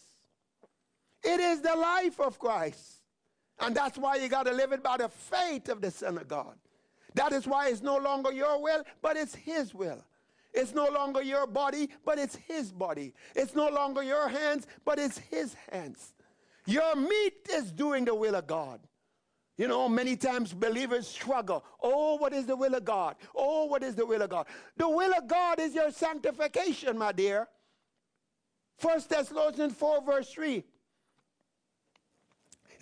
It 1.22 1.40
is 1.40 1.60
the 1.60 1.74
life 1.74 2.20
of 2.20 2.38
Christ. 2.38 3.02
And 3.60 3.74
that's 3.74 3.98
why 3.98 4.16
you 4.16 4.28
got 4.28 4.46
to 4.46 4.52
live 4.52 4.72
it 4.72 4.82
by 4.82 4.96
the 4.96 5.08
faith 5.08 5.68
of 5.68 5.80
the 5.80 5.90
Son 5.90 6.16
of 6.16 6.26
God. 6.28 6.54
That 7.14 7.32
is 7.32 7.46
why 7.46 7.68
it's 7.68 7.82
no 7.82 7.98
longer 7.98 8.32
your 8.32 8.62
will, 8.62 8.84
but 9.02 9.16
it's 9.16 9.34
His 9.34 9.74
will. 9.74 10.02
It's 10.52 10.74
no 10.74 10.88
longer 10.88 11.22
your 11.22 11.46
body, 11.46 11.90
but 12.04 12.18
it's 12.18 12.36
His 12.36 12.72
body. 12.72 13.12
It's 13.36 13.54
no 13.54 13.68
longer 13.68 14.02
your 14.02 14.28
hands, 14.28 14.66
but 14.84 14.98
it's 14.98 15.18
His 15.18 15.54
hands. 15.70 16.14
Your 16.66 16.96
meat 16.96 17.48
is 17.52 17.70
doing 17.72 18.04
the 18.04 18.14
will 18.14 18.34
of 18.34 18.46
God. 18.46 18.80
You 19.56 19.68
know, 19.68 19.88
many 19.88 20.16
times 20.16 20.54
believers 20.54 21.06
struggle. 21.06 21.64
Oh, 21.82 22.14
what 22.16 22.32
is 22.32 22.46
the 22.46 22.56
will 22.56 22.74
of 22.74 22.84
God? 22.84 23.16
Oh, 23.34 23.66
what 23.66 23.82
is 23.82 23.94
the 23.94 24.06
will 24.06 24.22
of 24.22 24.30
God? 24.30 24.46
The 24.76 24.88
will 24.88 25.12
of 25.12 25.28
God 25.28 25.60
is 25.60 25.74
your 25.74 25.90
sanctification, 25.90 26.96
my 26.96 27.12
dear. 27.12 27.46
First 28.80 29.10
Thessalonians 29.10 29.74
4, 29.74 30.02
verse 30.02 30.32
3. 30.32 30.64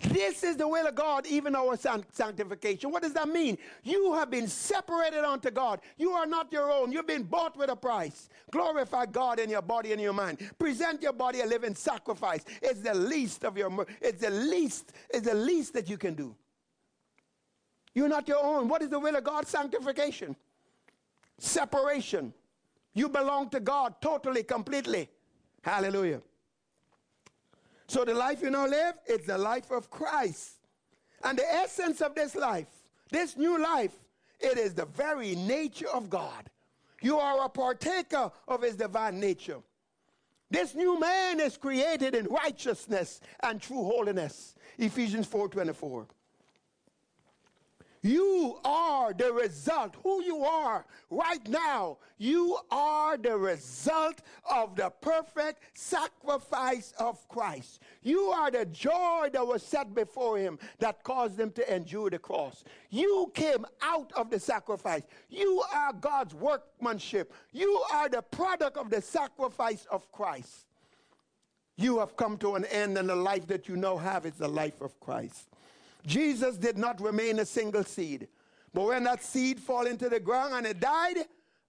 This 0.03 0.45
is 0.45 0.55
the 0.55 0.65
will 0.65 0.87
of 0.87 0.95
God, 0.95 1.27
even 1.27 1.53
our 1.57 1.75
sanctification. 1.75 2.89
What 2.89 3.03
does 3.03 3.11
that 3.11 3.27
mean? 3.27 3.57
You 3.83 4.13
have 4.13 4.31
been 4.31 4.47
separated 4.47 5.25
unto 5.25 5.51
God. 5.51 5.81
You 5.97 6.11
are 6.11 6.25
not 6.25 6.53
your 6.53 6.71
own. 6.71 6.93
You've 6.93 7.05
been 7.05 7.23
bought 7.23 7.57
with 7.57 7.69
a 7.69 7.75
price. 7.75 8.29
Glorify 8.49 9.07
God 9.07 9.39
in 9.39 9.49
your 9.49 9.61
body 9.61 9.91
and 9.91 10.01
your 10.01 10.13
mind. 10.13 10.39
Present 10.57 11.01
your 11.01 11.11
body 11.11 11.41
a 11.41 11.45
living 11.45 11.75
sacrifice. 11.75 12.45
It's 12.61 12.79
the 12.79 12.93
least 12.93 13.43
of 13.43 13.57
your 13.57 13.85
it's 14.01 14.21
the 14.21 14.29
least, 14.29 14.93
it's 15.09 15.27
the 15.27 15.35
least 15.35 15.73
that 15.73 15.89
you 15.89 15.97
can 15.97 16.13
do. 16.13 16.33
You're 17.93 18.07
not 18.07 18.25
your 18.25 18.41
own. 18.41 18.69
What 18.69 18.81
is 18.81 18.87
the 18.87 18.99
will 18.99 19.17
of 19.17 19.25
God? 19.25 19.47
Sanctification. 19.47 20.33
Separation. 21.39 22.33
You 22.93 23.09
belong 23.09 23.49
to 23.49 23.59
God 23.59 23.95
totally, 23.99 24.43
completely. 24.43 25.09
Hallelujah. 25.61 26.21
So 27.87 28.05
the 28.05 28.13
life 28.13 28.41
you 28.41 28.51
now 28.51 28.67
live 28.67 28.95
is 29.07 29.25
the 29.25 29.37
life 29.37 29.71
of 29.71 29.89
Christ. 29.89 30.53
And 31.23 31.37
the 31.37 31.53
essence 31.53 32.01
of 32.01 32.15
this 32.15 32.35
life, 32.35 32.67
this 33.11 33.35
new 33.35 33.61
life, 33.61 33.93
it 34.39 34.57
is 34.57 34.73
the 34.73 34.85
very 34.85 35.35
nature 35.35 35.89
of 35.89 36.09
God. 36.09 36.49
You 37.01 37.17
are 37.17 37.45
a 37.45 37.49
partaker 37.49 38.31
of 38.47 38.61
his 38.61 38.75
divine 38.75 39.19
nature. 39.19 39.57
This 40.51 40.73
new 40.75 40.99
man 40.99 41.39
is 41.39 41.57
created 41.57 42.15
in 42.15 42.25
righteousness 42.25 43.21
and 43.43 43.61
true 43.61 43.83
holiness. 43.83 44.55
Ephesians 44.77 45.27
4:24. 45.27 46.07
You 48.01 48.59
are 48.63 49.13
the 49.13 49.33
result. 49.33 49.95
Who 50.03 50.23
you 50.23 50.43
are 50.43 50.85
right 51.09 51.45
now, 51.47 51.97
you 52.17 52.57
are 52.71 53.17
the 53.17 53.37
result 53.37 54.21
of 54.49 54.75
the 54.75 54.89
perfect 55.01 55.77
sacrifice 55.77 56.93
of 56.97 57.27
Christ. 57.27 57.81
You 58.01 58.27
are 58.27 58.51
the 58.51 58.65
joy 58.65 59.29
that 59.33 59.45
was 59.45 59.63
set 59.63 59.93
before 59.93 60.37
him 60.37 60.59
that 60.79 61.03
caused 61.03 61.37
him 61.37 61.51
to 61.51 61.75
endure 61.75 62.09
the 62.09 62.19
cross. 62.19 62.63
You 62.89 63.31
came 63.33 63.65
out 63.81 64.13
of 64.15 64.29
the 64.29 64.39
sacrifice. 64.39 65.03
You 65.29 65.61
are 65.73 65.91
God's 65.91 66.33
workmanship. 66.33 67.33
You 67.51 67.83
are 67.91 68.07
the 68.07 68.21
product 68.21 68.77
of 68.77 68.89
the 68.89 69.01
sacrifice 69.01 69.85
of 69.91 70.09
Christ. 70.11 70.67
You 71.75 71.99
have 71.99 72.15
come 72.15 72.37
to 72.37 72.55
an 72.55 72.65
end, 72.65 72.97
and 72.97 73.09
the 73.09 73.15
life 73.15 73.47
that 73.47 73.67
you 73.67 73.75
now 73.75 73.97
have 73.97 74.25
is 74.25 74.33
the 74.33 74.47
life 74.47 74.81
of 74.81 74.99
Christ. 74.99 75.48
Jesus 76.05 76.57
did 76.57 76.77
not 76.77 77.01
remain 77.01 77.39
a 77.39 77.45
single 77.45 77.83
seed. 77.83 78.27
But 78.73 78.85
when 78.87 79.03
that 79.05 79.23
seed 79.23 79.59
fall 79.59 79.85
into 79.85 80.09
the 80.09 80.19
ground 80.19 80.53
and 80.53 80.65
it 80.65 80.79
died 80.79 81.17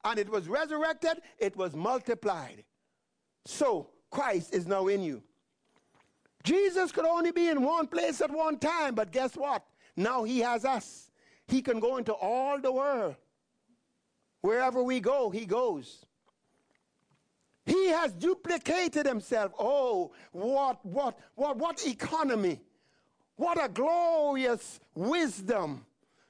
and 0.05 0.19
it 0.19 0.29
was 0.29 0.49
resurrected, 0.49 1.21
it 1.39 1.57
was 1.57 1.75
multiplied. 1.75 2.65
So 3.47 3.91
Christ 4.11 4.55
is 4.55 4.67
now 4.67 4.89
in 4.89 5.03
you. 5.03 5.23
Jesus 6.43 6.93
could 6.93 7.05
only 7.05 7.33
be 7.33 7.49
in 7.49 7.63
one 7.63 7.87
place 7.87 8.21
at 8.21 8.31
one 8.31 8.59
time, 8.59 8.95
but 8.95 9.13
guess 9.13 9.37
what? 9.37 9.65
Now 9.97 10.25
he 10.25 10.41
has 10.41 10.65
us. 10.65 11.11
He 11.49 11.63
can 11.63 11.81
go 11.81 11.97
into 11.97 12.13
all 12.13 12.59
the 12.61 12.73
world. 12.73 13.17
Wherever 14.41 14.83
we 14.83 15.01
go, 15.01 15.31
he 15.31 15.45
goes. 15.45 16.07
He 17.67 17.89
has 17.89 18.13
duplicated 18.13 19.07
himself. 19.07 19.53
Oh, 19.59 20.13
what, 20.33 20.85
what, 20.85 21.19
what, 21.35 21.57
what 21.59 21.87
economy 21.87 22.61
what 23.41 23.65
a 23.65 23.69
glorious 23.69 24.81
wisdom 24.95 25.87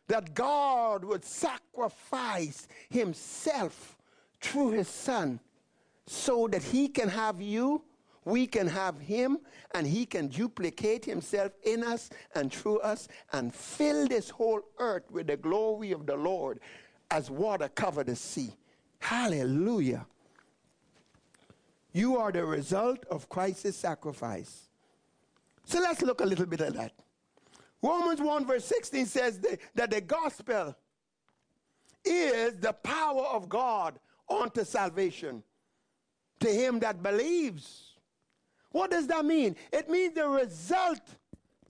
that 0.06 0.32
God 0.32 1.04
would 1.04 1.24
sacrifice 1.24 2.68
himself 2.88 3.98
through 4.40 4.70
his 4.70 4.86
son 4.86 5.40
so 6.06 6.46
that 6.46 6.62
he 6.62 6.86
can 6.86 7.08
have 7.08 7.40
you, 7.40 7.82
we 8.24 8.46
can 8.46 8.68
have 8.68 9.00
him, 9.00 9.38
and 9.74 9.88
he 9.88 10.06
can 10.06 10.28
duplicate 10.28 11.04
himself 11.04 11.50
in 11.64 11.82
us 11.82 12.10
and 12.36 12.52
through 12.52 12.78
us 12.78 13.08
and 13.32 13.52
fill 13.52 14.06
this 14.06 14.30
whole 14.30 14.60
earth 14.78 15.10
with 15.10 15.26
the 15.26 15.36
glory 15.36 15.90
of 15.90 16.06
the 16.06 16.16
Lord 16.16 16.60
as 17.10 17.28
water 17.28 17.68
cover 17.68 18.04
the 18.04 18.14
sea. 18.14 18.54
Hallelujah. 19.00 20.06
You 21.92 22.18
are 22.18 22.30
the 22.30 22.44
result 22.44 23.04
of 23.10 23.28
Christ's 23.28 23.74
sacrifice. 23.74 24.69
So 25.64 25.80
let's 25.80 26.02
look 26.02 26.20
a 26.20 26.24
little 26.24 26.46
bit 26.46 26.60
at 26.60 26.74
that. 26.74 26.92
Romans 27.82 28.20
1 28.20 28.46
verse 28.46 28.64
16 28.64 29.06
says 29.06 29.40
that 29.74 29.90
the 29.90 30.00
gospel 30.00 30.76
is 32.04 32.54
the 32.60 32.72
power 32.72 33.24
of 33.24 33.48
God 33.48 33.98
unto 34.28 34.64
salvation 34.64 35.42
to 36.40 36.48
him 36.48 36.78
that 36.80 37.02
believes. 37.02 37.94
What 38.70 38.90
does 38.90 39.06
that 39.08 39.24
mean? 39.24 39.56
It 39.72 39.90
means 39.90 40.14
the 40.14 40.28
result 40.28 41.02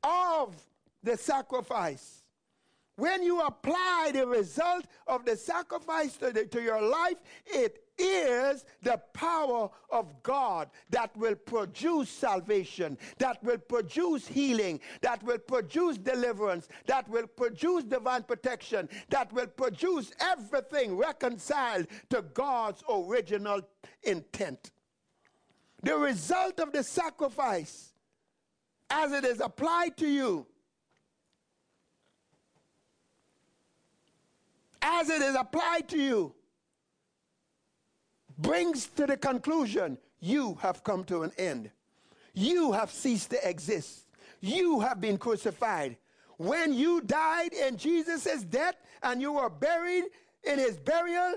of 0.03 0.55
the 1.03 1.17
sacrifice. 1.17 2.23
When 3.01 3.23
you 3.23 3.41
apply 3.41 4.11
the 4.13 4.27
result 4.27 4.85
of 5.07 5.25
the 5.25 5.35
sacrifice 5.35 6.19
to, 6.19 6.33
the, 6.33 6.45
to 6.45 6.61
your 6.61 6.83
life, 6.83 7.17
it 7.47 7.83
is 7.97 8.67
the 8.83 9.01
power 9.15 9.71
of 9.89 10.23
God 10.23 10.69
that 10.91 11.17
will 11.17 11.35
produce 11.35 12.11
salvation, 12.11 12.99
that 13.17 13.43
will 13.43 13.57
produce 13.57 14.27
healing, 14.27 14.81
that 15.01 15.23
will 15.23 15.39
produce 15.39 15.97
deliverance, 15.97 16.69
that 16.85 17.09
will 17.09 17.27
produce 17.27 17.85
divine 17.85 18.25
protection, 18.25 18.87
that 19.09 19.33
will 19.33 19.47
produce 19.47 20.13
everything 20.21 20.95
reconciled 20.95 21.87
to 22.11 22.21
God's 22.35 22.85
original 22.87 23.63
intent. 24.03 24.73
The 25.83 25.97
result 25.97 26.61
of 26.61 26.73
the 26.73 26.85
sacrifice, 26.85 27.95
as 28.91 29.13
it 29.13 29.25
is 29.25 29.41
applied 29.41 29.97
to 29.97 30.07
you, 30.07 30.47
as 34.83 35.11
it 35.11 35.23
is 35.23 35.35
applied 35.35 35.89
to 35.89 35.99
you, 35.99 36.35
brings 38.39 38.87
to 38.87 39.07
the 39.07 39.17
conclusion 39.17 39.99
you 40.21 40.55
have 40.61 40.83
come 40.85 41.05
to 41.05 41.23
an 41.23 41.33
end. 41.39 41.71
You 42.35 42.73
have 42.73 42.91
ceased 42.91 43.31
to 43.31 43.49
exist. 43.49 44.07
You 44.41 44.81
have 44.81 45.01
been 45.01 45.19
crucified. 45.19 45.97
When 46.37 46.73
you 46.73 47.03
died 47.03 47.53
in 47.53 47.77
Jesus' 47.77 48.45
death 48.45 48.77
and 49.03 49.21
you 49.21 49.35
were 49.35 49.51
buried 49.51 50.05
in 50.45 50.59
his 50.59 50.79
burial, 50.79 51.35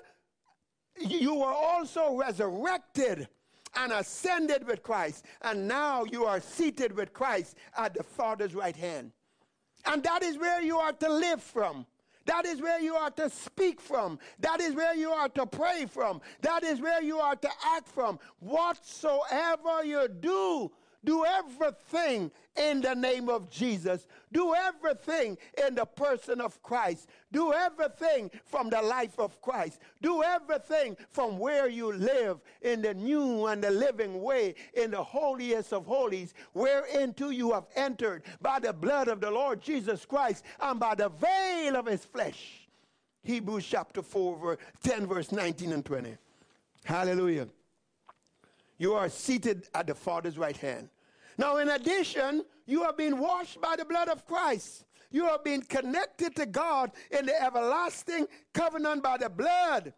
you 0.97 1.35
were 1.35 1.51
also 1.51 2.15
resurrected 2.15 3.27
and 3.75 3.91
ascended 3.91 4.65
with 4.65 4.83
Christ. 4.83 5.25
And 5.41 5.67
now 5.67 6.05
you 6.05 6.25
are 6.25 6.39
seated 6.39 6.95
with 6.95 7.11
Christ 7.13 7.57
at 7.77 7.95
the 7.95 8.03
Father's 8.03 8.55
right 8.55 8.75
hand. 8.75 9.11
And 9.85 10.03
that 10.03 10.23
is 10.23 10.37
where 10.37 10.61
you 10.61 10.77
are 10.77 10.93
to 10.93 11.11
live 11.11 11.41
from. 11.41 11.85
That 12.26 12.45
is 12.45 12.61
where 12.61 12.80
you 12.80 12.95
are 12.95 13.11
to 13.11 13.30
speak 13.30 13.82
from. 13.82 14.19
That 14.39 14.61
is 14.61 14.76
where 14.76 14.95
you 14.95 15.11
are 15.11 15.30
to 15.30 15.45
pray 15.45 15.86
from. 15.86 16.21
That 16.41 16.63
is 16.63 16.80
where 16.80 17.01
you 17.01 17.17
are 17.17 17.36
to 17.36 17.49
act 17.76 17.89
from. 17.89 18.19
Whatsoever 18.39 19.84
you 19.84 20.07
do, 20.07 20.71
do 21.06 21.26
everything 21.26 22.32
in 22.56 22.82
the 22.82 22.93
name 22.93 23.30
of 23.30 23.49
Jesus. 23.49 24.08
Do 24.32 24.54
everything 24.56 25.38
in 25.66 25.76
the 25.76 25.86
person 25.86 26.39
of 26.39 26.62
Christ. 26.64 27.10
Do 27.32 27.51
everything 27.51 28.32
from 28.45 28.70
the 28.70 28.82
life 28.82 29.20
of 29.20 29.41
Christ. 29.41 29.80
Do 30.01 30.24
everything 30.24 30.95
from 31.10 31.39
where 31.39 31.68
you 31.68 31.91
live 31.91 32.39
in 32.62 32.82
the 32.82 32.93
new 32.93 33.47
and 33.47 33.64
the 33.64 33.72
living 33.72 34.22
way, 34.22 34.56
in 34.74 34.91
the 34.91 35.04
holiest 35.04 35.74
of 35.74 35.86
holies, 35.86 36.34
whereinto 36.54 37.30
you 37.30 37.51
have 37.54 37.66
entered 37.76 38.24
by 38.41 38.60
the 38.60 38.74
blood 38.74 39.08
of 39.08 39.20
the 39.20 39.32
Lord 39.32 39.62
Jesus 39.62 40.06
Christ 40.06 40.45
and 40.60 40.80
by 40.80 40.95
the 40.95 41.10
veil 41.10 41.76
of 41.76 41.86
his 41.86 42.06
flesh. 42.06 42.68
Hebrews 43.24 43.66
chapter 43.66 44.01
4, 44.01 44.38
verse 44.38 44.58
10, 44.84 45.08
verse 45.08 45.32
19 45.32 45.74
and 45.74 45.86
20. 45.86 46.18
Hallelujah. 46.84 47.47
You 48.78 48.93
are 48.95 49.08
seated 49.10 49.70
at 49.74 49.88
the 49.88 49.95
Father's 49.95 50.38
right 50.38 50.58
hand. 50.58 50.89
Now, 51.38 51.57
in 51.57 51.69
addition, 51.69 52.43
you 52.65 52.84
have 52.84 52.97
been 52.97 53.19
washed 53.19 53.59
by 53.61 53.75
the 53.75 53.86
blood 53.86 54.09
of 54.09 54.25
Christ. 54.25 54.86
You 55.11 55.25
have 55.25 55.43
been 55.43 55.61
connected 55.61 56.36
to 56.38 56.45
God 56.45 56.91
in 57.11 57.25
the 57.25 57.41
everlasting 57.41 58.27
covenant 58.53 59.03
by 59.03 59.17
the 59.17 59.29
blood. 59.29 59.93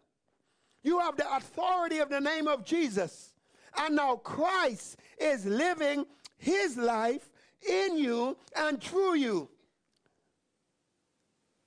You 0.82 0.98
have 1.00 1.16
the 1.16 1.34
authority 1.34 1.98
of 1.98 2.10
the 2.10 2.20
name 2.20 2.46
of 2.46 2.64
Jesus. 2.64 3.34
And 3.78 3.96
now 3.96 4.16
Christ 4.16 4.98
is 5.18 5.44
living 5.44 6.06
his 6.38 6.76
life 6.76 7.30
in 7.68 7.96
you 7.96 8.36
and 8.56 8.82
through 8.82 9.14
you. 9.14 9.48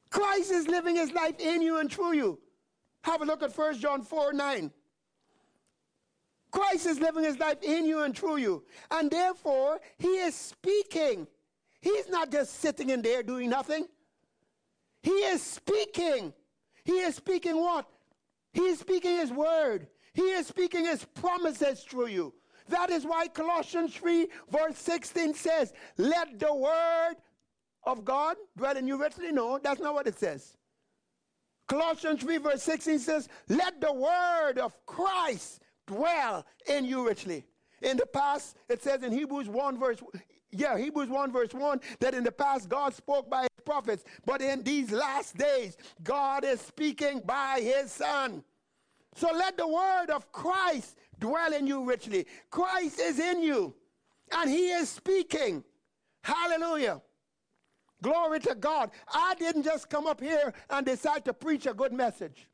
Christ 0.10 0.52
is 0.52 0.68
living 0.68 0.96
his 0.96 1.12
life 1.12 1.40
in 1.40 1.62
you 1.62 1.80
and 1.80 1.92
through 1.92 2.14
you. 2.14 2.40
Have 3.04 3.22
a 3.22 3.26
look 3.26 3.44
at 3.44 3.56
1 3.56 3.80
John 3.80 4.02
4 4.02 4.34
9. 4.34 4.72
Christ 6.52 6.86
is 6.88 7.00
living 7.00 7.24
his 7.24 7.38
life 7.38 7.62
in 7.62 7.86
you 7.86 8.04
and 8.04 8.18
through 8.18 8.38
you. 8.38 8.64
And 8.92 9.10
therefore, 9.12 9.80
he 9.98 10.08
is 10.08 10.36
speaking. 10.36 11.28
He's 11.82 12.10
not 12.10 12.32
just 12.32 12.60
sitting 12.60 12.90
in 12.90 13.02
there 13.02 13.24
doing 13.24 13.50
nothing. 13.50 13.88
He 15.02 15.12
is 15.12 15.42
speaking. 15.42 16.34
He 16.84 17.00
is 17.00 17.16
speaking 17.16 17.58
what? 17.58 17.88
He 18.54 18.62
is 18.62 18.80
speaking 18.80 19.18
his 19.18 19.32
word. 19.32 19.88
He 20.14 20.24
is 20.24 20.48
speaking 20.48 20.86
his 20.86 21.06
promises 21.06 21.82
through 21.82 22.08
you. 22.08 22.34
That 22.68 22.90
is 22.90 23.06
why 23.06 23.28
Colossians 23.28 23.96
3, 23.96 24.28
verse 24.50 24.78
16 24.78 25.34
says, 25.34 25.74
Let 25.98 26.40
the 26.40 26.54
word 26.54 27.16
of 27.84 28.06
God 28.06 28.38
dwell 28.58 28.78
in 28.78 28.88
you 28.88 29.00
richly. 29.00 29.32
No, 29.32 29.60
that's 29.60 29.82
not 29.82 29.94
what 29.94 30.08
it 30.08 30.18
says. 30.18 30.58
Colossians 31.68 32.22
3, 32.22 32.38
verse 32.38 32.64
16 32.64 33.00
says, 33.00 33.30
Let 33.48 33.80
the 33.80 33.94
word 33.94 34.58
of 34.58 34.76
Christ 34.86 35.62
dwell 35.90 36.46
in 36.68 36.86
you 36.86 37.06
richly. 37.06 37.46
In 37.82 37.98
the 37.98 38.06
past, 38.06 38.56
it 38.70 38.84
says 38.84 39.04
in 39.04 39.12
Hebrews 39.12 39.50
1, 39.50 39.80
verse 39.80 40.00
yeah, 40.52 40.78
Hebrews 40.78 41.10
1 41.10 41.32
verse 41.32 41.54
1 41.54 41.80
that 42.00 42.14
in 42.14 42.24
the 42.24 42.32
past 42.32 42.70
God 42.70 42.94
spoke 42.94 43.30
by 43.30 43.42
his 43.42 43.64
prophets, 43.66 44.04
but 44.26 44.42
in 44.42 44.64
these 44.64 44.92
last 44.92 45.38
days 45.38 45.78
God 46.04 46.44
is 46.44 46.60
speaking 46.60 47.22
by 47.24 47.60
his 47.62 47.92
son. 47.92 48.44
So 49.16 49.32
let 49.32 49.58
the 49.58 49.68
word 49.68 50.10
of 50.10 50.32
Christ 50.32 50.98
dwell 51.20 51.54
in 51.54 51.68
you 51.68 51.84
richly. 51.84 52.26
Christ 52.50 53.00
is 53.00 53.20
in 53.20 53.44
you 53.44 53.76
and 54.36 54.50
he 54.50 54.70
is 54.72 54.90
speaking. 54.90 55.64
Hallelujah. 56.24 57.02
Glory 58.02 58.40
to 58.40 58.56
God. 58.56 58.90
I 59.14 59.36
didn't 59.36 59.64
just 59.64 59.90
come 59.90 60.08
up 60.08 60.20
here 60.20 60.54
and 60.70 60.86
decide 60.86 61.26
to 61.26 61.34
preach 61.34 61.68
a 61.68 61.74
good 61.74 61.94
message. 61.94 62.49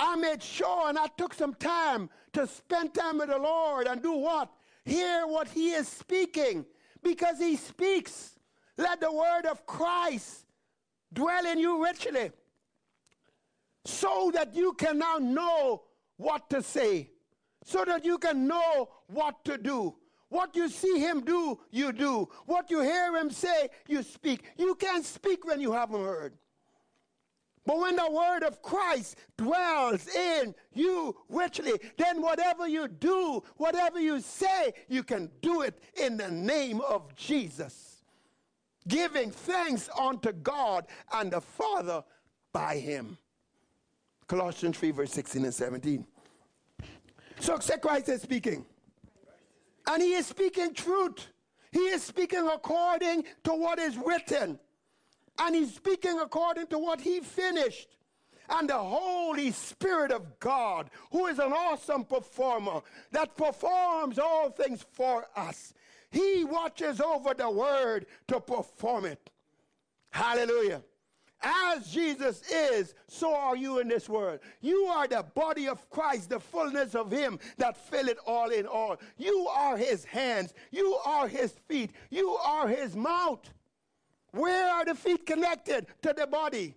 I 0.00 0.16
made 0.16 0.42
sure 0.42 0.88
and 0.88 0.98
I 0.98 1.08
took 1.08 1.34
some 1.34 1.52
time 1.54 2.08
to 2.32 2.46
spend 2.46 2.94
time 2.94 3.18
with 3.18 3.28
the 3.28 3.38
Lord 3.38 3.86
and 3.86 4.02
do 4.02 4.12
what? 4.12 4.50
Hear 4.84 5.26
what 5.26 5.48
he 5.48 5.72
is 5.72 5.86
speaking 5.88 6.64
because 7.02 7.38
he 7.38 7.56
speaks. 7.56 8.38
Let 8.78 9.00
the 9.00 9.12
word 9.12 9.44
of 9.44 9.66
Christ 9.66 10.46
dwell 11.12 11.44
in 11.44 11.58
you 11.58 11.84
richly 11.84 12.30
so 13.84 14.30
that 14.32 14.54
you 14.54 14.72
can 14.72 14.98
now 14.98 15.18
know 15.18 15.82
what 16.16 16.48
to 16.48 16.62
say, 16.62 17.10
so 17.62 17.84
that 17.84 18.02
you 18.02 18.16
can 18.16 18.46
know 18.46 18.88
what 19.06 19.44
to 19.44 19.58
do. 19.58 19.94
What 20.30 20.56
you 20.56 20.70
see 20.70 20.98
him 20.98 21.24
do, 21.24 21.58
you 21.70 21.92
do. 21.92 22.28
What 22.46 22.70
you 22.70 22.80
hear 22.80 23.16
him 23.16 23.30
say, 23.30 23.68
you 23.86 24.02
speak. 24.02 24.44
You 24.56 24.76
can't 24.76 25.04
speak 25.04 25.44
when 25.44 25.60
you 25.60 25.72
haven't 25.72 26.02
heard. 26.02 26.38
But 27.66 27.78
when 27.78 27.96
the 27.96 28.10
word 28.10 28.42
of 28.42 28.62
Christ 28.62 29.16
dwells 29.36 30.08
in 30.08 30.54
you 30.72 31.16
richly, 31.28 31.74
then 31.98 32.22
whatever 32.22 32.66
you 32.66 32.88
do, 32.88 33.42
whatever 33.56 34.00
you 34.00 34.20
say, 34.20 34.72
you 34.88 35.02
can 35.02 35.30
do 35.42 35.60
it 35.62 35.78
in 36.00 36.16
the 36.16 36.30
name 36.30 36.80
of 36.80 37.14
Jesus. 37.14 38.02
Giving 38.88 39.30
thanks 39.30 39.90
unto 39.98 40.32
God 40.32 40.86
and 41.12 41.30
the 41.30 41.40
Father 41.40 42.02
by 42.52 42.78
him. 42.78 43.18
Colossians 44.26 44.78
3, 44.78 44.90
verse 44.92 45.12
16 45.12 45.44
and 45.44 45.54
17. 45.54 46.06
So 47.40 47.58
Christ 47.58 48.08
is 48.08 48.22
speaking. 48.22 48.64
And 49.86 50.02
he 50.02 50.14
is 50.14 50.26
speaking 50.26 50.72
truth. 50.72 51.26
He 51.72 51.80
is 51.80 52.02
speaking 52.02 52.48
according 52.52 53.24
to 53.44 53.52
what 53.52 53.78
is 53.78 53.96
written. 53.96 54.58
And 55.40 55.56
he's 55.56 55.74
speaking 55.74 56.18
according 56.20 56.68
to 56.68 56.78
what 56.78 57.00
he 57.00 57.20
finished. 57.20 57.88
And 58.48 58.68
the 58.68 58.78
Holy 58.78 59.52
Spirit 59.52 60.12
of 60.12 60.38
God, 60.38 60.90
who 61.12 61.26
is 61.26 61.38
an 61.38 61.52
awesome 61.52 62.04
performer 62.04 62.82
that 63.12 63.36
performs 63.36 64.18
all 64.18 64.50
things 64.50 64.84
for 64.92 65.26
us, 65.36 65.72
he 66.10 66.44
watches 66.44 67.00
over 67.00 67.32
the 67.32 67.50
word 67.50 68.06
to 68.28 68.40
perform 68.40 69.04
it. 69.06 69.30
Hallelujah. 70.10 70.82
As 71.42 71.90
Jesus 71.90 72.42
is, 72.50 72.94
so 73.08 73.34
are 73.34 73.56
you 73.56 73.78
in 73.78 73.88
this 73.88 74.08
world. 74.08 74.40
You 74.60 74.84
are 74.86 75.08
the 75.08 75.24
body 75.34 75.68
of 75.68 75.88
Christ, 75.88 76.28
the 76.28 76.40
fullness 76.40 76.94
of 76.94 77.10
Him 77.10 77.38
that 77.56 77.78
fill 77.78 78.08
it 78.08 78.18
all 78.26 78.50
in 78.50 78.66
all. 78.66 78.96
You 79.16 79.48
are 79.48 79.76
His 79.76 80.04
hands. 80.04 80.52
You 80.70 80.98
are 81.06 81.28
His 81.28 81.52
feet. 81.66 81.92
You 82.10 82.30
are 82.30 82.68
His 82.68 82.94
mouth. 82.94 83.48
Where 84.32 84.70
are 84.70 84.84
the 84.84 84.94
feet 84.94 85.26
connected 85.26 85.86
to 86.02 86.12
the 86.12 86.26
body? 86.26 86.76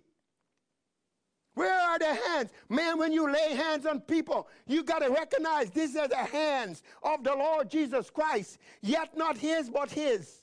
Where 1.54 1.80
are 1.80 1.98
the 1.98 2.14
hands? 2.14 2.50
Man, 2.68 2.98
when 2.98 3.12
you 3.12 3.30
lay 3.30 3.54
hands 3.54 3.86
on 3.86 4.00
people, 4.00 4.48
you 4.66 4.82
got 4.82 5.00
to 5.00 5.10
recognize 5.10 5.70
these 5.70 5.96
are 5.96 6.08
the 6.08 6.16
hands 6.16 6.82
of 7.02 7.22
the 7.22 7.34
Lord 7.34 7.70
Jesus 7.70 8.10
Christ, 8.10 8.58
yet 8.82 9.16
not 9.16 9.38
his, 9.38 9.70
but 9.70 9.90
his. 9.90 10.42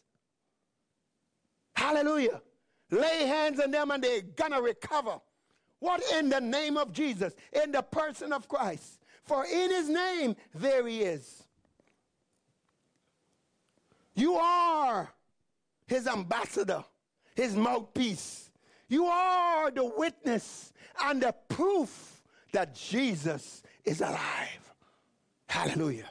Hallelujah. 1.75 2.41
Lay 2.91 3.25
hands 3.25 3.59
on 3.59 3.71
them 3.71 3.91
and 3.91 4.03
they're 4.03 4.21
going 4.21 4.51
to 4.51 4.61
recover. 4.61 5.19
What 5.79 6.01
in 6.13 6.29
the 6.29 6.39
name 6.39 6.77
of 6.77 6.93
Jesus? 6.93 7.33
In 7.51 7.71
the 7.71 7.81
person 7.81 8.31
of 8.31 8.47
Christ. 8.47 8.99
For 9.23 9.45
in 9.45 9.69
his 9.69 9.89
name, 9.89 10.35
there 10.53 10.87
he 10.87 11.01
is. 11.01 11.43
You 14.13 14.35
are 14.35 15.11
his 15.87 16.07
ambassador 16.07 16.83
his 17.41 17.55
mouthpiece. 17.55 18.51
You 18.87 19.05
are 19.05 19.71
the 19.71 19.85
witness 19.85 20.71
and 21.03 21.21
the 21.21 21.33
proof 21.49 22.21
that 22.53 22.75
Jesus 22.75 23.63
is 23.83 24.01
alive. 24.01 24.73
Hallelujah. 25.47 26.09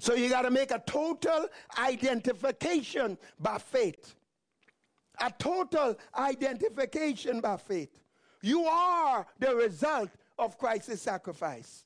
So 0.00 0.14
you 0.14 0.28
got 0.28 0.42
to 0.42 0.50
make 0.50 0.70
a 0.70 0.82
total 0.86 1.46
identification 1.78 3.18
by 3.40 3.58
faith. 3.58 4.14
A 5.20 5.32
total 5.38 5.96
identification 6.16 7.40
by 7.40 7.56
faith. 7.56 8.00
You 8.42 8.64
are 8.64 9.26
the 9.40 9.56
result 9.56 10.10
of 10.38 10.58
Christ's 10.58 11.02
sacrifice. 11.02 11.84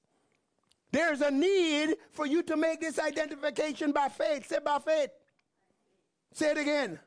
There's 0.91 1.23
a 1.23 1.31
need 1.31 1.97
for 2.11 2.27
you 2.27 2.43
to 2.43 2.57
make 2.57 2.81
this 2.81 2.99
identification 2.99 3.93
by 3.93 4.09
faith. 4.09 4.47
Say 4.49 4.59
by 4.63 4.79
faith. 4.79 5.11
Say 6.35 6.51
it 6.51 6.59
again. 6.59 6.99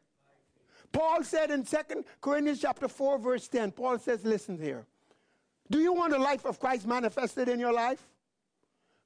Paul 0.95 1.23
said 1.23 1.51
in 1.51 1.65
2 1.65 2.05
Corinthians 2.21 2.61
chapter 2.61 2.87
4, 2.87 3.19
verse 3.19 3.49
10, 3.49 3.73
Paul 3.73 3.99
says, 3.99 4.23
listen 4.23 4.57
here. 4.57 4.85
Do 5.69 5.79
you 5.79 5.91
want 5.91 6.13
the 6.13 6.19
life 6.19 6.45
of 6.45 6.57
Christ 6.57 6.87
manifested 6.87 7.49
in 7.49 7.59
your 7.59 7.73
life? 7.73 8.01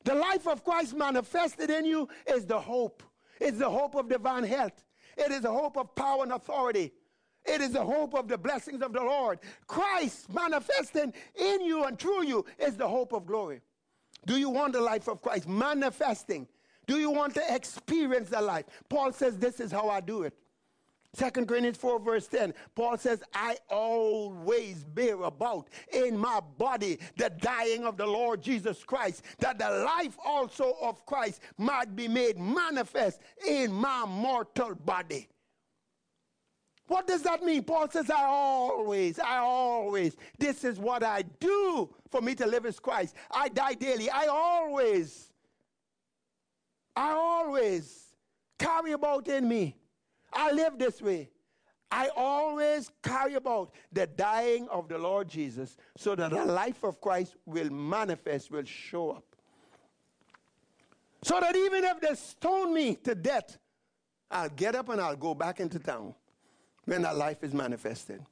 The 0.04 0.14
life 0.14 0.48
of 0.48 0.64
Christ 0.64 0.96
manifested 0.96 1.72
in 1.72 1.86
you 1.86 2.08
is 2.28 2.46
the 2.46 2.60
hope. 2.60 3.02
It's 3.42 3.58
the 3.58 3.70
hope 3.72 3.96
of 3.96 4.08
divine 4.08 4.44
health. 4.44 4.84
It 5.18 5.32
is 5.32 5.42
the 5.42 5.52
hope 5.52 5.78
of 5.78 5.96
power 5.96 6.22
and 6.22 6.32
authority. 6.32 6.94
It 7.44 7.60
is 7.60 7.72
the 7.72 7.84
hope 7.84 8.14
of 8.14 8.28
the 8.28 8.38
blessings 8.38 8.84
of 8.84 8.94
the 8.94 9.02
Lord. 9.02 9.40
Christ 9.66 10.32
manifesting 10.32 11.12
in 11.42 11.62
you 11.62 11.86
and 11.86 11.98
through 11.98 12.26
you 12.26 12.46
is 12.60 12.78
the 12.78 12.88
hope 12.88 13.14
of 13.14 13.26
glory. 13.26 13.62
Do 14.28 14.38
you 14.38 14.52
want 14.52 14.74
the 14.74 14.82
life 14.82 15.08
of 15.08 15.24
Christ 15.24 15.48
manifesting 15.48 16.48
do 16.90 16.98
you 16.98 17.12
want 17.12 17.36
to 17.36 17.56
experience 17.56 18.30
the 18.30 18.42
life? 18.42 18.66
Paul 18.90 19.12
says, 19.12 19.38
This 19.38 19.60
is 19.60 19.72
how 19.72 19.90
I 19.90 20.02
do 20.02 20.24
it. 20.24 20.34
2 21.18 21.32
Corinthians 21.32 21.78
4, 21.78 22.00
verse 22.00 22.28
10, 22.28 22.54
Paul 22.76 22.98
says, 22.98 23.24
I 23.34 23.58
always 23.70 24.84
bear 24.84 25.24
about 25.24 25.68
in 25.92 26.18
my 26.18 26.40
body 26.58 27.00
the 27.18 27.32
dying 27.32 27.84
of 27.84 27.98
the 27.98 28.06
Lord 28.06 28.42
Jesus 28.42 28.84
Christ, 28.84 29.24
that 29.40 29.58
the 29.58 29.70
life 29.70 30.16
also 30.24 30.76
of 30.82 31.04
Christ 31.06 31.42
might 31.58 31.96
be 31.96 32.08
made 32.08 32.38
manifest 32.38 33.22
in 33.48 33.72
my 33.72 34.06
mortal 34.06 34.76
body. 34.76 35.28
What 36.88 37.08
does 37.08 37.22
that 37.24 37.44
mean? 37.44 37.64
Paul 37.64 37.90
says, 37.90 38.10
I 38.10 38.24
always, 38.24 39.20
I 39.20 39.38
always, 39.38 40.16
this 40.38 40.64
is 40.64 40.80
what 40.80 41.04
I 41.04 41.24
do 41.40 41.94
for 42.10 42.22
me 42.22 42.34
to 42.36 42.48
live 42.48 42.66
as 42.66 42.80
Christ. 42.80 43.16
I 43.30 43.50
die 43.50 43.74
daily. 43.74 44.10
I 44.10 44.26
always 44.26 45.30
I 47.00 47.12
always 47.12 48.08
carry 48.58 48.92
about 48.92 49.28
in 49.30 49.48
me. 49.48 49.78
I 50.32 50.52
live 50.52 50.78
this 50.78 51.02
way. 51.02 51.30
I 51.92 52.10
always 52.16 52.92
carry 53.02 53.34
about 53.34 53.74
the 53.92 54.06
dying 54.06 54.68
of 54.70 54.88
the 54.88 54.98
Lord 54.98 55.28
Jesus 55.28 55.76
so 55.98 56.16
that 56.16 56.30
the 56.30 56.46
life 56.46 56.84
of 56.84 57.02
Christ 57.02 57.36
will 57.46 57.72
manifest, 57.72 58.52
will 58.52 58.64
show 58.64 59.12
up. 59.12 59.24
So 61.24 61.40
that 61.40 61.56
even 61.56 61.84
if 61.84 62.00
they 62.00 62.14
stone 62.14 62.74
me 62.74 62.96
to 62.96 63.16
death, 63.16 63.58
I'll 64.30 64.50
get 64.50 64.76
up 64.76 64.90
and 64.90 65.02
I'll 65.02 65.16
go 65.16 65.34
back 65.34 65.60
into 65.60 65.80
town 65.80 66.14
when 66.86 67.02
that 67.02 67.18
life 67.18 67.44
is 67.44 67.54
manifested. 67.54 68.24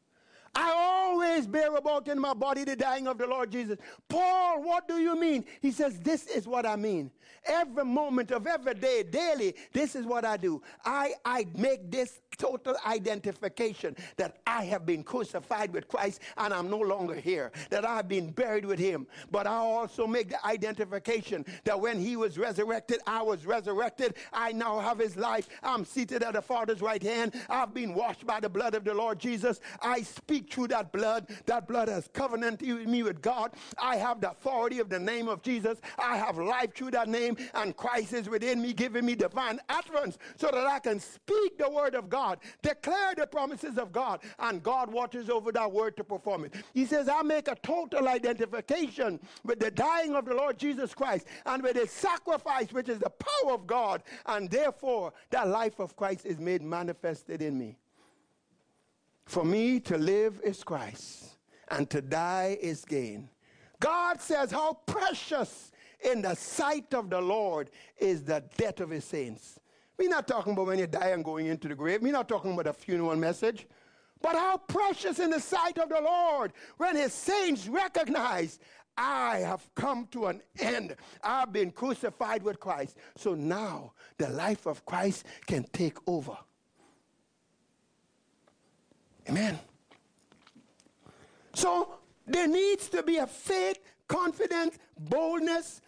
I 0.58 0.74
always 0.76 1.46
bear 1.46 1.76
about 1.76 2.08
in 2.08 2.20
my 2.20 2.34
body 2.34 2.64
the 2.64 2.76
dying 2.76 3.08
of 3.08 3.20
the 3.20 3.28
Lord 3.28 3.52
Jesus. 3.52 3.78
Paul, 4.10 4.64
what 4.64 4.88
do 4.88 4.98
you 4.98 5.16
mean? 5.16 5.46
He 5.62 5.70
says, 5.70 6.00
This 6.00 6.26
is 6.26 6.48
what 6.48 6.66
I 6.66 6.76
mean. 6.76 7.12
Every 7.46 7.86
moment 7.86 8.32
of 8.32 8.48
every 8.48 8.74
day, 8.74 9.04
daily, 9.04 9.56
this 9.72 9.96
is 9.96 10.06
what 10.06 10.26
I 10.26 10.36
do. 10.36 10.64
I, 10.84 11.14
I 11.24 11.46
make 11.56 11.92
this 11.92 12.22
total 12.38 12.76
identification 12.86 13.96
that 14.18 14.38
I 14.46 14.64
have 14.66 14.86
been 14.86 15.04
crucified 15.04 15.74
with 15.74 15.88
Christ 15.88 16.22
and 16.38 16.54
I'm 16.54 16.70
no 16.70 16.80
longer 16.80 17.16
here, 17.16 17.52
that 17.70 17.86
I've 17.86 18.08
been 18.08 18.32
buried 18.32 18.66
with 18.66 18.80
him. 18.80 19.08
But 19.32 19.48
I 19.48 19.56
also 19.56 20.08
make 20.08 20.30
the 20.30 20.46
identification 20.46 21.46
that 21.66 21.80
when 21.80 22.00
he 22.00 22.16
was 22.16 22.38
resurrected, 22.38 23.00
I 23.06 23.22
was 23.22 23.46
resurrected. 23.46 24.16
I 24.34 24.52
now 24.52 24.80
have 24.80 25.00
his 25.00 25.16
life. 25.16 25.48
I'm 25.64 25.86
seated 25.86 26.24
at 26.24 26.34
the 26.34 26.42
Father's 26.42 26.82
right 26.82 27.02
hand. 27.02 27.34
I've 27.50 27.74
been 27.74 27.94
washed 27.94 28.26
by 28.26 28.40
the 28.40 28.50
blood 28.50 28.76
of 28.76 28.84
the 28.84 28.94
Lord 28.94 29.20
Jesus. 29.20 29.62
I 29.82 30.02
speak 30.02 30.47
through 30.50 30.70
that 30.70 30.92
blood. 30.92 31.28
That 31.46 31.68
blood 31.68 31.88
has 31.90 32.10
covenanted 32.14 32.88
me 32.88 33.04
with 33.04 33.22
God. 33.22 33.52
I 33.82 33.98
have 33.98 34.22
the 34.22 34.32
authority 34.32 34.80
of 34.80 34.90
the 34.90 35.00
name 35.00 35.28
of 35.28 35.42
Jesus. 35.42 35.80
I 35.98 36.18
have 36.18 36.38
life 36.38 36.74
through 36.76 36.92
that 36.92 37.08
name, 37.08 37.38
and 37.54 37.76
Christ 37.76 38.14
is 38.14 38.30
within 38.30 38.62
me, 38.62 38.74
giving 38.74 39.06
me 39.06 39.16
divine 39.16 39.60
utterance 39.70 40.18
so 40.36 40.50
that 40.52 40.66
I 40.66 40.80
can 40.80 41.00
speak 41.00 41.58
the 41.58 41.70
word 41.70 41.96
of 41.96 42.10
God, 42.10 42.40
declare 42.62 43.16
the 43.16 43.28
promises 43.28 43.78
of 43.78 43.92
God, 43.92 44.22
and 44.40 44.64
God 44.64 44.92
watches 44.92 45.30
over 45.30 45.52
that 45.52 45.72
word 45.72 45.98
to 45.98 46.04
perform 46.04 46.46
it. 46.46 46.54
He 46.74 46.86
says, 46.86 47.10
I 47.10 47.22
make 47.22 47.48
a 47.48 47.56
total 47.56 48.08
identification 48.08 49.20
with 49.44 49.60
the 49.60 49.72
dying 49.72 50.16
of 50.16 50.26
the 50.26 50.34
Lord 50.34 50.58
Jesus 50.58 50.94
Christ 50.94 51.28
and 51.46 51.64
with 51.64 51.76
his 51.76 51.92
sacrifice, 51.92 52.72
which 52.72 52.90
is 52.90 53.00
the 53.00 53.10
power 53.10 53.54
of 53.54 53.68
God, 53.68 54.04
and 54.26 54.50
therefore 54.50 55.14
that 55.30 55.48
life 55.48 55.80
of 55.80 55.96
Christ 55.96 56.26
is 56.26 56.40
made 56.40 56.62
manifested 56.62 57.42
in 57.42 57.58
me. 57.58 57.78
For 59.28 59.44
me 59.44 59.82
to 59.82 59.98
live 59.98 60.40
is 60.42 60.64
Christ, 60.64 61.38
and 61.68 61.90
to 61.90 62.02
die 62.02 62.58
is 62.62 62.86
gain. 62.86 63.30
God 63.80 64.22
says, 64.22 64.52
How 64.52 64.74
precious 64.86 65.72
in 66.00 66.22
the 66.22 66.34
sight 66.36 66.94
of 66.94 67.10
the 67.10 67.20
Lord 67.20 67.70
is 67.98 68.24
the 68.24 68.42
death 68.56 68.80
of 68.80 68.90
his 68.90 69.04
saints. 69.04 69.60
We're 69.98 70.10
not 70.10 70.28
talking 70.28 70.54
about 70.54 70.68
when 70.68 70.80
you 70.80 70.88
die 70.88 71.10
and 71.10 71.26
going 71.26 71.48
into 71.48 71.68
the 71.68 71.76
grave. 71.76 72.02
We're 72.02 72.14
not 72.14 72.30
talking 72.30 72.54
about 72.54 72.68
a 72.68 72.74
funeral 72.74 73.18
message. 73.18 73.68
But 74.22 74.36
how 74.36 74.58
precious 74.58 75.20
in 75.20 75.30
the 75.30 75.40
sight 75.42 75.78
of 75.78 75.90
the 75.90 76.02
Lord 76.02 76.54
when 76.78 76.96
his 76.96 77.14
saints 77.14 77.68
recognize 77.68 78.60
I 78.98 79.40
have 79.40 79.68
come 79.76 80.08
to 80.12 80.28
an 80.28 80.42
end. 80.58 80.96
I've 81.22 81.52
been 81.52 81.72
crucified 81.72 82.42
with 82.42 82.60
Christ. 82.60 82.98
So 83.16 83.36
now 83.36 83.92
the 84.18 84.30
life 84.30 84.66
of 84.66 84.86
Christ 84.86 85.26
can 85.46 85.66
take 85.74 85.98
over. 86.08 86.38
Amen. 89.30 89.60
So 91.54 91.96
there 92.26 92.48
needs 92.48 92.90
to 92.90 93.04
be 93.04 93.18
a 93.18 93.28
faith, 93.28 93.80
confidence, 94.08 94.78
boldness, 94.98 95.82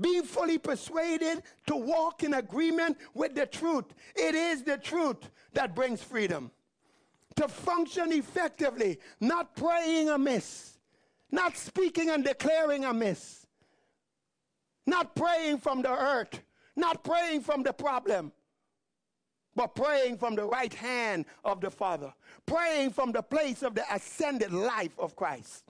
being 0.00 0.22
fully 0.22 0.58
persuaded 0.58 1.42
to 1.66 1.76
walk 1.76 2.22
in 2.22 2.34
agreement 2.34 2.96
with 3.14 3.34
the 3.34 3.46
truth. 3.46 3.86
It 4.16 4.34
is 4.34 4.62
the 4.62 4.78
truth 4.78 5.28
that 5.52 5.74
brings 5.74 6.02
freedom. 6.02 6.50
To 7.36 7.48
function 7.48 8.12
effectively, 8.12 8.98
not 9.20 9.56
praying 9.56 10.08
amiss, 10.08 10.78
not 11.30 11.56
speaking 11.56 12.10
and 12.10 12.24
declaring 12.24 12.84
amiss, 12.84 13.46
not 14.86 15.14
praying 15.14 15.58
from 15.58 15.82
the 15.82 15.88
hurt, 15.88 16.40
not 16.76 17.04
praying 17.04 17.40
from 17.42 17.62
the 17.62 17.72
problem, 17.72 18.32
but 19.54 19.74
praying 19.74 20.18
from 20.18 20.34
the 20.34 20.44
right 20.44 20.72
hand 20.72 21.26
of 21.44 21.60
the 21.60 21.70
Father, 21.70 22.12
praying 22.46 22.90
from 22.90 23.12
the 23.12 23.22
place 23.22 23.62
of 23.62 23.74
the 23.74 23.84
ascended 23.94 24.52
life 24.52 24.98
of 24.98 25.16
Christ. 25.16 25.64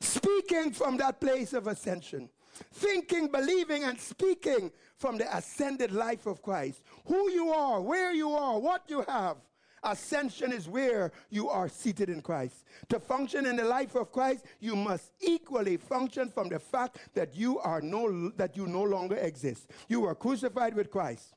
Speaking 0.00 0.72
from 0.72 0.96
that 0.98 1.20
place 1.20 1.52
of 1.52 1.66
ascension, 1.66 2.28
thinking, 2.72 3.28
believing, 3.28 3.84
and 3.84 3.98
speaking 3.98 4.70
from 4.96 5.18
the 5.18 5.36
ascended 5.36 5.92
life 5.92 6.26
of 6.26 6.42
Christ. 6.42 6.82
Who 7.06 7.30
you 7.30 7.50
are, 7.50 7.80
where 7.80 8.12
you 8.12 8.30
are, 8.30 8.58
what 8.58 8.82
you 8.88 9.02
have. 9.08 9.36
Ascension 9.84 10.52
is 10.52 10.68
where 10.68 11.12
you 11.30 11.48
are 11.48 11.68
seated 11.68 12.08
in 12.08 12.20
Christ. 12.20 12.64
To 12.88 12.98
function 12.98 13.46
in 13.46 13.56
the 13.56 13.64
life 13.64 13.94
of 13.94 14.10
Christ, 14.10 14.44
you 14.60 14.74
must 14.74 15.12
equally 15.20 15.76
function 15.76 16.28
from 16.28 16.48
the 16.48 16.58
fact 16.58 16.98
that 17.14 17.36
you 17.36 17.58
are 17.60 17.80
no 17.80 18.30
that 18.30 18.56
you 18.56 18.66
no 18.66 18.82
longer 18.82 19.16
exist. 19.16 19.70
You 19.88 20.04
are 20.06 20.14
crucified 20.14 20.74
with 20.74 20.90
Christ. 20.90 21.34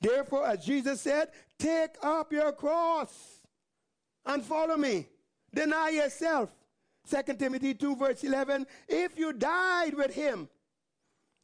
Therefore, 0.00 0.46
as 0.46 0.64
Jesus 0.64 1.00
said, 1.00 1.28
take 1.58 1.96
up 2.02 2.32
your 2.32 2.52
cross 2.52 3.42
and 4.24 4.44
follow 4.44 4.76
me. 4.76 5.08
Deny 5.54 5.90
yourself. 5.90 6.50
2 7.10 7.34
Timothy 7.34 7.74
2, 7.74 7.96
verse 7.96 8.22
11. 8.22 8.66
If 8.86 9.18
you 9.18 9.32
died 9.32 9.94
with 9.94 10.14
him, 10.14 10.48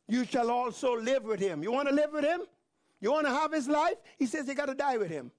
you 0.06 0.24
shall 0.24 0.50
also 0.50 0.96
live 1.00 1.24
with 1.24 1.40
him. 1.40 1.62
You 1.62 1.72
want 1.72 1.88
to 1.88 1.94
live 1.94 2.12
with 2.12 2.24
him? 2.24 2.42
You 3.00 3.12
want 3.12 3.26
to 3.26 3.32
have 3.32 3.52
his 3.52 3.68
life? 3.68 3.96
He 4.18 4.26
says 4.26 4.46
you 4.46 4.54
got 4.54 4.66
to 4.66 4.74
die 4.74 4.98
with 4.98 5.10
him. 5.10 5.30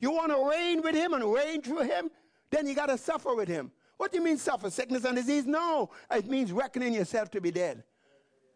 You 0.00 0.10
want 0.12 0.30
to 0.32 0.48
reign 0.48 0.82
with 0.82 0.94
him 0.94 1.12
and 1.14 1.32
reign 1.32 1.62
through 1.62 1.82
him? 1.82 2.10
Then 2.50 2.66
you 2.66 2.74
got 2.74 2.86
to 2.86 2.98
suffer 2.98 3.34
with 3.34 3.48
him. 3.48 3.70
What 3.96 4.12
do 4.12 4.18
you 4.18 4.24
mean 4.24 4.38
suffer? 4.38 4.70
Sickness 4.70 5.04
and 5.04 5.16
disease? 5.16 5.46
No. 5.46 5.90
It 6.10 6.28
means 6.28 6.52
reckoning 6.52 6.94
yourself 6.94 7.30
to 7.32 7.40
be 7.40 7.50
dead. 7.50 7.82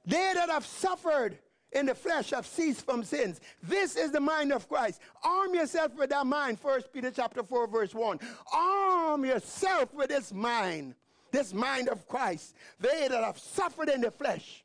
They 0.06 0.32
that 0.34 0.48
have 0.48 0.64
suffered 0.64 1.38
in 1.72 1.86
the 1.86 1.94
flesh 1.94 2.30
have 2.30 2.46
ceased 2.46 2.84
from 2.84 3.02
sins. 3.02 3.40
This 3.62 3.96
is 3.96 4.12
the 4.12 4.20
mind 4.20 4.52
of 4.52 4.68
Christ. 4.68 5.00
Arm 5.24 5.54
yourself 5.54 5.94
with 5.96 6.10
that 6.10 6.26
mind. 6.26 6.60
First 6.60 6.92
Peter 6.92 7.10
chapter 7.10 7.42
4, 7.42 7.66
verse 7.66 7.94
1. 7.94 8.20
Arm 8.52 9.24
yourself 9.24 9.92
with 9.94 10.08
this 10.08 10.32
mind, 10.32 10.94
this 11.30 11.52
mind 11.52 11.88
of 11.88 12.06
Christ. 12.06 12.54
They 12.78 13.08
that 13.08 13.24
have 13.24 13.38
suffered 13.38 13.88
in 13.88 14.00
the 14.00 14.10
flesh 14.10 14.64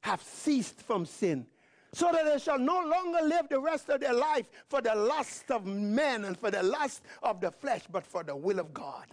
have 0.00 0.22
ceased 0.22 0.80
from 0.82 1.06
sin 1.06 1.46
so 1.92 2.10
that 2.12 2.24
they 2.24 2.38
shall 2.38 2.58
no 2.58 2.80
longer 2.80 3.20
live 3.22 3.48
the 3.48 3.60
rest 3.60 3.88
of 3.88 4.00
their 4.00 4.12
life 4.12 4.48
for 4.68 4.80
the 4.80 4.94
lust 4.94 5.50
of 5.50 5.66
men 5.66 6.24
and 6.24 6.36
for 6.36 6.50
the 6.50 6.62
lust 6.62 7.02
of 7.22 7.40
the 7.40 7.50
flesh, 7.50 7.82
but 7.90 8.06
for 8.06 8.22
the 8.22 8.36
will 8.36 8.58
of 8.58 8.74
God. 8.74 9.06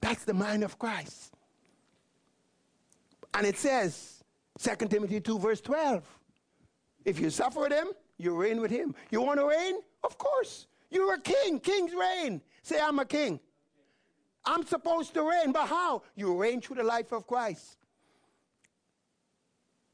That's 0.00 0.24
the 0.24 0.34
mind 0.34 0.64
of 0.64 0.78
Christ. 0.78 1.34
And 3.34 3.46
it 3.46 3.56
says, 3.56 4.22
2 4.60 4.86
Timothy 4.88 5.20
2, 5.20 5.38
verse 5.38 5.60
12, 5.60 6.04
if 7.04 7.18
you 7.18 7.30
suffer 7.30 7.60
with 7.60 7.72
him, 7.72 7.88
you 8.18 8.34
reign 8.34 8.60
with 8.60 8.70
him. 8.70 8.94
You 9.10 9.22
want 9.22 9.38
to 9.38 9.46
reign? 9.46 9.76
Of 10.04 10.18
course. 10.18 10.66
You're 10.90 11.14
a 11.14 11.20
king. 11.20 11.60
Kings 11.60 11.92
reign. 11.94 12.40
Say, 12.62 12.80
I'm 12.80 12.98
a 12.98 13.04
king. 13.04 13.40
I'm 14.44 14.64
supposed 14.66 15.14
to 15.14 15.22
reign, 15.22 15.52
but 15.52 15.66
how? 15.66 16.02
You 16.16 16.36
reign 16.36 16.60
through 16.60 16.76
the 16.76 16.84
life 16.84 17.12
of 17.12 17.26
Christ. 17.26 17.76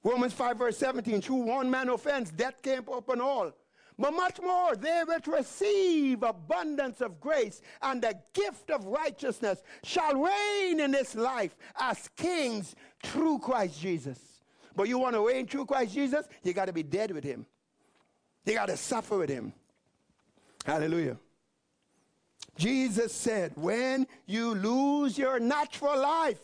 Romans 0.04 0.34
5, 0.34 0.58
verse 0.58 0.76
17, 0.76 1.22
through 1.22 1.36
one 1.36 1.70
man 1.70 1.88
offense, 1.88 2.30
death 2.30 2.60
came 2.62 2.86
upon 2.86 3.20
all. 3.22 3.52
But 3.98 4.12
much 4.12 4.40
more, 4.40 4.76
they 4.76 5.02
which 5.06 5.26
receive 5.26 6.22
abundance 6.22 7.00
of 7.00 7.20
grace 7.20 7.62
and 7.80 8.02
the 8.02 8.14
gift 8.32 8.70
of 8.70 8.84
righteousness 8.84 9.62
shall 9.82 10.14
reign 10.16 10.80
in 10.80 10.90
this 10.90 11.14
life 11.14 11.56
as 11.80 12.08
kings 12.16 12.74
through 13.02 13.38
Christ 13.38 13.80
Jesus. 13.80 14.18
But 14.76 14.88
you 14.88 14.98
want 14.98 15.14
to 15.14 15.26
reign 15.26 15.46
through 15.46 15.66
Christ 15.66 15.94
Jesus? 15.94 16.26
You 16.42 16.52
got 16.52 16.66
to 16.66 16.72
be 16.72 16.82
dead 16.82 17.12
with 17.12 17.22
him. 17.22 17.46
You 18.44 18.54
got 18.54 18.66
to 18.66 18.76
suffer 18.76 19.16
with 19.16 19.30
him. 19.30 19.52
Hallelujah. 20.66 21.16
Jesus 22.56 23.12
said, 23.12 23.52
when 23.54 24.06
you 24.26 24.54
lose 24.54 25.16
your 25.16 25.38
natural 25.38 25.98
life, 25.98 26.40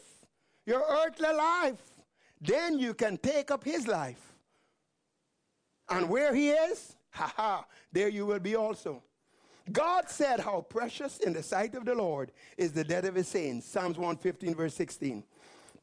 your 0.66 0.84
earthly 0.88 1.32
life, 1.32 1.82
then 2.40 2.78
you 2.78 2.94
can 2.94 3.16
take 3.16 3.50
up 3.50 3.64
his 3.64 3.86
life. 3.86 4.32
And 5.88 6.08
where 6.08 6.34
he 6.34 6.50
is, 6.50 6.96
ha 7.10 7.32
ha, 7.36 7.64
there 7.92 8.08
you 8.08 8.26
will 8.26 8.38
be 8.38 8.56
also. 8.56 9.02
God 9.72 10.08
said, 10.08 10.40
How 10.40 10.62
precious 10.62 11.18
in 11.18 11.32
the 11.32 11.42
sight 11.42 11.74
of 11.74 11.84
the 11.84 11.94
Lord 11.94 12.32
is 12.56 12.72
the 12.72 12.84
death 12.84 13.04
of 13.04 13.14
his 13.14 13.28
saints. 13.28 13.66
Psalms 13.66 13.96
115, 13.96 14.54
verse 14.54 14.74
16. 14.74 15.22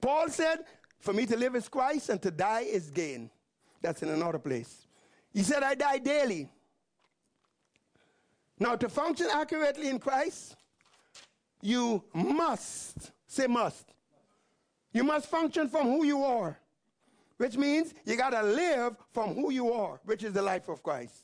Paul 0.01 0.29
said, 0.29 0.59
For 0.99 1.13
me 1.13 1.25
to 1.25 1.37
live 1.37 1.55
is 1.55 1.69
Christ 1.69 2.09
and 2.09 2.21
to 2.21 2.31
die 2.31 2.61
is 2.61 2.89
gain. 2.89 3.29
That's 3.81 4.01
in 4.03 4.09
another 4.09 4.39
place. 4.39 4.87
He 5.33 5.43
said, 5.43 5.63
I 5.63 5.75
die 5.75 5.99
daily. 5.99 6.49
Now, 8.59 8.75
to 8.75 8.89
function 8.89 9.27
accurately 9.31 9.89
in 9.89 9.99
Christ, 9.99 10.55
you 11.61 12.03
must, 12.13 13.11
say 13.27 13.45
must, 13.45 13.93
you 14.97 15.03
must 15.03 15.27
function 15.27 15.69
from 15.69 15.85
who 15.85 16.03
you 16.03 16.23
are, 16.23 16.57
which 17.37 17.55
means 17.55 17.93
you 18.03 18.17
got 18.17 18.31
to 18.31 18.41
live 18.41 18.95
from 19.13 19.35
who 19.35 19.51
you 19.51 19.71
are, 19.71 20.01
which 20.05 20.23
is 20.23 20.33
the 20.33 20.41
life 20.41 20.69
of 20.69 20.81
Christ. 20.81 21.23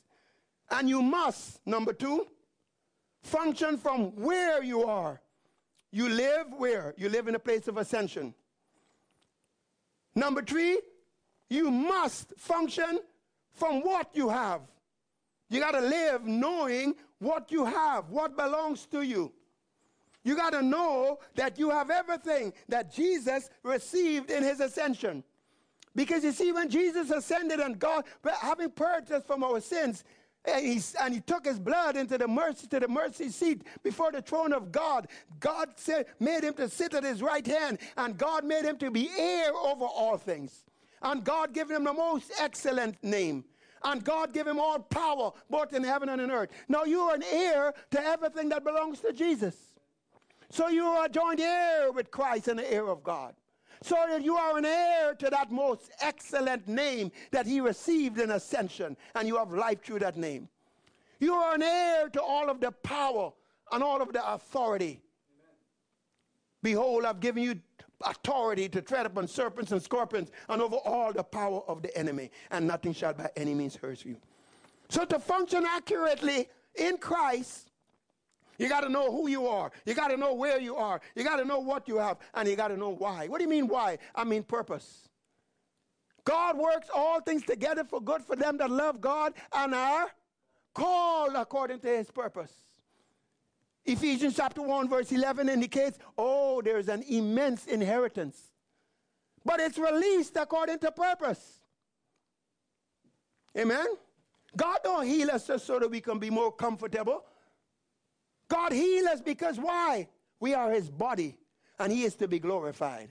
And 0.70 0.88
you 0.88 1.02
must, 1.02 1.60
number 1.66 1.92
two, 1.92 2.28
function 3.24 3.76
from 3.76 4.14
where 4.14 4.62
you 4.62 4.84
are. 4.84 5.20
You 5.90 6.08
live 6.08 6.46
where? 6.56 6.94
You 6.96 7.08
live 7.08 7.26
in 7.26 7.34
a 7.34 7.38
place 7.40 7.66
of 7.66 7.76
ascension. 7.76 8.32
Number 10.14 10.40
three, 10.40 10.80
you 11.50 11.68
must 11.68 12.32
function 12.38 13.00
from 13.54 13.80
what 13.80 14.08
you 14.14 14.28
have. 14.28 14.60
You 15.50 15.58
got 15.58 15.72
to 15.72 15.80
live 15.80 16.24
knowing 16.24 16.94
what 17.18 17.50
you 17.50 17.64
have, 17.64 18.08
what 18.10 18.36
belongs 18.36 18.86
to 18.92 19.02
you. 19.02 19.32
You 20.24 20.36
got 20.36 20.50
to 20.50 20.62
know 20.62 21.20
that 21.36 21.58
you 21.58 21.70
have 21.70 21.90
everything 21.90 22.52
that 22.68 22.92
Jesus 22.92 23.50
received 23.62 24.30
in 24.30 24.42
his 24.42 24.60
ascension. 24.60 25.22
Because 25.94 26.24
you 26.24 26.32
see, 26.32 26.50
when 26.50 26.68
Jesus 26.68 27.10
ascended 27.10 27.60
and 27.60 27.78
God, 27.78 28.04
having 28.40 28.70
purged 28.70 29.12
us 29.12 29.22
from 29.24 29.44
our 29.44 29.60
sins, 29.60 30.02
and 30.46 30.66
he, 30.66 30.80
and 31.00 31.14
he 31.14 31.20
took 31.20 31.46
his 31.46 31.58
blood 31.58 31.96
into 31.96 32.18
the 32.18 32.28
mercy 32.28 32.66
to 32.66 32.80
the 32.80 32.88
mercy 32.88 33.30
seat 33.30 33.62
before 33.82 34.12
the 34.12 34.20
throne 34.20 34.52
of 34.52 34.72
God. 34.72 35.08
God 35.40 35.70
said, 35.76 36.06
made 36.20 36.44
him 36.44 36.54
to 36.54 36.68
sit 36.68 36.92
at 36.92 37.04
his 37.04 37.22
right 37.22 37.46
hand, 37.46 37.78
and 37.96 38.18
God 38.18 38.44
made 38.44 38.64
him 38.64 38.76
to 38.78 38.90
be 38.90 39.08
heir 39.16 39.52
over 39.54 39.84
all 39.84 40.18
things. 40.18 40.64
And 41.00 41.24
God 41.24 41.54
gave 41.54 41.70
him 41.70 41.84
the 41.84 41.92
most 41.92 42.30
excellent 42.38 43.02
name. 43.02 43.44
And 43.84 44.02
God 44.02 44.32
gave 44.32 44.46
him 44.46 44.58
all 44.58 44.78
power, 44.78 45.32
both 45.50 45.74
in 45.74 45.84
heaven 45.84 46.08
and 46.08 46.20
in 46.20 46.30
earth. 46.30 46.50
Now 46.68 46.84
you 46.84 47.00
are 47.00 47.14
an 47.14 47.24
heir 47.30 47.74
to 47.90 48.00
everything 48.02 48.48
that 48.48 48.64
belongs 48.64 49.00
to 49.00 49.12
Jesus. 49.12 49.54
So 50.54 50.68
you 50.68 50.84
are 50.84 51.08
joined 51.08 51.40
heir 51.40 51.90
with 51.90 52.12
Christ 52.12 52.46
and 52.46 52.60
the 52.60 52.72
heir 52.72 52.86
of 52.86 53.02
God. 53.02 53.34
So 53.82 53.96
that 54.08 54.22
you 54.22 54.36
are 54.36 54.56
an 54.56 54.64
heir 54.64 55.12
to 55.14 55.28
that 55.28 55.50
most 55.50 55.90
excellent 56.00 56.68
name 56.68 57.10
that 57.32 57.44
he 57.44 57.60
received 57.60 58.20
in 58.20 58.30
ascension, 58.30 58.96
and 59.16 59.26
you 59.26 59.36
have 59.36 59.52
life 59.52 59.82
through 59.82 59.98
that 59.98 60.16
name. 60.16 60.48
You 61.18 61.34
are 61.34 61.56
an 61.56 61.62
heir 61.62 62.08
to 62.08 62.22
all 62.22 62.48
of 62.48 62.60
the 62.60 62.70
power 62.70 63.32
and 63.72 63.82
all 63.82 64.00
of 64.00 64.12
the 64.12 64.32
authority. 64.32 65.00
Amen. 65.34 65.56
Behold, 66.62 67.04
I've 67.04 67.18
given 67.18 67.42
you 67.42 67.60
authority 68.06 68.68
to 68.68 68.80
tread 68.80 69.06
upon 69.06 69.26
serpents 69.26 69.72
and 69.72 69.82
scorpions 69.82 70.30
and 70.48 70.62
over 70.62 70.76
all 70.76 71.12
the 71.12 71.24
power 71.24 71.62
of 71.66 71.82
the 71.82 71.98
enemy, 71.98 72.30
and 72.52 72.64
nothing 72.64 72.92
shall 72.92 73.12
by 73.12 73.28
any 73.36 73.54
means 73.54 73.74
hurt 73.74 74.04
you. 74.04 74.16
So, 74.88 75.04
to 75.04 75.18
function 75.18 75.66
accurately 75.66 76.48
in 76.76 76.98
Christ, 76.98 77.72
you 78.58 78.68
got 78.68 78.80
to 78.80 78.88
know 78.88 79.10
who 79.10 79.28
you 79.28 79.46
are. 79.46 79.70
You 79.84 79.94
got 79.94 80.08
to 80.08 80.16
know 80.16 80.34
where 80.34 80.60
you 80.60 80.76
are. 80.76 81.00
You 81.14 81.24
got 81.24 81.36
to 81.36 81.44
know 81.44 81.58
what 81.58 81.88
you 81.88 81.98
have, 81.98 82.18
and 82.34 82.48
you 82.48 82.56
got 82.56 82.68
to 82.68 82.76
know 82.76 82.90
why. 82.90 83.26
What 83.28 83.38
do 83.38 83.44
you 83.44 83.50
mean, 83.50 83.68
why? 83.68 83.98
I 84.14 84.24
mean, 84.24 84.42
purpose. 84.42 85.08
God 86.24 86.56
works 86.56 86.88
all 86.94 87.20
things 87.20 87.44
together 87.44 87.84
for 87.84 88.00
good 88.00 88.22
for 88.22 88.34
them 88.34 88.56
that 88.58 88.70
love 88.70 89.00
God 89.00 89.34
and 89.52 89.74
are 89.74 90.10
called 90.74 91.34
according 91.36 91.80
to 91.80 91.88
his 91.88 92.10
purpose. 92.10 92.52
Ephesians 93.84 94.34
chapter 94.36 94.62
1, 94.62 94.88
verse 94.88 95.12
11 95.12 95.48
indicates, 95.48 95.98
oh, 96.16 96.62
there's 96.62 96.88
an 96.88 97.02
immense 97.02 97.66
inheritance. 97.66 98.40
But 99.44 99.60
it's 99.60 99.76
released 99.76 100.36
according 100.36 100.78
to 100.78 100.90
purpose. 100.90 101.60
Amen? 103.56 103.86
God 104.56 104.78
don't 104.82 105.06
heal 105.06 105.30
us 105.30 105.46
just 105.46 105.66
so 105.66 105.78
that 105.78 105.90
we 105.90 106.00
can 106.00 106.18
be 106.18 106.30
more 106.30 106.50
comfortable. 106.50 107.24
God 108.48 108.72
heal 108.72 109.08
us 109.08 109.20
because 109.20 109.58
why? 109.58 110.08
We 110.40 110.54
are 110.54 110.70
his 110.70 110.90
body, 110.90 111.36
and 111.78 111.92
he 111.92 112.04
is 112.04 112.14
to 112.16 112.28
be 112.28 112.38
glorified 112.38 113.10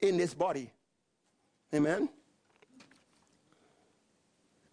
in 0.00 0.16
this 0.16 0.34
body. 0.34 0.70
Amen? 1.74 2.08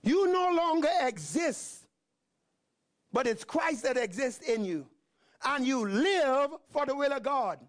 You 0.04 0.32
no 0.32 0.52
longer 0.56 0.90
exist, 1.02 1.86
but 3.12 3.28
it's 3.28 3.44
Christ 3.44 3.84
that 3.84 3.98
exists 3.98 4.48
in 4.48 4.66
you 4.66 4.88
and 5.44 5.66
you 5.66 5.88
live 5.88 6.52
for 6.70 6.86
the 6.86 6.96
will 6.96 7.12
of 7.12 7.24
God. 7.24 7.60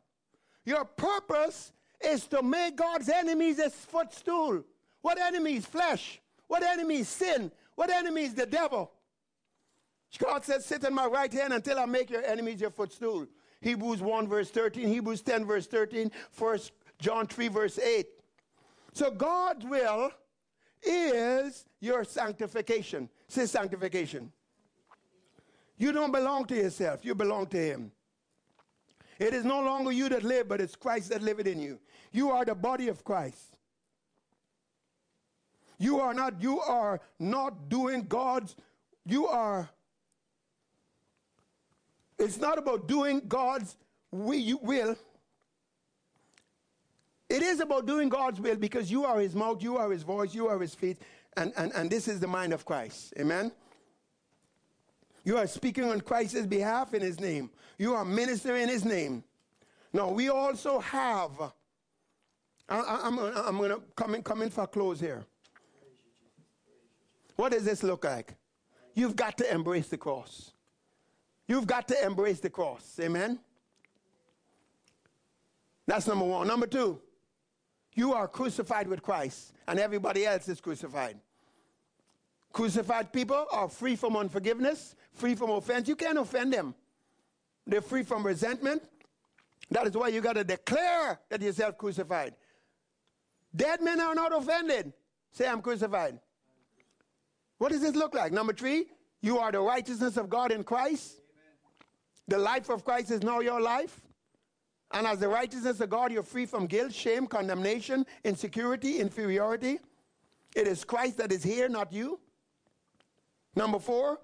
Your 0.64 0.84
purpose 0.84 1.72
is 2.04 2.26
to 2.28 2.42
make 2.42 2.76
God's 2.76 3.08
enemies 3.08 3.58
a 3.58 3.70
footstool. 3.70 4.62
What 5.00 5.18
enemies? 5.18 5.66
Flesh. 5.66 6.20
What 6.46 6.62
enemies? 6.62 7.08
Sin. 7.08 7.50
What 7.74 7.90
enemies? 7.90 8.34
The 8.34 8.46
devil. 8.46 8.92
God 10.18 10.44
says, 10.44 10.64
Sit 10.64 10.84
in 10.84 10.94
my 10.94 11.06
right 11.06 11.32
hand 11.32 11.52
until 11.52 11.78
I 11.78 11.86
make 11.86 12.10
your 12.10 12.24
enemies 12.24 12.60
your 12.60 12.70
footstool. 12.70 13.26
Hebrews 13.60 14.00
1, 14.00 14.28
verse 14.28 14.50
13, 14.50 14.88
Hebrews 14.88 15.22
10, 15.22 15.44
verse 15.44 15.66
13, 15.66 16.10
1 16.36 16.58
John 16.98 17.26
3, 17.26 17.48
verse 17.48 17.78
8. 17.78 18.06
So 18.92 19.10
God's 19.10 19.64
will 19.64 20.10
is 20.82 21.64
your 21.80 22.04
sanctification. 22.04 23.08
Say 23.28 23.46
sanctification. 23.46 24.32
You 25.78 25.92
don't 25.92 26.12
belong 26.12 26.44
to 26.46 26.54
yourself, 26.54 27.04
you 27.04 27.14
belong 27.14 27.46
to 27.48 27.56
Him. 27.56 27.92
It 29.18 29.34
is 29.34 29.44
no 29.44 29.62
longer 29.62 29.92
you 29.92 30.08
that 30.08 30.24
live, 30.24 30.48
but 30.48 30.60
it's 30.60 30.74
Christ 30.74 31.10
that 31.10 31.22
liveth 31.22 31.46
in 31.46 31.60
you. 31.60 31.78
You 32.10 32.30
are 32.32 32.44
the 32.44 32.54
body 32.54 32.88
of 32.88 33.04
Christ. 33.04 33.56
You 35.78 36.00
are 36.00 36.14
not, 36.14 36.42
you 36.42 36.60
are 36.60 37.00
not 37.18 37.68
doing 37.68 38.02
God's, 38.02 38.56
you 39.04 39.26
are, 39.26 39.68
it's 42.22 42.38
not 42.38 42.56
about 42.56 42.86
doing 42.86 43.22
God's 43.26 43.76
will. 44.10 44.96
It 47.28 47.42
is 47.42 47.60
about 47.60 47.86
doing 47.86 48.08
God's 48.08 48.40
will 48.40 48.56
because 48.56 48.90
you 48.90 49.04
are 49.04 49.18
his 49.18 49.34
mouth, 49.34 49.62
you 49.62 49.76
are 49.76 49.90
his 49.90 50.02
voice, 50.02 50.34
you 50.34 50.46
are 50.48 50.58
his 50.58 50.74
feet, 50.74 50.98
and, 51.36 51.52
and, 51.56 51.72
and 51.72 51.90
this 51.90 52.06
is 52.06 52.20
the 52.20 52.28
mind 52.28 52.52
of 52.52 52.64
Christ. 52.64 53.14
Amen? 53.18 53.50
You 55.24 55.38
are 55.38 55.46
speaking 55.46 55.84
on 55.84 56.00
Christ's 56.00 56.46
behalf 56.46 56.94
in 56.94 57.02
his 57.02 57.18
name. 57.18 57.50
You 57.78 57.94
are 57.94 58.04
ministering 58.04 58.62
in 58.64 58.68
his 58.68 58.84
name. 58.84 59.24
Now, 59.92 60.10
we 60.10 60.28
also 60.28 60.78
have, 60.78 61.30
I, 62.68 62.78
am 63.06 63.18
I'm, 63.18 63.36
I'm 63.36 63.56
going 63.58 63.70
to 63.70 63.82
come 63.96 64.14
in, 64.14 64.22
come 64.22 64.42
in 64.42 64.50
for 64.50 64.66
close 64.66 65.00
here. 65.00 65.24
What 67.36 67.52
does 67.52 67.64
this 67.64 67.82
look 67.82 68.04
like? 68.04 68.34
You've 68.94 69.16
got 69.16 69.38
to 69.38 69.52
embrace 69.52 69.88
the 69.88 69.96
cross. 69.96 70.52
You've 71.52 71.66
got 71.66 71.86
to 71.88 72.02
embrace 72.02 72.40
the 72.40 72.48
cross. 72.48 72.98
Amen? 72.98 73.38
That's 75.86 76.06
number 76.06 76.24
one. 76.24 76.46
Number 76.46 76.66
two, 76.66 76.98
you 77.92 78.14
are 78.14 78.26
crucified 78.26 78.88
with 78.88 79.02
Christ, 79.02 79.52
and 79.68 79.78
everybody 79.78 80.24
else 80.24 80.48
is 80.48 80.62
crucified. 80.62 81.18
Crucified 82.54 83.12
people 83.12 83.44
are 83.52 83.68
free 83.68 83.96
from 83.96 84.16
unforgiveness, 84.16 84.94
free 85.12 85.34
from 85.34 85.50
offense. 85.50 85.88
You 85.88 85.94
can't 85.94 86.16
offend 86.16 86.54
them. 86.54 86.74
They're 87.66 87.82
free 87.82 88.02
from 88.02 88.24
resentment. 88.24 88.82
That 89.70 89.86
is 89.86 89.94
why 89.94 90.08
you 90.08 90.22
got 90.22 90.36
to 90.36 90.44
declare 90.44 91.20
that 91.28 91.42
you're 91.42 91.52
self 91.52 91.76
crucified. 91.76 92.32
Dead 93.54 93.82
men 93.82 94.00
are 94.00 94.14
not 94.14 94.34
offended. 94.34 94.94
Say, 95.32 95.46
I'm 95.46 95.60
crucified. 95.60 96.18
What 97.58 97.72
does 97.72 97.82
this 97.82 97.94
look 97.94 98.14
like? 98.14 98.32
Number 98.32 98.54
three, 98.54 98.86
you 99.20 99.36
are 99.36 99.52
the 99.52 99.60
righteousness 99.60 100.16
of 100.16 100.30
God 100.30 100.50
in 100.50 100.64
Christ. 100.64 101.18
The 102.28 102.38
life 102.38 102.68
of 102.68 102.84
Christ 102.84 103.10
is 103.10 103.22
now 103.22 103.40
your 103.40 103.60
life. 103.60 104.00
And 104.92 105.06
as 105.06 105.18
the 105.18 105.28
righteousness 105.28 105.80
of 105.80 105.90
God, 105.90 106.12
you're 106.12 106.22
free 106.22 106.46
from 106.46 106.66
guilt, 106.66 106.92
shame, 106.92 107.26
condemnation, 107.26 108.04
insecurity, 108.24 109.00
inferiority. 109.00 109.78
It 110.54 110.68
is 110.68 110.84
Christ 110.84 111.16
that 111.18 111.32
is 111.32 111.42
here, 111.42 111.68
not 111.68 111.92
you. 111.92 112.20
Number 113.56 113.78
four, 113.78 114.18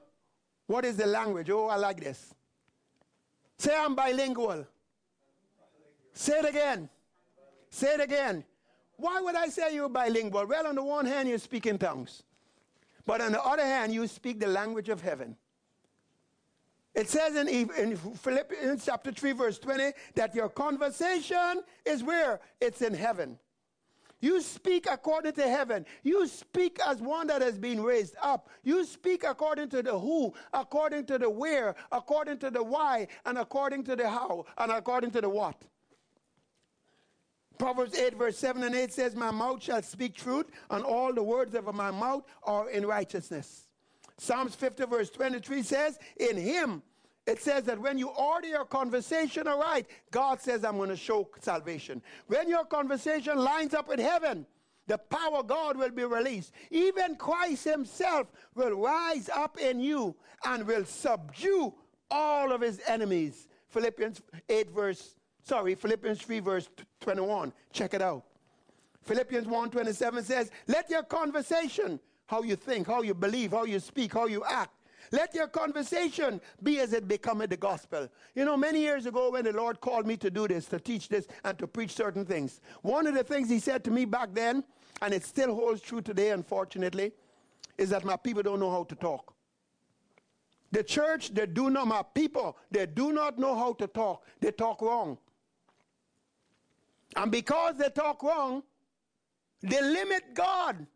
what 0.67 0.85
is 0.85 0.97
the 0.97 1.07
language? 1.07 1.49
Oh, 1.51 1.69
I 1.69 1.77
like 1.77 2.01
this. 2.01 2.35
Say 3.59 3.75
I'm 3.77 3.95
bilingual. 3.95 4.67
Say 6.13 6.39
it 6.39 6.49
again. 6.49 6.89
Say 7.71 7.95
it 7.95 8.01
again. 8.01 8.45
Why 8.97 9.21
would 9.21 9.37
I 9.37 9.49
say 9.49 9.75
you're 9.75 9.89
bilingual? 9.89 10.47
Well, 10.47 10.67
on 10.67 10.75
the 10.75 10.85
one 10.85 11.07
hand, 11.07 11.29
you 11.29 11.39
speak 11.39 11.67
in 11.67 11.79
tongues. 11.79 12.23
But 13.07 13.21
on 13.21 13.33
the 13.33 13.43
other 13.43 13.65
hand, 13.65 13.95
you 13.95 14.07
speak 14.07 14.41
the 14.41 14.49
language 14.49 14.89
of 14.89 15.01
heaven. 15.01 15.37
It 16.95 17.09
says 17.09 17.37
in, 17.37 17.49
in 17.49 17.97
Philippians 17.97 18.85
chapter 18.85 19.13
3, 19.13 19.33
verse 19.33 19.59
20, 19.59 19.93
that 20.15 20.35
your 20.35 20.49
conversation 20.49 21.63
is 21.85 22.03
where? 22.03 22.41
It's 22.61 22.83
in 22.83 22.95
heaven. 22.95 23.39
You 24.21 24.41
speak 24.41 24.87
according 24.91 25.35
to 25.35 25.43
heaven. 25.43 25.87
You 26.03 26.27
speak 26.27 26.81
as 26.85 27.01
one 27.01 27.29
that 27.29 27.41
has 27.41 27.57
been 27.57 27.81
raised 27.81 28.17
up. 28.21 28.49
You 28.65 28.85
speak 28.85 29.23
according 29.23 29.69
to 29.71 29.83
the 29.83 29.97
who, 29.97 30.35
according 30.53 31.07
to 31.07 31.19
the 31.19 31.31
where, 31.31 31.77
according 31.93 32.39
to 32.39 32.51
the 32.51 32.63
why, 32.63 33.07
and 33.25 33.39
according 33.39 33.85
to 33.85 33.95
the 33.95 34.09
how, 34.09 34.45
and 34.57 34.73
according 34.73 35.13
to 35.13 35.21
the 35.21 35.29
what. 35.29 35.63
Proverbs 37.59 37.97
8, 37.97 38.17
verse 38.17 38.39
7 38.39 38.63
and 38.63 38.75
8 38.75 38.93
says, 38.93 39.15
My 39.15 39.31
mouth 39.31 39.63
shall 39.63 39.83
speak 39.83 40.15
truth, 40.15 40.47
and 40.71 40.85
all 40.85 41.13
the 41.13 41.23
words 41.23 41.55
of 41.55 41.73
my 41.75 41.91
mouth 41.91 42.25
are 42.43 42.71
in 42.71 42.87
righteousness. 42.87 43.68
Psalms 44.19 44.55
50, 44.55 44.85
verse 44.87 45.11
23 45.11 45.63
says, 45.63 45.99
In 46.19 46.37
him 46.37 46.83
it 47.27 47.41
says 47.41 47.65
that 47.65 47.79
when 47.79 47.99
you 47.99 48.09
order 48.09 48.49
your 48.49 48.65
conversation 48.65 49.47
aright, 49.47 49.87
God 50.11 50.41
says, 50.41 50.65
I'm 50.65 50.77
going 50.77 50.89
to 50.89 50.97
show 50.97 51.29
salvation. 51.41 52.03
When 52.27 52.49
your 52.49 52.65
conversation 52.65 53.37
lines 53.37 53.75
up 53.75 53.89
with 53.89 54.01
heaven, 54.01 54.47
the 54.87 54.99
power 54.99 55.43
God 55.43 55.77
will 55.77 55.91
be 55.91 56.05
released. 56.05 56.53
Even 56.71 57.17
Christ 57.17 57.65
Himself 57.65 58.29
will 58.55 58.73
rise 58.73 59.29
up 59.29 59.59
in 59.59 59.79
you 59.79 60.17
and 60.45 60.67
will 60.67 60.87
subdue 60.87 61.75
all 62.11 62.51
of 62.51 62.63
His 62.63 62.81
enemies. 62.89 63.49
Philippians 63.69 64.23
8, 64.49 64.71
verse, 64.71 65.15
sorry, 65.43 65.75
Philippians 65.75 66.23
3, 66.23 66.41
verse 66.41 66.69
21. 67.01 67.53
Check 67.73 67.93
it 67.93 68.01
out. 68.01 68.25
Philippians 69.03 69.47
1 69.47 69.71
27 69.71 70.25
says, 70.25 70.51
Let 70.67 70.89
your 70.89 71.03
conversation, 71.03 72.01
how 72.29 72.43
you 72.43 72.55
think, 72.57 72.87
how 72.87 73.03
you 73.03 73.15
believe, 73.15 73.51
how 73.51 73.65
you 73.65 73.81
speak, 73.81 74.15
how 74.15 74.27
you 74.27 74.45
act, 74.45 74.71
Let 75.11 75.35
your 75.35 75.49
conversation 75.49 76.41
be 76.63 76.81
as 76.81 76.93
it 76.93 77.09
becometh 77.09 77.51
the 77.51 77.57
gospel. 77.57 78.09
You 78.35 78.45
know, 78.45 78.57
many 78.57 78.81
years 78.81 79.07
ago 79.07 79.31
when 79.31 79.45
the 79.45 79.53
Lord 79.53 79.81
called 79.81 80.07
me 80.07 80.17
to 80.19 80.31
do 80.31 80.47
this, 80.47 80.67
to 80.67 80.79
teach 80.79 81.09
this, 81.09 81.27
and 81.45 81.59
to 81.59 81.67
preach 81.67 81.93
certain 81.93 82.25
things, 82.25 82.61
one 82.83 83.07
of 83.07 83.15
the 83.15 83.25
things 83.25 83.49
He 83.49 83.59
said 83.59 83.85
to 83.85 83.91
me 83.91 84.05
back 84.05 84.31
then, 84.33 84.65
and 85.01 85.15
it 85.15 85.25
still 85.25 85.55
holds 85.55 85.81
true 85.81 86.01
today, 86.01 86.31
unfortunately, 86.31 87.13
is 87.77 87.91
that 87.91 88.05
my 88.05 88.17
people 88.17 88.43
don't 88.43 88.61
know 88.61 88.71
how 88.71 88.85
to 88.85 88.95
talk. 88.95 89.35
The 90.71 90.83
church, 90.83 91.33
they 91.33 91.47
do 91.47 91.71
not, 91.71 91.87
my 91.87 92.03
people, 92.03 92.59
they 92.71 92.85
do 92.85 93.13
not 93.13 93.39
know 93.39 93.55
how 93.57 93.73
to 93.75 93.87
talk. 93.87 94.27
They 94.41 94.51
talk 94.51 94.83
wrong. 94.83 95.17
And 97.17 97.33
because 97.33 97.77
they 97.77 97.89
talk 97.89 98.23
wrong, 98.23 98.63
they 99.63 99.81
limit 99.81 100.35
God. 100.35 100.87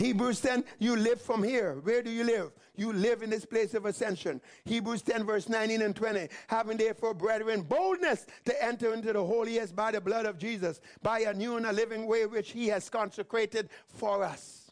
Hebrews 0.00 0.40
10, 0.40 0.64
you 0.78 0.96
live 0.96 1.20
from 1.20 1.42
here. 1.42 1.74
Where 1.82 2.02
do 2.02 2.10
you 2.10 2.24
live? 2.24 2.52
You 2.74 2.90
live 2.90 3.22
in 3.22 3.28
this 3.28 3.44
place 3.44 3.74
of 3.74 3.84
ascension. 3.84 4.40
Hebrews 4.64 5.02
10, 5.02 5.26
verse 5.26 5.46
19 5.46 5.82
and 5.82 5.94
20. 5.94 6.28
Having 6.46 6.78
therefore, 6.78 7.12
brethren, 7.12 7.60
boldness 7.60 8.24
to 8.46 8.64
enter 8.64 8.94
into 8.94 9.12
the 9.12 9.22
holiest 9.22 9.76
by 9.76 9.90
the 9.90 10.00
blood 10.00 10.24
of 10.24 10.38
Jesus, 10.38 10.80
by 11.02 11.20
a 11.20 11.34
new 11.34 11.58
and 11.58 11.66
a 11.66 11.72
living 11.72 12.06
way 12.06 12.24
which 12.24 12.52
he 12.52 12.68
has 12.68 12.88
consecrated 12.88 13.68
for 13.88 14.24
us. 14.24 14.70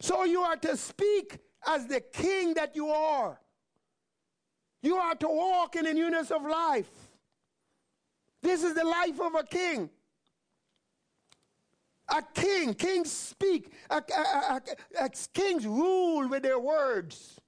So 0.00 0.24
you 0.24 0.40
are 0.40 0.56
to 0.56 0.74
speak 0.78 1.36
as 1.66 1.86
the 1.86 2.00
king 2.00 2.54
that 2.54 2.74
you 2.74 2.88
are. 2.88 3.38
You 4.82 4.96
are 4.96 5.16
to 5.16 5.28
walk 5.28 5.76
in 5.76 5.84
the 5.84 5.92
newness 5.92 6.30
of 6.30 6.46
life. 6.46 6.88
This 8.40 8.62
is 8.62 8.74
the 8.74 8.84
life 8.84 9.20
of 9.20 9.34
a 9.34 9.44
king. 9.44 9.90
A 12.08 12.22
king, 12.34 12.74
kings 12.74 13.10
speak, 13.10 13.72
a, 13.88 13.96
a, 13.96 14.60
a, 15.00 15.08
kings 15.32 15.66
rule 15.66 16.28
with 16.28 16.42
their 16.42 16.58
words. 16.58 17.40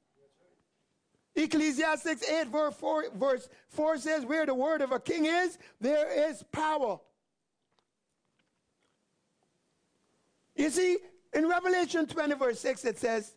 Ecclesiastes 1.34 2.26
8, 2.26 2.48
verse 2.48 2.74
4, 2.76 3.04
verse 3.14 3.48
4 3.68 3.98
says, 3.98 4.24
Where 4.24 4.46
the 4.46 4.54
word 4.54 4.80
of 4.80 4.92
a 4.92 4.98
king 4.98 5.26
is, 5.26 5.58
there 5.80 6.30
is 6.30 6.42
power. 6.50 6.98
You 10.56 10.70
see, 10.70 10.96
in 11.34 11.46
Revelation 11.46 12.06
20, 12.06 12.34
verse 12.36 12.58
6, 12.60 12.86
it 12.86 12.98
says 12.98 13.34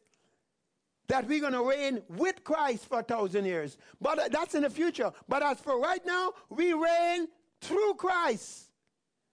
that 1.10 1.28
we're 1.28 1.42
going 1.42 1.52
to 1.52 1.68
reign 1.68 2.02
with 2.08 2.46
Christ 2.46 2.88
for 2.88 3.02
a 3.02 3.04
thousand 3.04 3.44
years. 3.44 3.78
But 4.00 4.20
uh, 4.20 4.30
that's 4.32 4.56
in 4.56 4.64
the 4.64 4.70
future. 4.70 5.12
But 5.28 5.44
as 5.44 5.60
for 5.60 5.82
right 5.82 6.06
now, 6.06 6.32
we 6.50 6.72
reign 6.72 7.28
through 7.60 7.96
Christ. 7.96 8.72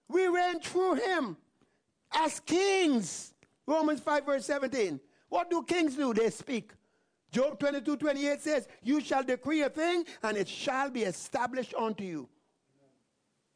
We 0.09 0.27
reign 0.27 0.59
through 0.59 0.95
him 0.95 1.37
as 2.13 2.39
kings. 2.39 3.33
Romans 3.65 3.99
5, 3.99 4.25
verse 4.25 4.45
17. 4.45 4.99
What 5.29 5.49
do 5.49 5.63
kings 5.63 5.95
do? 5.95 6.13
They 6.13 6.29
speak. 6.29 6.71
Job 7.31 7.59
22, 7.59 7.97
28 7.97 8.41
says, 8.41 8.67
You 8.83 9.01
shall 9.01 9.23
decree 9.23 9.61
a 9.61 9.69
thing, 9.69 10.05
and 10.23 10.37
it 10.37 10.47
shall 10.47 10.89
be 10.89 11.03
established 11.03 11.73
unto 11.77 12.03
you. 12.03 12.29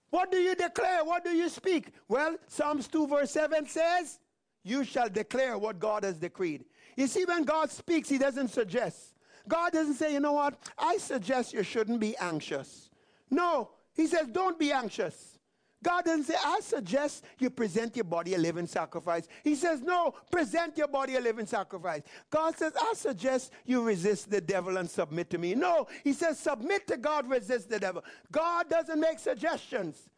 What 0.10 0.30
do 0.30 0.38
you 0.38 0.56
declare? 0.56 1.06
What 1.06 1.24
do 1.24 1.32
you 1.32 1.47
speak? 1.47 1.93
Well, 2.10 2.36
Psalms 2.47 2.88
2, 2.89 3.08
verse 3.08 3.32
7 3.32 3.66
says, 3.68 4.20
You 4.64 4.84
shall 4.84 5.10
declare 5.10 5.58
what 5.58 5.80
God 5.80 6.04
has 6.04 6.18
decreed. 6.18 6.66
You 6.97 7.08
see, 7.08 7.24
when 7.24 7.43
God 7.43 7.72
speaks, 7.72 8.10
He 8.10 8.18
doesn't 8.18 8.49
suggest. 8.49 9.16
God 9.47 9.72
doesn't 9.72 9.95
say, 9.95 10.12
You 10.14 10.20
know 10.20 10.34
what? 10.34 10.56
I 10.78 10.97
suggest 10.97 11.54
you 11.54 11.64
shouldn't 11.64 12.02
be 12.02 12.18
anxious. 12.18 12.89
No, 13.30 13.70
He 13.93 14.06
says, 14.06 14.28
Don't 14.28 14.60
be 14.60 14.74
anxious. 14.74 15.39
God 15.84 16.05
doesn't 16.05 16.25
say, 16.25 16.36
I 16.43 16.59
suggest 16.61 17.23
you 17.39 17.49
present 17.49 17.95
your 17.95 18.05
body 18.05 18.36
a 18.36 18.38
living 18.38 18.67
sacrifice. 18.67 19.27
He 19.43 19.55
says, 19.55 19.82
No, 19.82 20.13
present 20.32 20.77
your 20.77 20.88
body 20.88 21.15
a 21.15 21.19
living 21.19 21.47
sacrifice. 21.47 22.03
God 22.29 22.55
says, 22.55 22.73
I 22.79 22.93
suggest 22.95 23.51
you 23.65 23.84
resist 23.84 24.29
the 24.29 24.41
devil 24.41 24.77
and 24.77 24.89
submit 24.89 25.29
to 25.32 25.38
me. 25.39 25.55
No, 25.55 25.88
He 26.03 26.13
says, 26.13 26.38
Submit 26.39 26.88
to 26.88 26.97
God, 26.97 27.27
resist 27.29 27.69
the 27.69 27.79
devil. 27.79 28.03
God 28.32 28.69
doesn't 28.69 28.99
make 28.99 29.17
suggestions. 29.17 30.09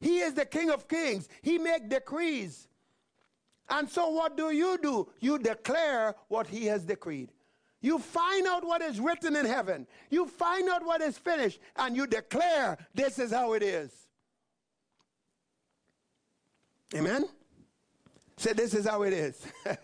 He 0.00 0.20
is 0.20 0.34
the 0.34 0.46
King 0.46 0.70
of 0.70 0.88
Kings, 0.88 1.28
He 1.42 1.58
makes 1.58 1.88
decrees. 1.88 2.66
And 3.68 3.88
so, 3.88 4.08
what 4.08 4.36
do 4.36 4.50
you 4.50 4.76
do? 4.82 5.08
You 5.20 5.38
declare 5.38 6.16
what 6.26 6.48
He 6.48 6.66
has 6.66 6.84
decreed. 6.84 7.30
You 7.80 7.98
find 8.00 8.46
out 8.46 8.66
what 8.66 8.82
is 8.82 8.98
written 8.98 9.36
in 9.36 9.46
heaven. 9.46 9.86
You 10.10 10.26
find 10.26 10.68
out 10.68 10.84
what 10.84 11.00
is 11.00 11.16
finished, 11.16 11.60
and 11.76 11.94
you 11.94 12.08
declare, 12.08 12.76
This 12.92 13.20
is 13.20 13.30
how 13.30 13.52
it 13.52 13.62
is. 13.62 13.92
Amen? 16.94 17.24
Say, 18.36 18.52
this 18.52 18.74
is 18.74 18.86
how 18.86 19.02
it 19.02 19.12
is. 19.12 19.46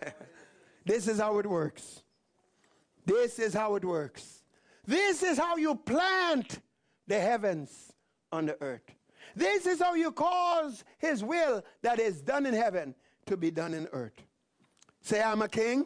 this 0.85 1.07
is 1.07 1.19
how 1.19 1.39
it 1.39 1.45
works. 1.45 2.01
This 3.05 3.39
is 3.39 3.53
how 3.53 3.75
it 3.75 3.85
works. 3.85 4.43
This 4.85 5.23
is 5.23 5.37
how 5.37 5.57
you 5.57 5.75
plant 5.75 6.59
the 7.07 7.19
heavens 7.19 7.93
on 8.31 8.45
the 8.45 8.61
earth. 8.61 8.81
This 9.35 9.65
is 9.65 9.79
how 9.79 9.93
you 9.93 10.11
cause 10.11 10.83
his 10.97 11.23
will 11.23 11.63
that 11.81 11.99
is 11.99 12.21
done 12.21 12.45
in 12.45 12.53
heaven 12.53 12.95
to 13.27 13.37
be 13.37 13.51
done 13.51 13.73
in 13.73 13.87
earth. 13.93 14.19
Say, 15.01 15.21
I'm 15.21 15.41
a 15.41 15.47
king. 15.47 15.85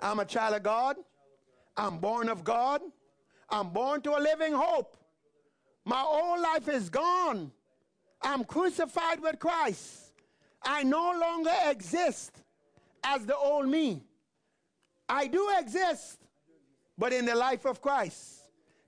I'm 0.00 0.20
a 0.20 0.24
child 0.24 0.54
of 0.54 0.62
God. 0.62 0.96
I'm 1.76 1.98
born 1.98 2.28
of 2.28 2.44
God. 2.44 2.82
I'm 3.48 3.70
born 3.70 4.02
to 4.02 4.16
a 4.16 4.20
living 4.20 4.52
hope. 4.52 4.96
My 5.84 6.02
old 6.02 6.40
life 6.40 6.68
is 6.68 6.90
gone. 6.90 7.50
I'm 8.22 8.44
crucified 8.44 9.20
with 9.20 9.38
Christ. 9.38 10.09
I 10.62 10.82
no 10.82 11.12
longer 11.18 11.52
exist 11.66 12.32
as 13.02 13.24
the 13.24 13.36
old 13.36 13.68
me. 13.68 14.02
I 15.08 15.26
do 15.26 15.48
exist, 15.58 16.18
but 16.98 17.12
in 17.12 17.24
the 17.24 17.34
life 17.34 17.64
of 17.64 17.80
Christ. 17.80 18.42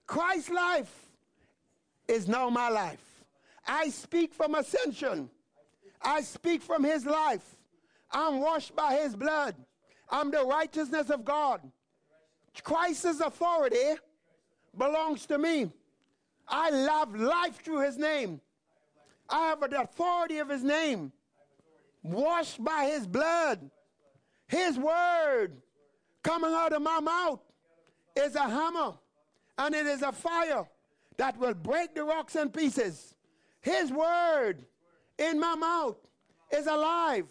Christ's 0.07 0.51
life 0.51 0.93
is 2.07 2.29
now 2.29 2.51
my 2.51 2.69
life. 2.69 3.25
I 3.67 3.89
speak 3.89 4.35
from 4.35 4.55
ascension. 4.55 5.31
I 6.03 6.21
speak 6.21 6.63
from 6.63 6.85
his 6.85 7.07
life. 7.07 7.57
I'm 8.11 8.41
washed 8.41 8.77
by 8.77 8.95
his 8.95 9.17
blood. 9.17 9.55
I'm 10.11 10.31
the 10.31 10.45
righteousness 10.45 11.11
of 11.11 11.25
God. 11.25 11.61
Christ's 12.63 13.21
authority 13.21 13.95
belongs 14.77 15.27
to 15.27 15.39
me. 15.39 15.71
I 16.47 16.71
love 16.71 17.17
life 17.17 17.63
through 17.63 17.81
his 17.81 17.97
name. 17.97 18.41
I 19.29 19.47
have 19.47 19.61
the 19.61 19.81
authority 19.81 20.39
of 20.39 20.51
his 20.51 20.63
name 20.63 21.13
washed 22.03 22.63
by 22.63 22.87
his 22.87 23.07
blood. 23.07 23.71
His 24.49 24.79
word 24.79 25.57
coming 26.23 26.53
out 26.53 26.73
of 26.73 26.83
my 26.83 27.01
mouth 27.01 27.41
is 28.17 28.35
a 28.35 28.43
hammer 28.43 28.95
and 29.59 29.75
it 29.75 29.87
is 29.87 30.03
a 30.03 30.13
fire 30.13 30.67
that 31.17 31.39
will 31.39 31.55
break 31.55 31.95
the 31.95 32.05
rocks 32.05 32.37
in 32.37 32.51
pieces. 32.51 33.15
His 33.61 33.93
word 33.93 34.65
in 35.19 35.39
my 35.39 35.55
mouth 35.55 35.97
is 36.51 36.67
alive. 36.67 37.27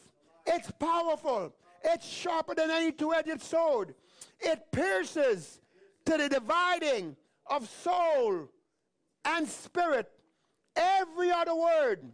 It's 0.46 0.72
powerful. 0.72 1.54
It's 1.84 2.08
sharper 2.08 2.56
than 2.56 2.70
any 2.70 2.92
two 2.92 3.14
edged 3.14 3.42
sword. 3.42 3.96
It 4.40 4.72
pierces 4.72 5.60
to 6.06 6.18
the 6.18 6.30
dividing 6.30 7.16
of 7.48 7.70
soul 7.70 8.50
and 9.26 9.48
spirit. 9.48 10.10
Every 10.76 11.32
other 11.32 11.56
word 11.56 12.12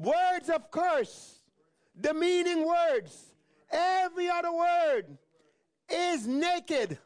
words 0.00 0.48
of 0.48 0.70
curse, 0.70 1.40
demeaning 2.00 2.66
words, 2.66 3.34
every 3.70 4.28
other 4.28 4.52
word 4.52 5.18
is 5.88 6.26
naked, 6.26 6.98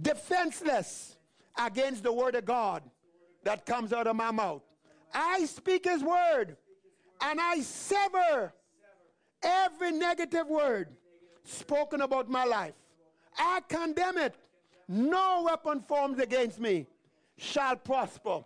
defenseless 0.00 1.16
against 1.58 2.02
the 2.02 2.12
word 2.12 2.34
of 2.34 2.44
God 2.44 2.82
that 3.44 3.64
comes 3.66 3.92
out 3.92 4.06
of 4.06 4.16
my 4.16 4.30
mouth. 4.30 4.62
I 5.12 5.44
speak 5.44 5.84
his 5.84 6.02
word 6.02 6.56
and 7.20 7.40
I 7.40 7.60
sever 7.60 8.52
every 9.42 9.92
negative 9.92 10.48
word 10.48 10.88
spoken 11.44 12.00
about 12.00 12.28
my 12.28 12.44
life. 12.44 12.74
I 13.38 13.60
condemn 13.68 14.18
it. 14.18 14.34
No 14.88 15.42
weapon 15.44 15.80
formed 15.80 16.20
against 16.20 16.58
me 16.58 16.86
shall 17.36 17.76
prosper. 17.76 18.44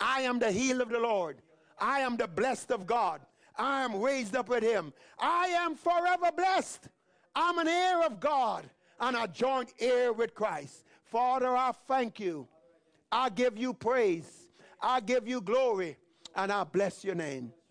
I 0.00 0.22
am 0.22 0.38
the 0.38 0.50
heel 0.50 0.80
of 0.80 0.88
the 0.88 0.98
Lord. 0.98 1.40
I 1.78 2.00
am 2.00 2.16
the 2.16 2.28
blessed 2.28 2.70
of 2.70 2.86
God. 2.86 3.20
I 3.56 3.84
am 3.84 4.00
raised 4.00 4.34
up 4.34 4.48
with 4.48 4.62
him. 4.62 4.92
I 5.18 5.46
am 5.46 5.76
forever 5.76 6.30
blessed. 6.36 6.88
I'm 7.34 7.58
an 7.58 7.68
heir 7.68 8.04
of 8.04 8.20
God 8.20 8.68
and 9.00 9.16
a 9.16 9.28
joint 9.28 9.72
heir 9.78 10.12
with 10.12 10.34
Christ. 10.34 10.84
Father, 11.04 11.56
I 11.56 11.72
thank 11.86 12.18
you. 12.18 12.48
I 13.10 13.28
give 13.28 13.56
you 13.56 13.72
praise. 13.72 14.48
I 14.82 15.00
give 15.00 15.26
you 15.26 15.40
glory 15.40 15.96
and 16.36 16.52
I 16.52 16.64
bless 16.64 17.04
your 17.04 17.14
name. 17.14 17.54